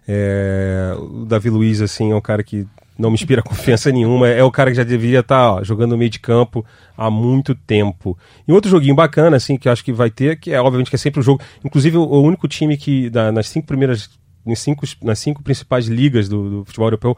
É, 0.06 0.94
o 0.98 1.24
Davi 1.24 1.50
Luiz, 1.50 1.80
assim, 1.80 2.12
é 2.12 2.14
um 2.14 2.20
cara 2.20 2.42
que 2.42 2.66
não 2.98 3.10
me 3.10 3.14
inspira 3.14 3.42
confiança 3.44 3.90
nenhuma. 3.90 4.28
É 4.28 4.42
o 4.42 4.50
cara 4.50 4.70
que 4.70 4.76
já 4.76 4.84
deveria 4.84 5.20
estar 5.20 5.62
jogando 5.64 5.90
no 5.92 5.98
meio 5.98 6.10
de 6.10 6.18
campo 6.18 6.64
há 6.96 7.10
muito 7.10 7.54
tempo. 7.54 8.16
E 8.46 8.52
outro 8.52 8.70
joguinho 8.70 8.94
bacana, 8.94 9.36
assim, 9.36 9.56
que 9.56 9.68
eu 9.68 9.72
acho 9.72 9.84
que 9.84 9.92
vai 9.92 10.10
ter, 10.10 10.38
que 10.38 10.52
é 10.52 10.60
obviamente 10.60 10.90
que 10.90 10.96
é 10.96 10.98
sempre 10.98 11.20
o 11.20 11.22
jogo. 11.22 11.42
Inclusive, 11.64 11.96
o, 11.96 12.02
o 12.02 12.22
único 12.22 12.46
time 12.48 12.76
que, 12.76 13.10
da- 13.10 13.32
nas 13.32 13.48
cinco 13.48 13.66
primeiras. 13.66 14.10
Nas 14.46 14.58
cinco, 14.58 14.84
nas 15.02 15.18
cinco 15.18 15.42
principais 15.42 15.86
ligas 15.86 16.28
do, 16.28 16.50
do 16.50 16.64
futebol 16.66 16.88
europeu, 16.88 17.16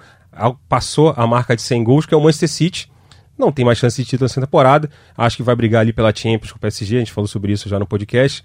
passou 0.68 1.12
a 1.16 1.26
marca 1.26 1.56
de 1.56 1.62
100 1.62 1.82
gols, 1.82 2.06
que 2.06 2.14
é 2.14 2.16
o 2.16 2.20
Manchester 2.20 2.48
City. 2.48 2.88
Não 3.36 3.50
tem 3.50 3.64
mais 3.64 3.78
chance 3.78 4.00
de 4.00 4.08
título 4.08 4.26
nessa 4.26 4.40
temporada. 4.40 4.88
Acho 5.18 5.36
que 5.36 5.42
vai 5.42 5.56
brigar 5.56 5.80
ali 5.80 5.92
pela 5.92 6.14
Champions 6.14 6.52
com 6.52 6.58
o 6.58 6.60
PSG. 6.60 6.96
A 6.96 6.98
gente 7.00 7.10
falou 7.12 7.26
sobre 7.26 7.52
isso 7.52 7.68
já 7.68 7.80
no 7.80 7.86
podcast. 7.86 8.44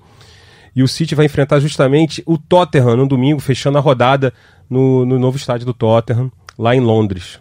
E 0.76 0.82
o 0.82 0.88
City 0.88 1.16
vai 1.16 1.26
enfrentar 1.26 1.60
justamente 1.60 2.24
o 2.26 2.38
Tottenham 2.38 2.96
no 2.96 3.08
domingo, 3.08 3.40
fechando 3.40 3.78
a 3.78 3.82
rodada 3.82 4.34
no, 4.70 5.06
no 5.06 5.20
novo 5.20 5.38
estádio 5.38 5.66
do 5.66 5.74
Tottenham, 5.74 6.32
lá 6.58 6.76
em 6.76 6.80
Londres. 6.80 7.40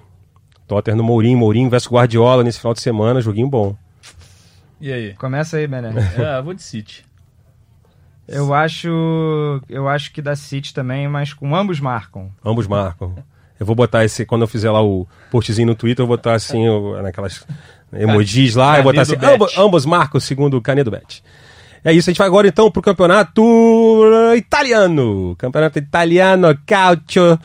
Tottenham 0.66 0.96
no 0.96 1.04
Mourinho, 1.04 1.38
Mourinho 1.38 1.70
versus 1.70 1.90
Guardiola 1.90 2.42
nesse 2.42 2.58
final 2.58 2.74
de 2.74 2.80
semana, 2.80 3.20
joguinho 3.20 3.48
bom. 3.48 3.76
E 4.80 4.92
aí? 4.92 5.14
Começa 5.14 5.56
aí, 5.56 5.66
Bené. 5.66 5.92
Eu 6.38 6.44
vou 6.44 6.54
de 6.54 6.62
City. 6.62 7.04
Eu 8.26 8.54
acho, 8.54 8.88
eu 9.68 9.88
acho 9.88 10.12
que 10.12 10.22
da 10.22 10.36
City 10.36 10.72
também, 10.72 11.08
mas 11.08 11.32
com 11.32 11.56
ambos 11.56 11.80
marcam. 11.80 12.30
Ambos 12.44 12.68
marcam. 12.68 13.16
Eu 13.58 13.66
vou 13.66 13.74
botar 13.74 14.04
esse, 14.04 14.24
quando 14.24 14.42
eu 14.42 14.48
fizer 14.48 14.70
lá 14.70 14.80
o 14.80 15.04
postzinho 15.32 15.66
no 15.66 15.74
Twitter, 15.74 16.04
eu 16.04 16.06
vou 16.06 16.16
botar 16.16 16.34
assim, 16.34 16.64
naquelas 17.02 17.44
emojis 17.92 18.54
lá, 18.54 18.78
eu 18.78 18.84
vou 18.84 18.92
botar 18.92 19.02
assim, 19.02 19.16
ambos, 19.20 19.58
ambos 19.58 19.84
marcam 19.84 20.20
segundo 20.20 20.56
o 20.56 20.62
Canedo 20.62 20.92
Bet. 20.92 21.24
É 21.84 21.92
isso, 21.92 22.08
a 22.08 22.12
gente 22.12 22.18
vai 22.18 22.26
agora 22.26 22.46
então 22.48 22.70
pro 22.70 22.82
campeonato 22.82 23.42
italiano. 24.36 25.34
Campeonato 25.38 25.78
italiano, 25.78 26.56
calcio. 26.66 27.38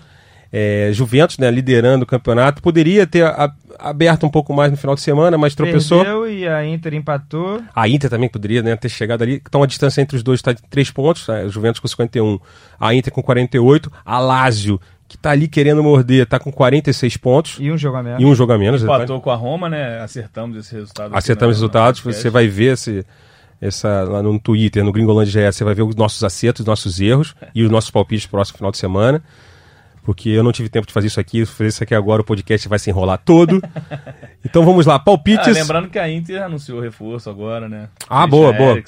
É, 0.58 0.90
Juventus, 0.94 1.38
né, 1.38 1.52
liderando 1.52 2.04
o 2.04 2.08
campeonato. 2.08 2.62
Poderia 2.62 3.06
ter 3.06 3.26
a- 3.26 3.52
aberto 3.78 4.26
um 4.26 4.30
pouco 4.30 4.54
mais 4.54 4.72
no 4.72 4.78
final 4.78 4.96
de 4.96 5.02
semana, 5.02 5.38
mas 5.38 5.54
tropeçou. 5.54 6.00
Perdeu 6.00 6.30
e 6.30 6.48
a 6.48 6.66
Inter 6.66 6.94
empatou. 6.94 7.62
A 7.76 7.90
Inter 7.90 8.10
também 8.10 8.30
poderia 8.30 8.64
né, 8.64 8.74
ter 8.78 8.88
chegado 8.88 9.22
ali. 9.22 9.42
Então 9.46 9.62
a 9.62 9.66
distância 9.68 10.02
entre 10.02 10.16
os 10.16 10.24
dois 10.24 10.40
está 10.40 10.54
de 10.54 10.62
3 10.70 10.90
pontos. 10.92 11.28
né, 11.28 11.44
O 11.44 11.50
Juventus 11.50 11.82
com 11.82 11.88
51, 11.90 12.40
a 12.80 12.94
Inter 12.96 13.12
com 13.12 13.22
48. 13.22 13.92
A 14.06 14.18
Lazio, 14.18 14.80
que 15.10 15.18
está 15.18 15.32
ali 15.32 15.50
querendo 15.50 15.84
morder, 15.84 16.24
está 16.24 16.40
com 16.40 16.52
46 16.54 17.18
pontos. 17.18 17.58
E 17.60 17.70
um 17.70 17.78
jogo 17.78 17.98
a 17.98 18.04
menos. 18.04 18.22
E 18.22 18.26
um 18.26 18.34
jogo 18.34 18.54
a 18.54 18.58
menos. 18.58 18.82
Empatou 18.82 19.20
com 19.20 19.32
a 19.32 19.36
Roma, 19.36 19.68
né? 19.68 20.00
Acertamos 20.00 20.56
esse 20.58 20.74
resultado. 20.74 21.14
Acertamos 21.14 21.56
os 21.58 21.62
resultados. 21.62 22.00
Você 22.00 22.30
vai 22.30 22.48
ver 22.48 22.74
esse, 22.74 23.06
essa, 23.62 24.04
lá 24.04 24.22
no 24.22 24.40
Twitter, 24.40 24.84
no 24.84 24.92
Gringolândia 24.92 25.50
GS, 25.50 25.56
você 25.58 25.64
vai 25.64 25.74
ver 25.74 25.84
os 25.84 25.96
nossos 25.96 26.24
acertos, 26.24 26.62
os 26.62 26.66
nossos 26.68 27.00
erros 27.00 27.36
e 27.54 27.64
os 27.64 27.70
nossos 27.72 27.90
palpites 27.90 28.26
pro 28.26 28.38
próximo 28.38 28.58
final 28.58 28.72
de 28.72 28.78
semana. 28.78 29.24
Porque 30.04 30.30
eu 30.30 30.44
não 30.44 30.52
tive 30.52 30.70
tempo 30.70 30.86
de 30.86 30.94
fazer 30.94 31.08
isso 31.08 31.20
aqui, 31.20 31.44
vou 31.44 31.54
fazer 31.54 31.70
isso 31.70 31.84
aqui 31.84 31.96
agora, 31.96 32.22
o 32.22 32.26
podcast 32.26 32.68
vai 32.70 32.78
se 32.78 32.90
enrolar 32.92 33.18
todo. 33.26 33.60
então 34.46 34.64
vamos 34.64 34.86
lá, 34.86 34.96
Ah, 34.96 35.00
palpites. 35.00 35.56
lembrando 35.56 35.90
que 35.90 35.98
a 35.98 36.08
Inter 36.10 36.44
anunciou 36.44 36.80
reforço 36.80 37.28
agora, 37.30 37.68
né? 37.68 37.90
Ah, 38.08 38.22
Christian 38.28 38.30
boa, 38.30 38.54
boa. 38.54 38.84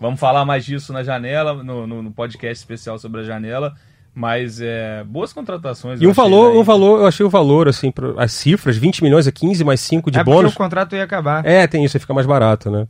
Vamos 0.00 0.20
falar 0.20 0.44
mais 0.44 0.64
disso 0.64 0.92
na 0.92 1.02
janela, 1.02 1.54
no, 1.64 1.86
no- 1.86 2.02
no 2.02 2.10
podcast 2.12 2.62
especial 2.62 2.98
sobre 2.98 3.22
a 3.22 3.24
janela. 3.24 3.74
Mas 4.14 4.60
é, 4.62 5.04
boas 5.04 5.30
contratações. 5.32 6.00
E 6.00 6.06
um 6.06 6.12
valor, 6.12 6.56
um 6.56 6.62
valor, 6.62 7.00
eu 7.00 7.06
achei 7.06 7.26
o 7.26 7.28
valor, 7.28 7.68
assim, 7.68 7.90
pro- 7.90 8.18
as 8.18 8.32
cifras, 8.32 8.76
20 8.76 9.02
milhões 9.02 9.26
a 9.26 9.32
15 9.32 9.62
mais 9.62 9.80
5 9.80 10.10
de 10.10 10.18
é 10.18 10.24
porque 10.24 10.34
bônus. 10.36 10.54
o 10.54 10.56
contrato 10.56 10.94
ia 10.96 11.02
acabar. 11.04 11.44
É, 11.44 11.66
tem 11.66 11.84
isso, 11.84 11.96
aí 11.96 12.00
fica 12.00 12.14
mais 12.14 12.26
barato, 12.26 12.70
né? 12.70 12.86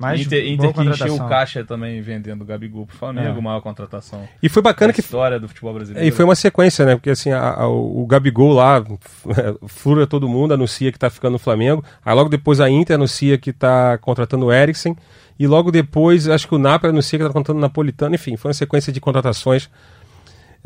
Mas 0.00 0.20
Inter, 0.22 0.46
Inter 0.48 0.72
que 0.72 0.80
encheu 0.82 1.14
o 1.14 1.28
caixa 1.28 1.62
também 1.62 2.00
vendendo 2.00 2.40
o 2.42 2.44
Gabigol 2.44 2.86
pro 2.86 2.96
Flamengo, 2.96 3.38
É. 3.38 3.42
maior 3.42 3.60
contratação. 3.60 4.26
E 4.42 4.48
foi 4.48 4.62
Na 4.62 4.70
bacana 4.70 4.92
que. 4.92 5.00
história 5.00 5.38
do 5.38 5.46
futebol 5.46 5.74
brasileiro. 5.74 6.04
É, 6.04 6.08
E 6.08 6.10
foi 6.10 6.24
uma 6.24 6.34
sequência, 6.34 6.86
né? 6.86 6.96
Porque 6.96 7.10
assim, 7.10 7.30
a- 7.30 7.50
a- 7.54 7.68
o 7.68 8.06
Gabigol 8.06 8.52
lá 8.54 8.82
fura 9.68 10.06
todo 10.06 10.28
mundo, 10.28 10.54
anuncia 10.54 10.90
que 10.90 10.98
tá 10.98 11.10
ficando 11.10 11.32
no 11.32 11.38
Flamengo. 11.38 11.84
Aí 12.04 12.14
logo 12.14 12.28
depois 12.30 12.60
a 12.60 12.70
Inter 12.70 12.94
anuncia 12.96 13.36
que 13.36 13.52
tá 13.52 13.98
contratando 13.98 14.46
o 14.46 14.52
Eriksen. 14.52 14.96
E 15.38 15.46
logo 15.46 15.70
depois, 15.70 16.28
acho 16.28 16.46
que 16.48 16.54
o 16.54 16.58
Napoli 16.58 16.92
anuncia 16.92 17.18
que 17.18 17.24
tá 17.24 17.30
contratando 17.32 17.58
o 17.58 17.62
Napolitano. 17.62 18.14
Enfim, 18.14 18.36
foi 18.36 18.48
uma 18.50 18.54
sequência 18.54 18.92
de 18.92 19.00
contratações 19.00 19.70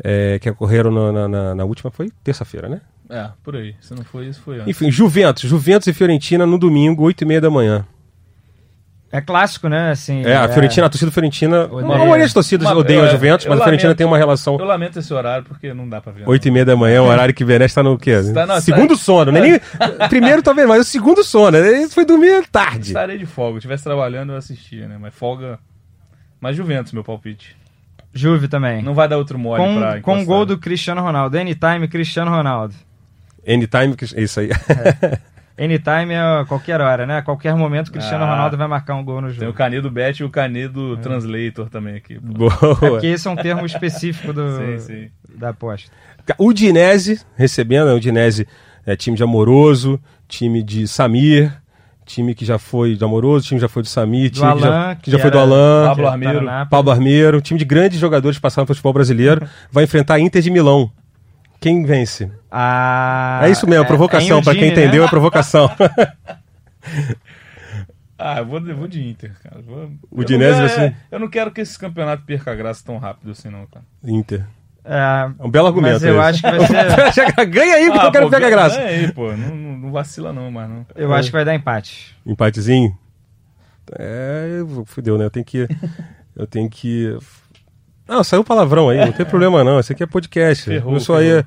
é, 0.03 0.37
que 0.39 0.49
ocorreram 0.49 0.91
na, 0.91 1.27
na- 1.27 1.55
na- 1.55 1.63
última, 1.65 1.89
foi 1.89 2.09
terça-feira, 2.23 2.67
né? 2.67 2.81
É, 3.09 3.29
por 3.43 3.55
aí. 3.55 3.75
Se 3.79 3.93
não 3.93 4.03
foi 4.03 4.27
isso, 4.27 4.41
foi 4.41 4.55
antes. 4.55 4.67
Enfim, 4.67 4.91
Juventus. 4.91 5.43
Juventus 5.49 5.87
e 5.87 5.93
Fiorentina 5.93 6.45
no 6.45 6.57
domingo, 6.57 7.03
8 7.03 7.21
e 7.21 7.25
meia 7.25 7.39
da 7.39 7.49
manhã. 7.49 7.85
É 9.17 9.21
clássico, 9.21 9.69
né? 9.69 9.91
Assim, 9.91 10.25
É, 10.25 10.35
a 10.35 10.47
Fiorentina, 10.49 10.87
a 10.87 10.89
torcida 10.89 11.09
Fiorentina. 11.11 11.65
Odeia. 11.71 11.93
A 11.95 11.97
maioria 11.99 12.23
das 12.25 12.33
torcidas 12.33 12.67
Uma- 12.67 12.77
odeiam 12.77 13.03
a 13.03 13.05
eu- 13.05 13.11
Juventus, 13.11 13.45
eu 13.45 13.49
mas 13.49 13.61
a 13.61 13.63
Fiorentina 13.63 13.87
lamento- 13.89 13.97
tem 13.97 14.07
uma 14.07 14.17
relação. 14.17 14.57
Eu 14.59 14.65
lamento 14.65 14.99
esse 14.99 15.13
horário 15.13 15.45
porque 15.45 15.73
não 15.73 15.87
dá 15.87 16.01
pra 16.01 16.11
ver. 16.11 16.21
não. 16.23 16.29
8 16.29 16.47
e 16.47 16.51
meia 16.51 16.65
da 16.65 16.75
manhã, 16.75 17.01
o 17.01 17.05
horário 17.05 17.33
que 17.33 17.45
Benes 17.45 17.67
está 17.71 17.81
no 17.81 17.97
quê? 17.97 18.11
Está- 18.11 18.45
não, 18.45 18.59
segundo 18.59 18.93
está- 18.93 19.05
sono, 19.05 19.31
né? 19.31 19.39
Nem, 19.39 19.59
primeiro 20.09 20.41
talvez, 20.43 20.67
mas 20.67 20.81
o 20.81 20.83
segundo 20.83 21.23
sono. 21.23 21.55
Ele 21.55 21.87
foi 21.87 22.03
dormir 22.05 22.45
tarde. 22.51 22.87
Estarei 22.87 23.17
de 23.17 23.25
folga. 23.25 23.53
Se 23.53 23.57
estivesse 23.59 23.83
trabalhando, 23.85 24.33
eu 24.33 24.37
assistia, 24.37 24.87
né? 24.87 24.97
Mas 24.99 25.13
folga. 25.13 25.57
Mas 26.41 26.55
Juventus, 26.57 26.91
meu 26.91 27.03
palpite. 27.03 27.55
Juve 28.13 28.47
também. 28.47 28.81
Não 28.83 28.93
vai 28.93 29.07
dar 29.07 29.17
outro 29.17 29.37
mole 29.39 29.61
pra 29.61 29.65
com, 29.65 29.77
encostar. 29.79 30.01
com 30.01 30.21
o 30.21 30.25
gol 30.25 30.45
do 30.45 30.57
Cristiano 30.57 31.01
Ronaldo. 31.01 31.37
Anytime, 31.37 31.87
Cristiano 31.87 32.31
Ronaldo. 32.31 32.73
Anytime, 33.47 33.95
é 34.15 34.21
isso 34.21 34.39
aí. 34.39 34.49
Anytime 35.57 36.13
é 36.13 36.45
qualquer 36.47 36.81
hora, 36.81 37.05
né? 37.05 37.17
A 37.17 37.21
qualquer 37.21 37.55
momento, 37.55 37.91
Cristiano 37.91 38.25
Ah. 38.25 38.29
Ronaldo 38.31 38.57
vai 38.57 38.67
marcar 38.67 38.95
um 38.95 39.03
gol 39.05 39.21
no 39.21 39.29
Tem 39.29 39.37
o 39.37 39.41
jogo. 39.45 39.53
Canedo 39.53 39.89
Bet 39.89 40.19
e 40.19 40.23
o 40.25 40.27
É. 40.27 40.29
Canedo 40.29 40.97
Translator 40.97 41.69
também 41.69 41.95
aqui. 41.95 42.19
Boa. 42.19 42.51
É 42.81 42.89
porque 42.89 43.07
esse 43.07 43.27
é 43.27 43.31
um 43.31 43.35
termo 43.37 43.65
específico 43.65 44.33
do, 44.33 44.49
Sim, 44.57 44.79
sim. 44.79 45.07
da 45.37 45.49
aposta. 45.49 45.89
O 46.37 46.47
Udinese, 46.49 47.21
recebendo, 47.37 47.85
né? 47.85 47.93
o 47.93 47.95
Udinese 47.95 48.47
é 48.85 48.95
time 48.95 49.15
de 49.15 49.23
Amoroso, 49.23 49.99
time 50.27 50.61
de 50.61 50.87
Samir, 50.87 51.53
time 52.05 52.35
que 52.35 52.43
já 52.43 52.57
foi 52.57 52.95
de 52.95 53.03
Amoroso, 53.05 53.45
time 53.47 53.57
que 53.59 53.61
já 53.61 53.69
foi 53.69 53.81
do 53.83 53.87
Samir, 53.87 54.29
Do 54.31 54.35
time 54.35 54.53
que 54.55 54.59
já, 54.59 54.67
Alain, 54.67 54.95
que 54.97 55.11
já 55.11 55.17
que 55.17 55.21
foi 55.21 55.31
do 55.31 55.39
Alain, 55.39 55.87
Pablo 55.87 55.95
que 55.95 56.01
tá 56.03 56.11
Armeiro. 56.11 56.67
Pablo 56.69 56.91
Armeiro, 56.91 57.41
time 57.41 57.57
de 57.59 57.65
grandes 57.65 57.97
jogadores 57.99 58.37
que 58.37 58.41
passaram 58.41 58.63
no 58.63 58.67
futebol 58.67 58.91
brasileiro, 58.91 59.47
vai 59.71 59.85
enfrentar 59.85 60.15
a 60.15 60.19
Inter 60.19 60.41
de 60.41 60.51
Milão. 60.51 60.91
Quem 61.61 61.83
vence? 61.85 62.29
Ah, 62.57 63.41
é 63.43 63.49
isso 63.49 63.67
mesmo, 63.67 63.83
é- 63.83 63.87
provocação. 63.87 64.39
é 64.39 64.41
Pra 64.41 64.53
quem 64.53 64.69
Udine, 64.69 64.71
entendeu, 64.81 65.01
né? 65.01 65.07
é 65.07 65.09
provocação. 65.09 65.69
Ah, 68.17 68.37
eu 68.39 68.45
vou, 68.45 68.65
eu 68.65 68.77
vou 68.77 68.87
de 68.87 69.05
Inter, 69.05 69.33
cara. 69.43 69.57
Eu 69.57 69.63
Vou... 69.63 69.91
O 70.09 70.21
eu, 70.21 70.27
vai 70.27 70.37
não, 70.59 70.65
é, 70.65 70.69
ser- 70.69 70.95
eu 71.11 71.19
não 71.19 71.27
quero 71.27 71.51
que 71.51 71.59
esse 71.59 71.77
campeonato 71.77 72.23
perca 72.23 72.49
a 72.51 72.55
graça 72.55 72.81
tão 72.85 72.97
rápido 72.97 73.31
assim, 73.31 73.49
não, 73.49 73.65
cara. 73.67 73.83
Inter. 74.03 74.45
É, 74.85 75.29
É 75.37 75.43
um 75.43 75.49
belo 75.49 75.67
argumento. 75.67 75.93
mas 75.95 76.03
eu 76.03 76.15
esse. 76.17 76.23
acho 76.29 76.41
que 76.41 76.49
vai 76.49 77.11
ser. 77.11 77.45
Ganha 77.47 77.75
aí, 77.75 77.91
porque 77.91 78.07
eu 78.07 78.11
quero 78.11 78.27
Ah, 78.27 78.29
pô, 78.29 78.35
pegar 78.35 78.49
graça. 78.49 78.77
ganha 78.77 78.87
aí, 78.89 79.11
pô. 79.11 79.31
Não, 79.35 79.53
não- 79.55 79.77
não 79.79 79.91
vacila 79.91 80.31
não, 80.31 80.49
mas 80.49 80.69
não. 80.69 80.85
Eu 80.95 81.13
acho 81.13 81.27
que 81.27 81.33
vai 81.35 81.43
dar 81.43 81.53
empate. 81.55 82.15
Empatezinho? 82.25 82.97
É, 83.99 84.47
eu- 84.59 84.85
fudeu, 84.85 85.17
né? 85.17 85.25
Eu 85.25 85.29
tenho 85.29 85.45
que. 85.45 85.67
Eu 86.37 86.47
tenho 86.47 86.69
que. 86.69 87.17
Não, 88.07 88.23
saiu 88.23 88.43
palavrão 88.45 88.87
aí, 88.89 88.97
não 89.03 89.11
tem 89.11 89.25
problema 89.27 89.61
não. 89.63 89.77
Esse 89.79 89.91
aqui 89.91 90.03
é 90.03 90.07
podcast. 90.07 90.63
Ferrou, 90.63 90.93
não 90.93 90.99
sou 91.01 91.17
aí. 91.17 91.27
ferrou. 91.27 91.45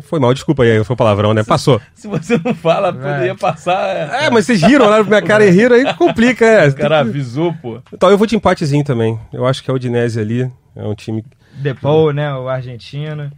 Foi 0.00 0.20
mal, 0.20 0.32
desculpa 0.32 0.62
aí, 0.62 0.82
foi 0.84 0.94
palavrão, 0.96 1.34
né? 1.34 1.42
Passou. 1.42 1.80
Se 1.94 2.06
você 2.06 2.40
não 2.44 2.54
fala, 2.54 2.92
poderia 2.92 3.34
passar. 3.34 3.96
É, 3.96 4.26
É, 4.26 4.30
mas 4.30 4.46
vocês 4.46 4.62
riram, 4.62 4.86
olharam 4.86 5.04
pra 5.04 5.18
minha 5.18 5.26
cara 5.28 5.44
e 5.44 5.50
riram, 5.50 5.74
aí 5.76 5.92
complica, 5.94 6.44
é. 6.44 6.68
O 6.68 6.74
cara 6.74 7.00
avisou, 7.00 7.52
pô. 7.54 7.80
Então 7.92 8.08
eu 8.10 8.16
vou 8.16 8.26
de 8.26 8.36
empatezinho 8.36 8.84
também. 8.84 9.18
Eu 9.32 9.44
acho 9.46 9.62
que 9.62 9.70
a 9.70 9.74
Udinese 9.74 10.20
ali 10.20 10.50
é 10.76 10.84
um 10.84 10.94
time. 10.94 11.24
Depou, 11.54 12.12
né? 12.12 12.32
O 12.34 12.48
argentino. 12.48 13.30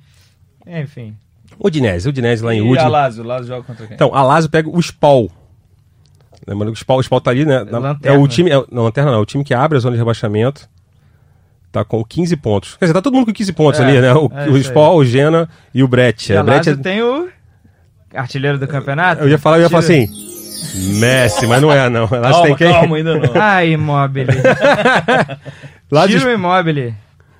Enfim. 0.66 1.16
Udinese, 1.58 2.08
Udinese 2.08 2.44
lá 2.44 2.54
em 2.54 2.58
E 2.58 2.60
a 2.60 2.70
Udine. 2.72 2.88
Lazio, 2.90 3.24
o 3.24 3.26
Lazio 3.26 3.46
joga 3.48 3.62
contra 3.64 3.86
quem? 3.86 3.94
Então, 3.94 4.14
a 4.14 4.22
Lazio 4.22 4.50
pega 4.50 4.68
o 4.68 4.78
Spal. 4.80 5.28
Lembrando 6.46 6.72
que 6.72 6.78
o 6.78 6.80
Spal, 6.80 6.98
o 6.98 7.02
Spal 7.02 7.20
tá 7.20 7.30
ali, 7.30 7.44
né? 7.44 7.64
Na- 7.64 7.78
é 7.78 7.80
Lanterna. 7.80 8.18
o 8.20 8.28
time. 8.28 8.50
É, 8.50 8.64
não, 8.70 8.82
lanterna 8.84 9.10
não, 9.10 9.18
é 9.18 9.20
o 9.22 9.26
time 9.26 9.44
que 9.44 9.52
abre 9.52 9.76
a 9.76 9.80
zona 9.80 9.94
de 9.94 9.98
rebaixamento. 9.98 10.68
Tá 11.72 11.84
com 11.84 12.04
15 12.04 12.36
pontos. 12.36 12.76
Quer 12.76 12.86
dizer, 12.86 12.94
tá 12.94 13.02
todo 13.02 13.14
mundo 13.14 13.26
com 13.26 13.32
15 13.32 13.52
pontos 13.52 13.80
É, 13.80 13.84
ali, 13.84 14.00
né? 14.00 14.12
O, 14.12 14.30
é 14.34 14.48
o. 14.48 14.56
Spal, 14.58 14.96
o 14.96 15.04
Gena 15.04 15.48
e 15.72 15.82
o 15.84 15.88
Brett. 15.88 16.32
E 16.32 16.36
a 16.36 16.40
O 16.40 16.44
Brett 16.44 16.68
Lazio 16.68 16.80
é- 16.80 16.82
tem 16.82 17.02
o 17.02 17.28
artilheiro 18.14 18.58
do 18.58 18.66
campeonato. 18.66 19.22
Eu 19.22 19.28
ia 19.28 19.38
falar, 19.38 19.58
eu 19.58 19.62
ia 19.62 19.70
falar 19.70 19.84
assim. 19.84 20.08
Messi, 20.98 21.46
mas 21.46 21.62
não 21.62 21.72
é, 21.72 21.88
não. 21.88 22.04
A 22.04 22.18
Lazio 22.18 22.42
tem 22.42 22.56
Calma, 22.56 22.56
quem? 22.56 22.72
calma, 22.72 22.96
ainda 22.96 23.14
não. 23.18 23.30
Ah, 23.40 23.64
Immobile. 23.64 24.28
Lazio, 25.90 26.18
Tiro 26.18 26.32
Immobile. 26.32 26.94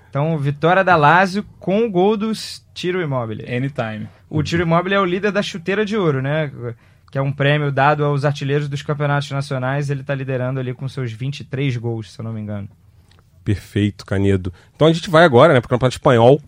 Então, 0.09 0.37
vitória 0.39 0.83
da 0.83 0.97
Lazio 0.97 1.45
com 1.59 1.85
o 1.85 1.91
gol 1.91 2.17
do 2.17 2.33
Tiro 2.75 3.01
Immobile. 3.03 3.45
Anytime. 3.45 4.09
O 4.29 4.43
Tiro 4.43 4.63
Immobile 4.63 4.95
é 4.95 5.01
o 5.01 5.05
líder 5.05 5.31
da 5.33 5.43
chuteira 5.43 5.85
de 5.85 5.97
ouro, 5.97 6.21
né? 6.23 6.51
Que 7.11 7.19
é 7.19 7.23
um 7.23 7.33
prêmio 7.33 7.71
dado 7.71 8.05
aos 8.05 8.25
artilheiros 8.25 8.69
dos 8.69 8.83
campeonatos 8.83 9.31
nacionais. 9.31 9.91
Ele 9.91 10.03
tá 10.03 10.15
liderando 10.15 10.59
ali 10.61 10.73
com 10.75 10.89
seus 10.89 11.13
23 11.13 11.77
gols, 11.77 12.13
se 12.13 12.21
eu 12.21 12.25
não 12.25 12.33
me 12.33 12.41
engano. 12.41 12.69
Perfeito, 13.45 14.05
Canedo. 14.07 14.53
Então 14.75 14.87
a 14.89 14.93
gente 14.93 15.09
vai 15.11 15.25
agora, 15.25 15.53
né, 15.55 15.61
pro 15.61 15.69
Campeonato 15.69 15.97
Espanhol. 15.97 16.41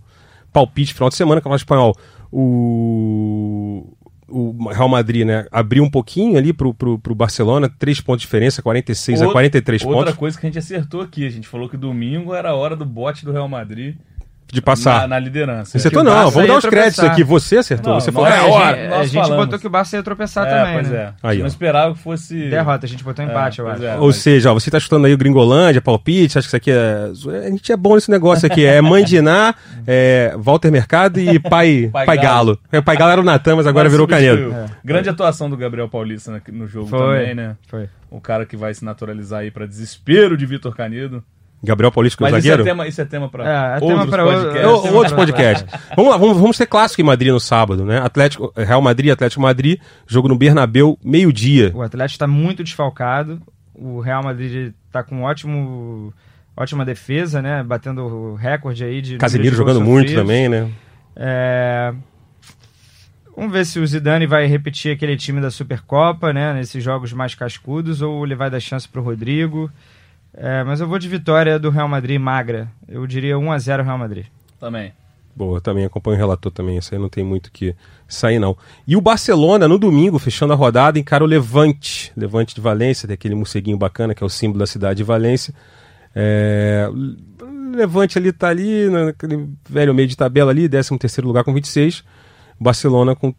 Palpite, 0.52 0.92
final 0.92 1.09
de 1.09 1.14
semana, 1.16 1.40
Campeonato 1.40 1.62
Espanhol. 1.62 1.96
O, 2.31 3.87
o 4.28 4.68
Real 4.70 4.88
Madrid, 4.88 5.26
né, 5.26 5.46
abriu 5.50 5.83
um 5.83 5.90
pouquinho 5.90 6.37
ali 6.37 6.52
pro, 6.52 6.72
pro, 6.74 6.98
pro 6.98 7.14
Barcelona, 7.14 7.68
3 7.68 8.00
pontos 8.00 8.22
de 8.22 8.26
diferença, 8.26 8.62
46 8.62 9.20
a 9.20 9.24
Outra- 9.24 9.33
43 9.35 9.83
Outra 9.83 9.96
pontos 9.98 10.14
coisa 10.18 10.38
que 10.40 10.46
a 10.46 10.48
gente 10.48 10.59
acertou 10.59 11.00
aqui, 11.00 11.26
a 11.26 11.31
gente 11.31 11.46
falou 11.48 11.68
que 11.68 11.76
domingo 11.76 12.35
era 12.35 12.50
a 12.50 12.55
hora 12.55 12.76
do 12.76 12.85
bote 12.85 13.24
do 13.24 13.33
Real 13.33 13.48
Madrid 13.48 13.96
de 14.52 14.60
passar. 14.62 15.00
na, 15.02 15.08
na 15.08 15.18
liderança. 15.18 15.78
Acertou 15.78 16.02
Que 16.04 16.08
o 16.08 16.12
não, 16.12 16.30
vamos 16.30 16.46
dar 16.48 16.58
os 16.58 16.66
créditos 16.66 17.02
aqui. 17.02 17.24
Você 17.24 17.56
acertou, 17.56 17.94
Não, 17.94 18.00
você 18.00 18.12
falou, 18.12 18.28
é 18.28 18.38
a 18.38 18.44
hora. 18.44 18.76
gente- 18.76 18.92
a 18.92 19.04
gente 19.24 19.29
botou 19.31 19.58
que 19.58 19.66
o 19.66 19.70
Barça 19.70 19.96
ia 19.96 20.02
tropeçar 20.02 20.46
É, 20.46 20.50
também, 20.50 20.74
pois 20.74 20.88
né? 20.90 20.96
é. 20.98 21.00
Aí, 21.00 21.12
a 21.22 21.33
gente 21.33 21.40
ó. 21.40 21.42
não 21.44 21.46
esperava 21.48 21.94
que 21.94 22.00
fosse... 22.00 22.50
Derrota, 22.50 22.85
a 22.85 22.88
gente 22.88 23.02
botou 23.02 23.24
empate, 23.24 23.58
eu 23.60 23.64
pois 23.64 23.79
acho. 23.79 23.87
é. 23.87 23.96
Ou 23.98 24.06
mas- 24.08 24.16
seja, 24.16 24.50
ó, 24.50 24.54
você 24.54 24.70
tá 24.70 24.79
chutando 24.79 25.06
aí 25.06 25.14
o 25.14 25.16
Gringolândia, 25.18 25.81
palpite, 25.81 26.38
acho 26.38 26.46
que 26.46 26.50
isso 26.50 26.56
aqui 26.56 26.70
é. 26.70 27.10
A 27.46 27.50
gente 27.50 27.72
é 27.72 27.77
bom 27.77 27.94
nesse 27.94 28.10
negócio 28.10 28.46
aqui. 28.46 28.64
É 28.64 28.81
Mandiná, 28.83 29.54
é 29.87 30.35
Walter 30.37 30.70
Mercado 30.70 31.18
e 31.18 31.38
Pai, 31.38 31.88
pai, 31.92 32.04
Pai 32.06 32.18
Galo. 32.18 32.58
É, 32.70 32.81
Pai 32.81 32.96
Galo 32.96 33.12
era 33.12 33.20
o 33.20 33.24
Natan, 33.24 33.56
mas 33.56 33.66
agora 33.66 33.85
Mas 33.85 33.92
virou. 33.92 34.06
Canedo. 34.06 34.52
É. 34.52 34.66
Grande 34.85 35.08
atuação 35.08 35.48
do 35.48 35.56
Gabriel 35.56 35.88
Paulista 35.88 36.42
no 36.52 36.66
jogo 36.66 36.88
Foi. 36.88 36.98
também, 37.20 37.35
né? 37.35 37.56
Foi. 37.68 37.88
O 38.10 38.20
cara 38.20 38.44
que 38.44 38.56
vai 38.56 38.74
se 38.74 38.85
naturalizar 38.85 39.40
aí 39.40 39.50
pra 39.50 39.64
desespero 39.64 40.37
de 40.37 40.44
Vitor 40.44 40.77
Canedo. 40.77 41.24
Gabriel 41.63 41.92
Paulista, 41.92 42.17
que 42.19 42.25
é 42.25 42.27
o 42.27 42.31
Mas 42.33 42.38
isso 42.44 42.48
zagueiro. 42.48 42.63
é 42.69 42.73
tema, 42.73 42.88
isso 42.88 43.00
é 43.00 43.04
tema 43.04 43.29
para 43.29 43.44
É, 43.44 43.77
é 43.77 43.81
tema 43.81 43.92
outros 43.92 44.10
pra 44.10 44.25
outro- 44.25 44.42
podcasts. 44.42 44.65
é, 44.65 44.67
outros 44.92 45.13
pra- 45.13 45.17
podcasts. 45.17 45.81
vamos 45.96 46.10
lá, 46.10 46.17
vamos, 46.17 46.37
vamos 46.38 46.58
ter 46.58 46.67
clássico 46.67 47.00
em 47.00 47.04
Madrid 47.04 47.33
no 47.33 47.38
sábado, 47.40 47.85
né? 47.85 47.98
Atlético, 48.00 48.52
Real 48.56 48.83
Madrid, 48.83 49.10
Atlético 49.13 49.40
Madrid, 49.42 49.79
jogo 50.06 50.29
no 50.29 50.37
Bernabéu, 50.37 50.98
meio-dia. 51.04 51.71
O 51.75 51.83
Atlético 51.83 52.15
está 52.17 52.27
muito 52.27 52.65
desfalcado. 52.65 53.40
O 53.75 54.00
Real 54.00 54.23
Madrid 54.25 54.73
está 54.87 55.02
com 55.04 55.17
um 55.19 55.23
ótimo, 55.23 56.13
ótima 56.56 56.85
defesa, 56.85 57.40
né? 57.40 57.63
Batendo 57.63 58.02
o 58.02 58.35
recorde 58.35 58.83
aí 58.85 59.00
de. 59.00 59.17
Casemiro 59.17 59.54
jogando 59.56 59.81
muito 59.81 60.13
também, 60.15 60.48
né? 60.48 60.69
É, 61.17 61.94
Vamos 63.35 63.50
ver 63.52 63.65
se 63.65 63.79
o 63.81 63.87
Zidane 63.87 64.27
vai 64.27 64.46
repetir 64.46 64.92
aquele 64.94 65.17
time 65.17 65.40
da 65.40 65.50
Supercopa, 65.50 66.33
né? 66.35 66.52
Nesses 66.52 66.85
jogos 66.85 67.13
mais 67.15 67.35
cascudos, 67.35 68.02
ou 68.02 68.25
ele 68.27 68.35
vai 68.35 68.50
dar 68.50 68.60
chance 68.60 68.87
para 68.87 69.00
o 69.00 69.04
Rodrigo. 69.04 69.71
É, 70.35 70.64
mas 70.64 70.80
eu 70.80 70.88
vou 70.88 70.98
de 70.98 71.08
vitória 71.08 71.58
do 71.58 71.70
Real 71.70 71.88
Madrid 71.88 72.20
magra. 72.20 72.70
Eu 72.88 73.06
diria 73.06 73.38
1 73.38 73.52
a 73.52 73.58
0 73.58 73.83
Real 73.83 73.98
Madrid. 73.98 74.26
Também. 74.58 74.92
Boa, 75.35 75.60
também 75.60 75.85
acompanho 75.85 76.16
o 76.16 76.18
relator 76.18 76.52
também. 76.52 76.76
Isso 76.76 76.94
aí 76.94 77.00
não 77.00 77.08
tem 77.08 77.24
muito 77.24 77.50
que 77.50 77.74
sair, 78.06 78.38
não. 78.38 78.56
E 78.87 78.96
o 78.96 79.00
Barcelona, 79.00 79.66
no 79.66 79.78
domingo, 79.78 80.18
fechando 80.18 80.52
a 80.52 80.56
rodada, 80.56 80.98
encara 80.98 81.24
o 81.24 81.26
Levante. 81.26 82.12
Levante 82.16 82.54
de 82.54 82.60
Valência, 82.60 83.06
tem 83.06 83.14
aquele 83.14 83.35
morceguinho 83.35 83.78
bacana, 83.78 84.14
que 84.14 84.22
é 84.22 84.26
o 84.26 84.30
símbolo 84.30 84.58
da 84.58 84.66
cidade 84.66 84.98
de 84.98 85.04
Valência. 85.04 85.54
É, 86.14 86.88
Levante 87.74 88.18
ali 88.18 88.30
tá 88.33 88.48
ali, 88.48 88.90
naquele 88.90 89.48
velho 89.68 89.94
meio 89.94 90.06
de 90.06 90.16
tabela 90.16 90.50
ali, 90.50 90.68
13 90.68 90.98
terceiro 90.98 91.26
lugar 91.26 91.44
com 91.44 91.54
26. 91.54 92.04
Barcelona 92.60 93.16
com 93.16 93.35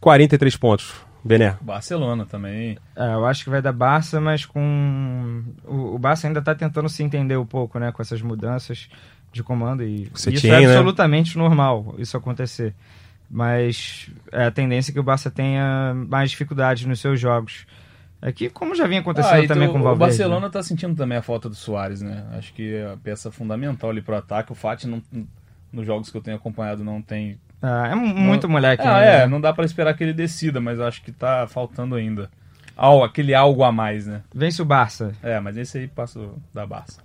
43 0.00 0.56
pontos. 0.56 0.94
Bené. 1.24 1.56
Barcelona 1.60 2.26
também. 2.26 2.76
É, 2.96 3.14
eu 3.14 3.24
acho 3.26 3.44
que 3.44 3.50
vai 3.50 3.62
dar 3.62 3.72
Barça, 3.72 4.20
mas 4.20 4.44
com. 4.44 5.42
O, 5.64 5.94
o 5.94 5.98
Barça 5.98 6.26
ainda 6.26 6.40
está 6.40 6.54
tentando 6.54 6.88
se 6.88 7.02
entender 7.02 7.36
um 7.36 7.46
pouco, 7.46 7.78
né? 7.78 7.92
Com 7.92 8.02
essas 8.02 8.20
mudanças 8.20 8.88
de 9.32 9.42
comando. 9.42 9.82
E 9.82 10.10
Você 10.12 10.30
isso 10.30 10.40
tinha, 10.40 10.54
é 10.54 10.60
né? 10.60 10.66
absolutamente 10.66 11.38
normal, 11.38 11.94
isso 11.98 12.16
acontecer. 12.16 12.74
Mas 13.30 14.10
é 14.30 14.46
a 14.46 14.50
tendência 14.50 14.90
é 14.90 14.92
que 14.92 15.00
o 15.00 15.02
Barça 15.02 15.30
tenha 15.30 15.94
mais 15.94 16.30
dificuldades 16.30 16.84
nos 16.84 17.00
seus 17.00 17.18
jogos. 17.18 17.66
É 18.20 18.30
que, 18.30 18.48
como 18.50 18.74
já 18.74 18.86
vinha 18.86 19.00
acontecendo 19.00 19.32
Ah, 19.32 19.44
então 19.44 19.56
também 19.56 19.68
com 19.68 19.78
o 19.78 19.80
o 19.80 19.84
Valverde. 19.84 20.10
Barcelona 20.10 20.46
né? 20.46 20.52
tá 20.52 20.62
sentindo 20.62 20.94
também 20.94 21.18
a 21.18 21.22
falta 21.22 21.48
do 21.48 21.56
Soares, 21.56 22.02
né? 22.02 22.24
Acho 22.32 22.52
que 22.54 22.74
é 22.74 22.92
a 22.92 22.96
peça 22.96 23.32
fundamental 23.32 23.90
ali 23.90 24.00
pro 24.00 24.16
ataque. 24.16 24.52
O 24.52 24.54
Fati, 24.54 24.86
não, 24.86 25.02
nos 25.72 25.84
jogos 25.86 26.10
que 26.10 26.16
eu 26.16 26.20
tenho 26.20 26.36
acompanhado, 26.36 26.84
não 26.84 27.02
tem. 27.02 27.40
Ah, 27.62 27.88
é 27.92 27.94
muito 27.94 28.48
moleque. 28.48 28.82
Ah, 28.82 29.00
né? 29.00 29.22
é, 29.22 29.26
não 29.26 29.40
dá 29.40 29.52
pra 29.52 29.64
esperar 29.64 29.94
que 29.94 30.02
ele 30.02 30.12
decida, 30.12 30.60
mas 30.60 30.78
eu 30.78 30.86
acho 30.86 31.00
que 31.02 31.12
tá 31.12 31.46
faltando 31.46 31.94
ainda. 31.94 32.28
Al, 32.76 33.04
aquele 33.04 33.34
algo 33.34 33.62
a 33.62 33.70
mais, 33.70 34.06
né? 34.06 34.22
Vence 34.34 34.60
o 34.60 34.64
Barça. 34.64 35.12
É, 35.22 35.38
mas 35.38 35.56
esse 35.56 35.78
aí 35.78 35.86
passa 35.86 36.20
da 36.52 36.66
Barça. 36.66 37.00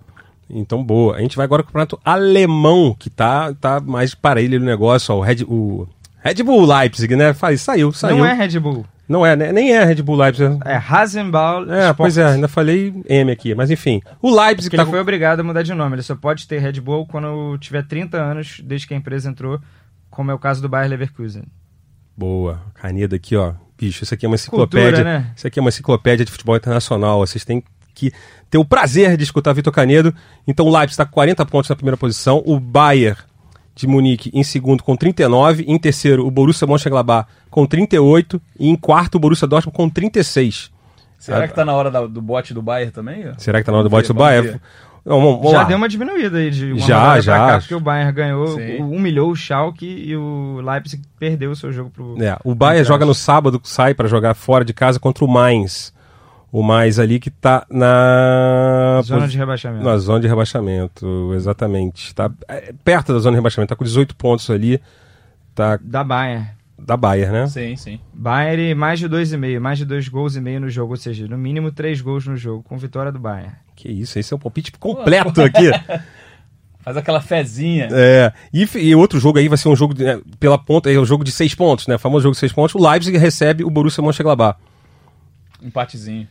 Então, 0.50 0.82
boa. 0.82 1.16
A 1.16 1.20
gente 1.20 1.36
vai 1.36 1.44
agora 1.44 1.62
pro 1.62 1.72
campeonato 1.72 2.00
alemão, 2.04 2.96
que 2.98 3.10
tá, 3.10 3.52
tá 3.54 3.80
mais 3.80 4.14
para 4.14 4.40
ele 4.40 4.58
no 4.58 4.64
negócio, 4.64 5.14
ó, 5.14 5.18
o 5.18 5.20
Red, 5.20 5.44
o 5.46 5.86
Red 6.20 6.42
Bull 6.42 6.66
Leipzig, 6.66 7.14
né? 7.14 7.32
Saiu, 7.56 7.92
saiu. 7.92 8.18
Não 8.18 8.26
é 8.26 8.32
Red 8.32 8.58
Bull. 8.58 8.84
Não 9.08 9.24
é, 9.24 9.34
né? 9.34 9.52
nem 9.52 9.72
é 9.72 9.82
Red 9.84 10.02
Bull 10.02 10.16
Leipzig. 10.16 10.58
É 10.66 10.74
Rasenball 10.74 11.72
É, 11.72 11.92
pois 11.94 12.18
é, 12.18 12.26
ainda 12.26 12.46
falei 12.46 12.92
M 13.08 13.32
aqui, 13.32 13.54
mas 13.54 13.70
enfim. 13.70 14.02
O 14.20 14.28
Leipzig 14.28 14.68
Porque 14.68 14.76
tá 14.76 14.82
ele 14.82 14.90
foi 14.90 15.00
obrigado 15.00 15.40
a 15.40 15.42
mudar 15.42 15.62
de 15.62 15.72
nome. 15.72 15.94
Ele 15.94 16.02
só 16.02 16.14
pode 16.14 16.46
ter 16.46 16.58
Red 16.58 16.80
Bull 16.80 17.06
quando 17.06 17.56
tiver 17.58 17.86
30 17.86 18.18
anos, 18.18 18.60
desde 18.62 18.86
que 18.86 18.92
a 18.92 18.96
empresa 18.96 19.30
entrou, 19.30 19.58
como 20.18 20.32
é 20.32 20.34
o 20.34 20.38
caso 20.38 20.60
do 20.60 20.68
Bayer 20.68 20.90
Leverkusen. 20.90 21.44
Boa, 22.16 22.60
caneda 22.74 23.14
aqui, 23.14 23.36
ó. 23.36 23.52
Bicho, 23.78 24.02
isso 24.02 24.12
aqui 24.12 24.26
é 24.26 24.28
uma 24.28 24.34
enciclopédia. 24.34 24.90
Cultura, 24.90 25.04
né? 25.04 25.32
Isso 25.36 25.46
aqui 25.46 25.60
é 25.60 25.62
uma 25.62 25.68
enciclopédia 25.68 26.24
de 26.24 26.32
futebol 26.32 26.56
internacional. 26.56 27.20
Vocês 27.20 27.44
têm 27.44 27.62
que 27.94 28.12
ter 28.50 28.58
o 28.58 28.64
prazer 28.64 29.16
de 29.16 29.22
escutar 29.22 29.52
Vitor 29.52 29.72
Canedo. 29.72 30.12
Então 30.44 30.66
o 30.66 30.70
Leipzig 30.70 30.90
está 30.94 31.06
com 31.06 31.12
40 31.12 31.46
pontos 31.46 31.70
na 31.70 31.76
primeira 31.76 31.96
posição. 31.96 32.42
O 32.44 32.58
Bayer 32.58 33.16
de 33.76 33.86
Munique 33.86 34.28
em 34.34 34.42
segundo 34.42 34.82
com 34.82 34.96
39. 34.96 35.62
Em 35.68 35.78
terceiro, 35.78 36.26
o 36.26 36.30
Borussia 36.32 36.66
Mönchengladbach 36.66 37.28
com 37.48 37.64
38. 37.64 38.42
E 38.58 38.68
em 38.68 38.74
quarto, 38.74 39.14
o 39.14 39.18
Borussia 39.20 39.46
Dortmund 39.46 39.76
com 39.76 39.88
36. 39.88 40.72
Será 41.20 41.44
Ah, 41.44 41.48
que 41.48 41.54
tá 41.54 41.64
na 41.64 41.72
hora 41.74 41.90
da- 41.92 42.06
do 42.08 42.20
bote 42.20 42.52
do 42.52 42.60
Bayern 42.62 42.90
também? 42.92 43.32
Será 43.38 43.60
que 43.60 43.66
tá 43.66 43.70
na 43.70 43.78
hora 43.78 43.84
do 43.88 43.90
bote 43.90 44.08
do 44.08 44.14
Bayer? 44.14 44.60
Vamos, 45.16 45.36
vamos 45.36 45.50
já 45.52 45.58
lá. 45.58 45.64
deu 45.64 45.76
uma 45.76 45.88
diminuída 45.88 46.38
aí 46.38 46.50
de 46.50 46.72
uma 46.72 46.80
Já, 46.80 47.20
já. 47.20 47.36
cá, 47.38 47.58
porque 47.60 47.74
o 47.74 47.80
Bayern 47.80 48.12
ganhou, 48.12 48.46
Sim. 48.48 48.82
humilhou 48.82 49.30
o 49.30 49.36
Schalke 49.36 49.86
e 49.86 50.16
o 50.16 50.60
Leipzig 50.62 51.02
perdeu 51.18 51.50
o 51.50 51.56
seu 51.56 51.72
jogo 51.72 51.90
pro... 51.90 52.22
É, 52.22 52.36
o 52.44 52.54
Bayern 52.54 52.86
joga 52.86 53.04
no 53.06 53.14
sábado, 53.14 53.60
sai 53.64 53.94
para 53.94 54.08
jogar 54.08 54.34
fora 54.34 54.64
de 54.64 54.72
casa 54.74 54.98
contra 55.00 55.24
o 55.24 55.28
Mainz. 55.28 55.92
O 56.50 56.62
Mainz 56.62 56.98
ali 56.98 57.20
que 57.20 57.30
tá 57.30 57.66
na 57.70 59.00
Zona 59.04 59.28
de 59.28 59.36
rebaixamento. 59.36 59.84
na 59.84 59.98
zona 59.98 60.20
de 60.20 60.26
rebaixamento, 60.28 61.32
exatamente. 61.34 62.14
Tá 62.14 62.30
é, 62.48 62.72
perto 62.84 63.12
da 63.12 63.18
zona 63.18 63.32
de 63.34 63.38
rebaixamento, 63.38 63.68
tá 63.68 63.76
com 63.76 63.84
18 63.84 64.16
pontos 64.16 64.48
ali. 64.50 64.80
Tá 65.54 65.78
Da 65.82 66.02
Bayern. 66.04 66.46
Da 66.78 66.96
Bayern, 66.96 67.32
né? 67.32 67.46
Sim, 67.48 67.76
sim. 67.76 68.00
Bayern 68.14 68.74
mais 68.74 68.98
de 68.98 69.08
2,5, 69.08 69.58
mais 69.60 69.78
de 69.78 69.84
2 69.84 70.08
gols 70.08 70.36
e 70.36 70.40
meio 70.40 70.60
no 70.60 70.70
jogo, 70.70 70.92
ou 70.92 70.96
seja, 70.96 71.26
no 71.26 71.36
mínimo 71.36 71.70
3 71.72 72.00
gols 72.00 72.26
no 72.26 72.36
jogo, 72.36 72.62
com 72.62 72.78
vitória 72.78 73.10
do 73.12 73.18
Bayern. 73.18 73.52
Que 73.76 73.88
isso, 73.88 74.18
esse 74.18 74.32
é 74.32 74.36
um 74.36 74.40
palpite 74.40 74.72
completo 74.72 75.42
aqui. 75.42 75.70
Faz 76.80 76.96
aquela 76.96 77.20
fezinha. 77.20 77.88
É, 77.90 78.32
e, 78.52 78.66
e 78.78 78.94
outro 78.94 79.18
jogo 79.20 79.38
aí 79.38 79.48
vai 79.48 79.58
ser 79.58 79.68
um 79.68 79.76
jogo 79.76 79.92
de- 79.92 80.04
né, 80.04 80.20
pela 80.40 80.56
ponta, 80.56 80.90
é 80.90 80.96
o 80.96 81.04
jogo 81.04 81.22
de 81.24 81.30
seis 81.32 81.54
pontos, 81.54 81.86
né? 81.86 81.96
O 81.96 81.98
famoso 81.98 82.22
jogo 82.22 82.32
de 82.34 82.38
seis 82.38 82.52
pontos. 82.52 82.74
O 82.74 82.88
Leipzig 82.90 83.18
recebe 83.18 83.62
o 83.64 83.68
Borussia 83.70 84.02
Mönchengladbach. 84.02 84.58
Empatezinho. 85.62 86.26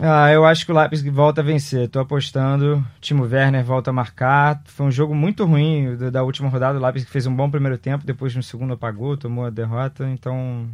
Ah, 0.00 0.30
eu 0.32 0.44
acho 0.44 0.64
que 0.64 0.72
o 0.72 0.74
Leipzig 0.78 1.10
volta 1.10 1.40
a 1.40 1.44
vencer. 1.44 1.88
Tô 1.88 2.00
apostando. 2.00 2.84
Timo 3.00 3.24
Werner 3.24 3.64
volta 3.64 3.90
a 3.90 3.92
marcar. 3.92 4.60
Foi 4.64 4.86
um 4.86 4.90
jogo 4.90 5.14
muito 5.14 5.44
ruim 5.44 5.96
da- 5.96 6.10
da 6.10 6.22
última 6.22 6.48
rodada. 6.48 6.78
O 6.78 6.82
Leipzig 6.82 7.10
fez 7.10 7.26
um 7.26 7.34
bom 7.34 7.50
primeiro 7.50 7.76
tempo, 7.78 8.04
depois 8.06 8.34
no 8.34 8.42
segundo 8.42 8.72
apagou, 8.74 9.16
tomou 9.16 9.44
a 9.44 9.50
derrota. 9.50 10.08
Então, 10.08 10.66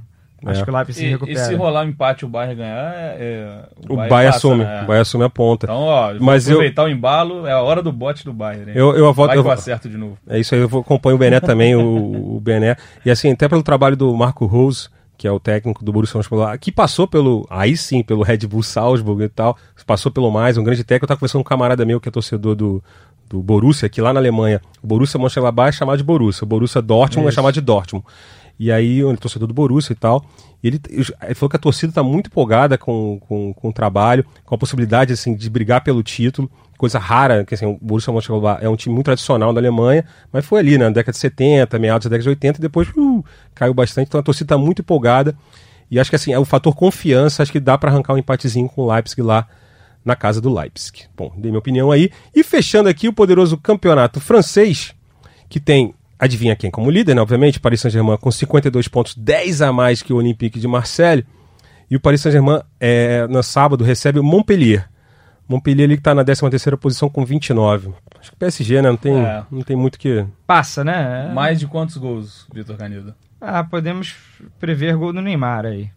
acho 0.47 0.61
É. 0.61 0.65
que 0.65 0.71
o 0.71 0.75
Leipzig 0.77 0.99
se 0.99 1.05
E, 1.05 1.09
e 1.09 1.11
recupera. 1.13 1.39
se 1.41 1.55
rolar 1.57 1.85
um 1.85 1.89
empate 1.89 2.25
e 2.25 2.27
o 2.27 2.29
Bayern 2.29 2.55
ganhar, 2.55 2.95
é, 2.95 3.17
é- 3.19 3.63
O 3.89 3.97
Bayern, 3.97 4.09
passa, 4.09 4.29
assume, 4.37 4.65
né? 4.65 4.77
o 4.83 4.87
Bayern 4.87 5.01
assume 5.03 5.25
a 5.25 5.31
ponta. 5.31 5.67
Então, 5.67 5.77
ó, 5.83 6.13
Mas 6.13 6.21
Mas 6.21 6.49
eu- 6.49 6.55
aproveitar 6.55 6.85
o 6.85 6.89
embalo, 6.89 7.47
é 7.47 7.53
a 7.53 7.61
hora 7.61 7.83
do 7.83 7.91
bote 7.93 8.25
do 8.25 8.33
Bayern. 8.33 8.71
hein? 8.71 8.77
Eu, 8.77 8.97
eu 8.97 9.13
voto, 9.13 9.27
Vai 9.29 9.29
eu, 9.29 9.33
que 9.33 9.39
eu 9.39 9.43
vou- 9.43 9.53
acerto 9.53 9.89
de 9.89 9.97
novo. 9.97 10.17
É 10.29 10.39
isso 10.39 10.55
aí, 10.55 10.61
eu 10.61 10.69
vou- 10.69 10.81
acompanho 10.81 11.17
o 11.17 11.19
Bené 11.19 11.41
também, 11.41 11.75
o, 11.75 12.37
o 12.37 12.41
Bené. 12.41 12.77
E 13.05 13.11
assim, 13.11 13.33
até 13.33 13.49
pelo 13.49 13.63
trabalho 13.65 13.97
do 13.97 14.15
Marco 14.17 14.47
Rose, 14.47 14.89
que 15.19 15.27
é 15.27 15.33
o 15.33 15.41
técnico 15.41 15.85
do 15.85 15.93
Borussia 15.93 16.17
Mönchengladbach, 16.17 16.59
que 16.61 16.71
passou 16.71 17.09
pelo, 17.09 17.45
aí 17.51 17.77
sim, 17.77 18.05
pelo 18.05 18.23
Red 18.23 18.39
Bull 18.47 18.63
Salzburg 18.63 19.25
e 19.25 19.29
tal, 19.29 19.59
passou 19.85 20.13
pelo 20.13 20.31
mais, 20.31 20.57
um 20.57 20.63
grande 20.63 20.85
técnico. 20.85 21.05
Eu 21.05 21.09
tava 21.09 21.19
conversando 21.19 21.43
com 21.43 21.49
um 21.49 21.51
camarada 21.51 21.85
meu 21.85 22.01
que 22.01 22.09
é 22.09 22.13
torcedor 22.13 22.55
do, 22.55 22.83
do 23.29 23.43
Borussia, 23.43 23.87
aqui 23.87 24.01
lá 24.01 24.13
na 24.13 24.21
Alemanha. 24.21 24.63
O 24.81 24.87
Borussia 24.87 25.19
Mönchengladbach 25.19 25.71
é 25.71 25.73
chamado 25.73 25.99
de 25.99 26.05
Borussia, 26.05 26.45
o 26.45 26.47
Borussia 26.47 26.81
Dortmund 26.81 27.27
é 27.27 27.29
Isso. 27.31 27.35
chamado 27.35 27.53
de 27.53 27.61
Dortmund. 27.61 28.07
E 28.61 28.71
aí, 28.71 29.01
ele 29.01 29.13
é 29.13 29.17
torcedor 29.17 29.49
do 29.49 29.55
Borussia 29.55 29.93
e 29.93 29.97
tal. 29.97 30.25
E 30.63 30.69
ele, 30.69 30.81
ele 30.89 31.35
falou 31.35 31.51
que 31.51 31.57
a 31.57 31.61
torcida 31.61 31.91
está 31.91 32.03
muito 32.03 32.29
empolgada 32.29 32.79
com, 32.79 33.21
com, 33.27 33.53
com 33.53 33.69
o 33.69 33.73
trabalho, 33.73 34.25
com 34.45 34.55
a 34.55 34.59
possibilidade 34.59 35.13
assim, 35.13 35.35
de 35.35 35.51
brigar 35.51 35.83
pelo 35.83 36.03
título. 36.03 36.51
Coisa 36.79 36.99
rara, 36.99 37.45
que 37.45 37.55
assim, 37.55 37.67
o 37.67 37.77
Borussia 37.83 38.13
Mönchengladbach 38.13 38.65
é 38.65 38.69
um 38.69 38.77
time 38.77 38.95
muito 38.95 39.07
tradicional 39.07 39.53
da 39.53 39.61
Alemanha, 39.61 40.05
mas 40.33 40.47
foi 40.47 40.61
ali, 40.61 40.79
né, 40.79 40.85
na 40.85 40.91
década 40.91 41.13
de 41.13 41.19
70, 41.19 41.79
meados 41.79 42.07
da 42.07 42.11
década 42.11 42.23
de 42.23 42.29
80, 42.31 42.59
e 42.59 42.63
depois 42.63 42.89
uh, 42.97 43.25
caiu 43.55 43.75
bastante. 43.75 44.07
Então 44.07 44.21
a 44.21 44.23
torcida 44.23 44.45
está 44.45 44.59
muito 44.59 44.81
empolgada. 44.81 45.37
E 45.91 45.99
acho 45.99 46.09
que 46.09 46.17
assim, 46.17 46.33
é 46.33 46.39
o 46.39 46.45
fator 46.45 46.75
confiança, 46.75 47.43
acho 47.43 47.51
que 47.51 47.59
dá 47.59 47.77
para 47.77 47.91
arrancar 47.91 48.15
um 48.15 48.19
empatezinho 48.19 48.69
com 48.69 48.83
o 48.83 48.93
Leipzig 48.93 49.21
lá 49.23 49.47
na 50.05 50.15
casa 50.15 50.41
do 50.41 50.53
Leipzig. 50.53 51.07
Bom, 51.17 51.33
dei 51.37 51.51
minha 51.51 51.59
opinião 51.59 51.91
aí. 51.91 52.11
E 52.35 52.45
fechando 52.45 52.89
aqui 52.89 53.09
o 53.09 53.13
poderoso 53.13 53.59
campeonato 53.59 54.21
francês, 54.21 54.95
que 55.49 55.59
tem, 55.59 55.95
adivinha 56.19 56.57
quem 56.57 56.71
como 56.71 56.91
líder, 56.91 57.15
né? 57.15 57.21
Obviamente, 57.21 57.59
Paris 57.59 57.81
Saint-Germain 57.81 58.17
com 58.19 58.31
52 58.31 58.89
pontos, 58.89 59.15
10 59.17 59.63
a 59.63 59.73
mais 59.73 60.03
que 60.03 60.13
o 60.13 60.17
Olympique 60.17 60.61
de 60.61 60.69
Marseille. 60.69 61.27
E 61.91 61.97
o 61.97 62.01
Paris 62.01 62.21
Saint-Germain, 62.21 62.61
é, 62.79 63.27
no 63.27 63.43
sábado, 63.43 63.83
recebe 63.83 64.19
o 64.19 64.25
Montpellier. 64.25 64.89
Montpellier 65.49 65.85
ali 65.87 65.97
que 65.97 66.01
está 66.01 66.15
na 66.15 66.25
13ª 66.25 66.77
posição 66.77 67.09
com 67.09 67.25
29. 67.25 67.93
Acho 68.21 68.31
que 68.31 68.37
PSG, 68.37 68.83
né? 68.83 68.91
Não 68.91 68.97
tem, 68.97 69.17
É. 69.19 69.45
não 69.51 69.63
tem 69.63 69.77
muito 69.77 69.99
que... 69.99 70.25
Passa, 70.47 70.85
né? 70.85 71.31
Mais 71.33 71.59
de 71.59 71.67
quantos 71.67 71.97
gols, 71.97 72.47
Vitor 72.53 72.77
Canedo? 72.77 73.15
Ah, 73.41 73.65
podemos 73.65 74.15
prever 74.59 74.97
gol 74.97 75.13
do 75.13 75.23
Neymar 75.23 75.65
aí. 75.65 75.91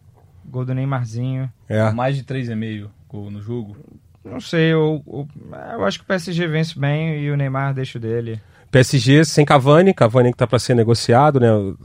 Gol 0.46 0.64
do 0.66 0.74
Neymarzinho. 0.74 1.52
É. 1.68 1.92
Mais 1.92 2.16
de 2.16 2.24
3,5 2.24 2.88
gol 3.10 3.30
no 3.30 3.42
jogo? 3.42 3.76
Não 4.24 4.40
sei, 4.40 4.72
eu, 4.72 5.04
eu, 5.08 5.28
eu 5.74 5.86
acho 5.86 5.98
que 6.00 6.04
o 6.06 6.08
PSG 6.08 6.48
vence 6.48 6.80
bem 6.80 7.20
e 7.20 7.32
o 7.32 7.36
Neymar 7.36 7.74
deixa 7.74 7.98
o 7.98 8.02
dele. 8.02 8.40
PSG 8.70 9.26
sem 9.26 9.44
Cavani, 9.44 9.94
Cavani 9.94 10.30
que 10.30 10.36
está 10.36 10.48
para 10.48 10.58
ser 10.60 10.76
negociado, 10.76 11.40
né? 11.40 11.52
O 11.52 11.76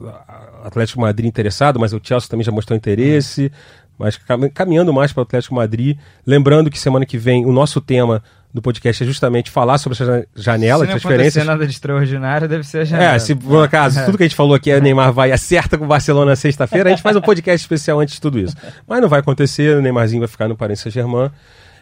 Atlético 0.64 1.00
Madrid 1.00 1.26
interessado, 1.26 1.80
mas 1.80 1.92
o 1.92 2.00
Chelsea 2.02 2.28
também 2.28 2.44
já 2.44 2.52
mostrou 2.52 2.76
interesse. 2.76 3.50
Mas 3.98 4.16
cam- 4.16 4.48
caminhando 4.50 4.92
mais 4.92 5.12
para 5.12 5.20
o 5.20 5.24
Atlético 5.24 5.54
Madrid. 5.54 5.96
Lembrando 6.26 6.70
que 6.70 6.78
semana 6.78 7.06
que 7.06 7.16
vem 7.16 7.44
o 7.46 7.52
nosso 7.52 7.80
tema 7.80 8.22
do 8.52 8.62
podcast 8.62 9.02
é 9.02 9.06
justamente 9.06 9.50
falar 9.50 9.76
sobre 9.78 9.94
essa 10.02 10.26
janela 10.34 10.80
Se 10.80 10.86
de 10.88 10.92
não 10.94 11.00
transferências. 11.00 11.36
acontecer 11.36 11.44
nada 11.44 11.66
de 11.66 11.72
extraordinário, 11.72 12.48
deve 12.48 12.64
ser 12.64 12.78
a 12.78 12.84
janela. 12.84 13.14
É, 13.14 13.18
se 13.18 13.34
por 13.34 13.62
acaso 13.64 14.02
tudo 14.06 14.16
que 14.16 14.22
a 14.24 14.26
gente 14.26 14.36
falou 14.36 14.54
aqui, 14.54 14.72
a 14.72 14.80
Neymar 14.80 15.12
vai 15.12 15.28
e 15.28 15.32
acerta 15.32 15.76
com 15.76 15.84
o 15.84 15.88
Barcelona 15.88 16.30
na 16.30 16.36
sexta-feira, 16.36 16.88
a 16.88 16.92
gente 16.92 17.02
faz 17.02 17.16
um 17.16 17.20
podcast 17.20 17.62
especial 17.62 18.00
antes 18.00 18.14
de 18.14 18.20
tudo 18.20 18.38
isso. 18.38 18.56
Mas 18.86 19.00
não 19.02 19.08
vai 19.08 19.20
acontecer, 19.20 19.76
o 19.76 19.82
Neymarzinho 19.82 20.20
vai 20.20 20.28
ficar 20.28 20.48
no 20.48 20.56
Paris 20.56 20.80
Saint-Germain. 20.80 21.30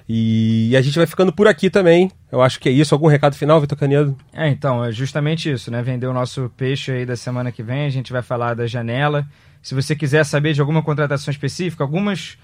E 0.08 0.74
a 0.76 0.82
gente 0.82 0.96
vai 0.98 1.06
ficando 1.06 1.32
por 1.32 1.48
aqui 1.48 1.70
também. 1.70 2.10
Eu 2.30 2.42
acho 2.42 2.60
que 2.60 2.68
é 2.68 2.72
isso. 2.72 2.94
Algum 2.94 3.06
recado 3.06 3.34
final, 3.36 3.58
Vitor 3.60 3.78
Canedo? 3.78 4.14
É, 4.34 4.48
então, 4.48 4.84
é 4.84 4.92
justamente 4.92 5.50
isso, 5.50 5.70
né? 5.70 5.80
Vender 5.82 6.06
o 6.06 6.12
nosso 6.12 6.50
peixe 6.56 6.92
aí 6.92 7.06
da 7.06 7.16
semana 7.16 7.50
que 7.50 7.62
vem, 7.62 7.86
a 7.86 7.90
gente 7.90 8.12
vai 8.12 8.20
falar 8.20 8.54
da 8.54 8.66
janela. 8.66 9.24
Se 9.64 9.74
você 9.74 9.96
quiser 9.96 10.24
saber 10.24 10.52
de 10.52 10.60
alguma 10.60 10.82
contratação 10.82 11.32
específica, 11.32 11.82
algumas. 11.82 12.38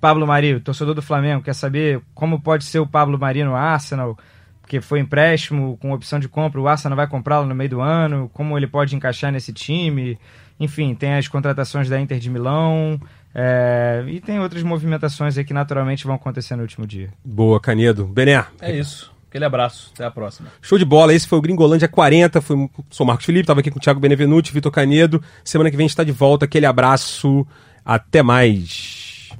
Pablo 0.00 0.26
Mari, 0.26 0.58
torcedor 0.60 0.94
do 0.94 1.02
Flamengo, 1.02 1.42
quer 1.42 1.54
saber 1.54 2.00
como 2.14 2.40
pode 2.40 2.64
ser 2.64 2.78
o 2.78 2.86
Pablo 2.86 3.18
Mari 3.18 3.44
no 3.44 3.54
Arsenal, 3.54 4.16
porque 4.62 4.80
foi 4.80 4.98
empréstimo 4.98 5.76
com 5.76 5.92
opção 5.92 6.18
de 6.18 6.26
compra, 6.26 6.58
o 6.58 6.66
Arsenal 6.66 6.96
vai 6.96 7.06
comprá-lo 7.06 7.46
no 7.46 7.54
meio 7.54 7.68
do 7.68 7.80
ano, 7.82 8.30
como 8.32 8.56
ele 8.56 8.66
pode 8.66 8.96
encaixar 8.96 9.30
nesse 9.30 9.52
time. 9.52 10.18
Enfim, 10.58 10.94
tem 10.94 11.16
as 11.16 11.28
contratações 11.28 11.86
da 11.86 12.00
Inter 12.00 12.18
de 12.18 12.30
Milão, 12.30 12.98
é, 13.34 14.04
e 14.08 14.20
tem 14.20 14.40
outras 14.40 14.62
movimentações 14.62 15.36
aí 15.36 15.44
que 15.44 15.52
naturalmente 15.52 16.04
vão 16.04 16.14
acontecer 16.14 16.56
no 16.56 16.62
último 16.62 16.86
dia. 16.86 17.10
Boa, 17.24 17.60
Canedo. 17.60 18.06
Bené. 18.06 18.44
É 18.60 18.74
isso. 18.74 19.12
Aquele 19.30 19.44
abraço. 19.44 19.92
Até 19.94 20.04
a 20.04 20.10
próxima. 20.10 20.48
Show 20.60 20.76
de 20.76 20.84
bola. 20.84 21.14
Esse 21.14 21.26
foi 21.28 21.38
o 21.38 21.40
Gringolândia 21.40 21.86
40. 21.86 22.40
Foi, 22.40 22.68
sou 22.90 23.06
Marcos 23.06 23.24
Felipe, 23.24 23.44
estava 23.44 23.60
aqui 23.60 23.70
com 23.70 23.78
o 23.78 23.80
Thiago 23.80 24.00
Benevenuti, 24.00 24.52
Vitor 24.52 24.72
Canedo. 24.72 25.22
Semana 25.44 25.70
que 25.70 25.76
vem 25.76 25.84
a 25.84 25.86
gente 25.86 25.92
está 25.92 26.02
de 26.02 26.10
volta. 26.10 26.46
Aquele 26.46 26.66
abraço. 26.66 27.46
Até 27.84 28.24
mais. 28.24 29.30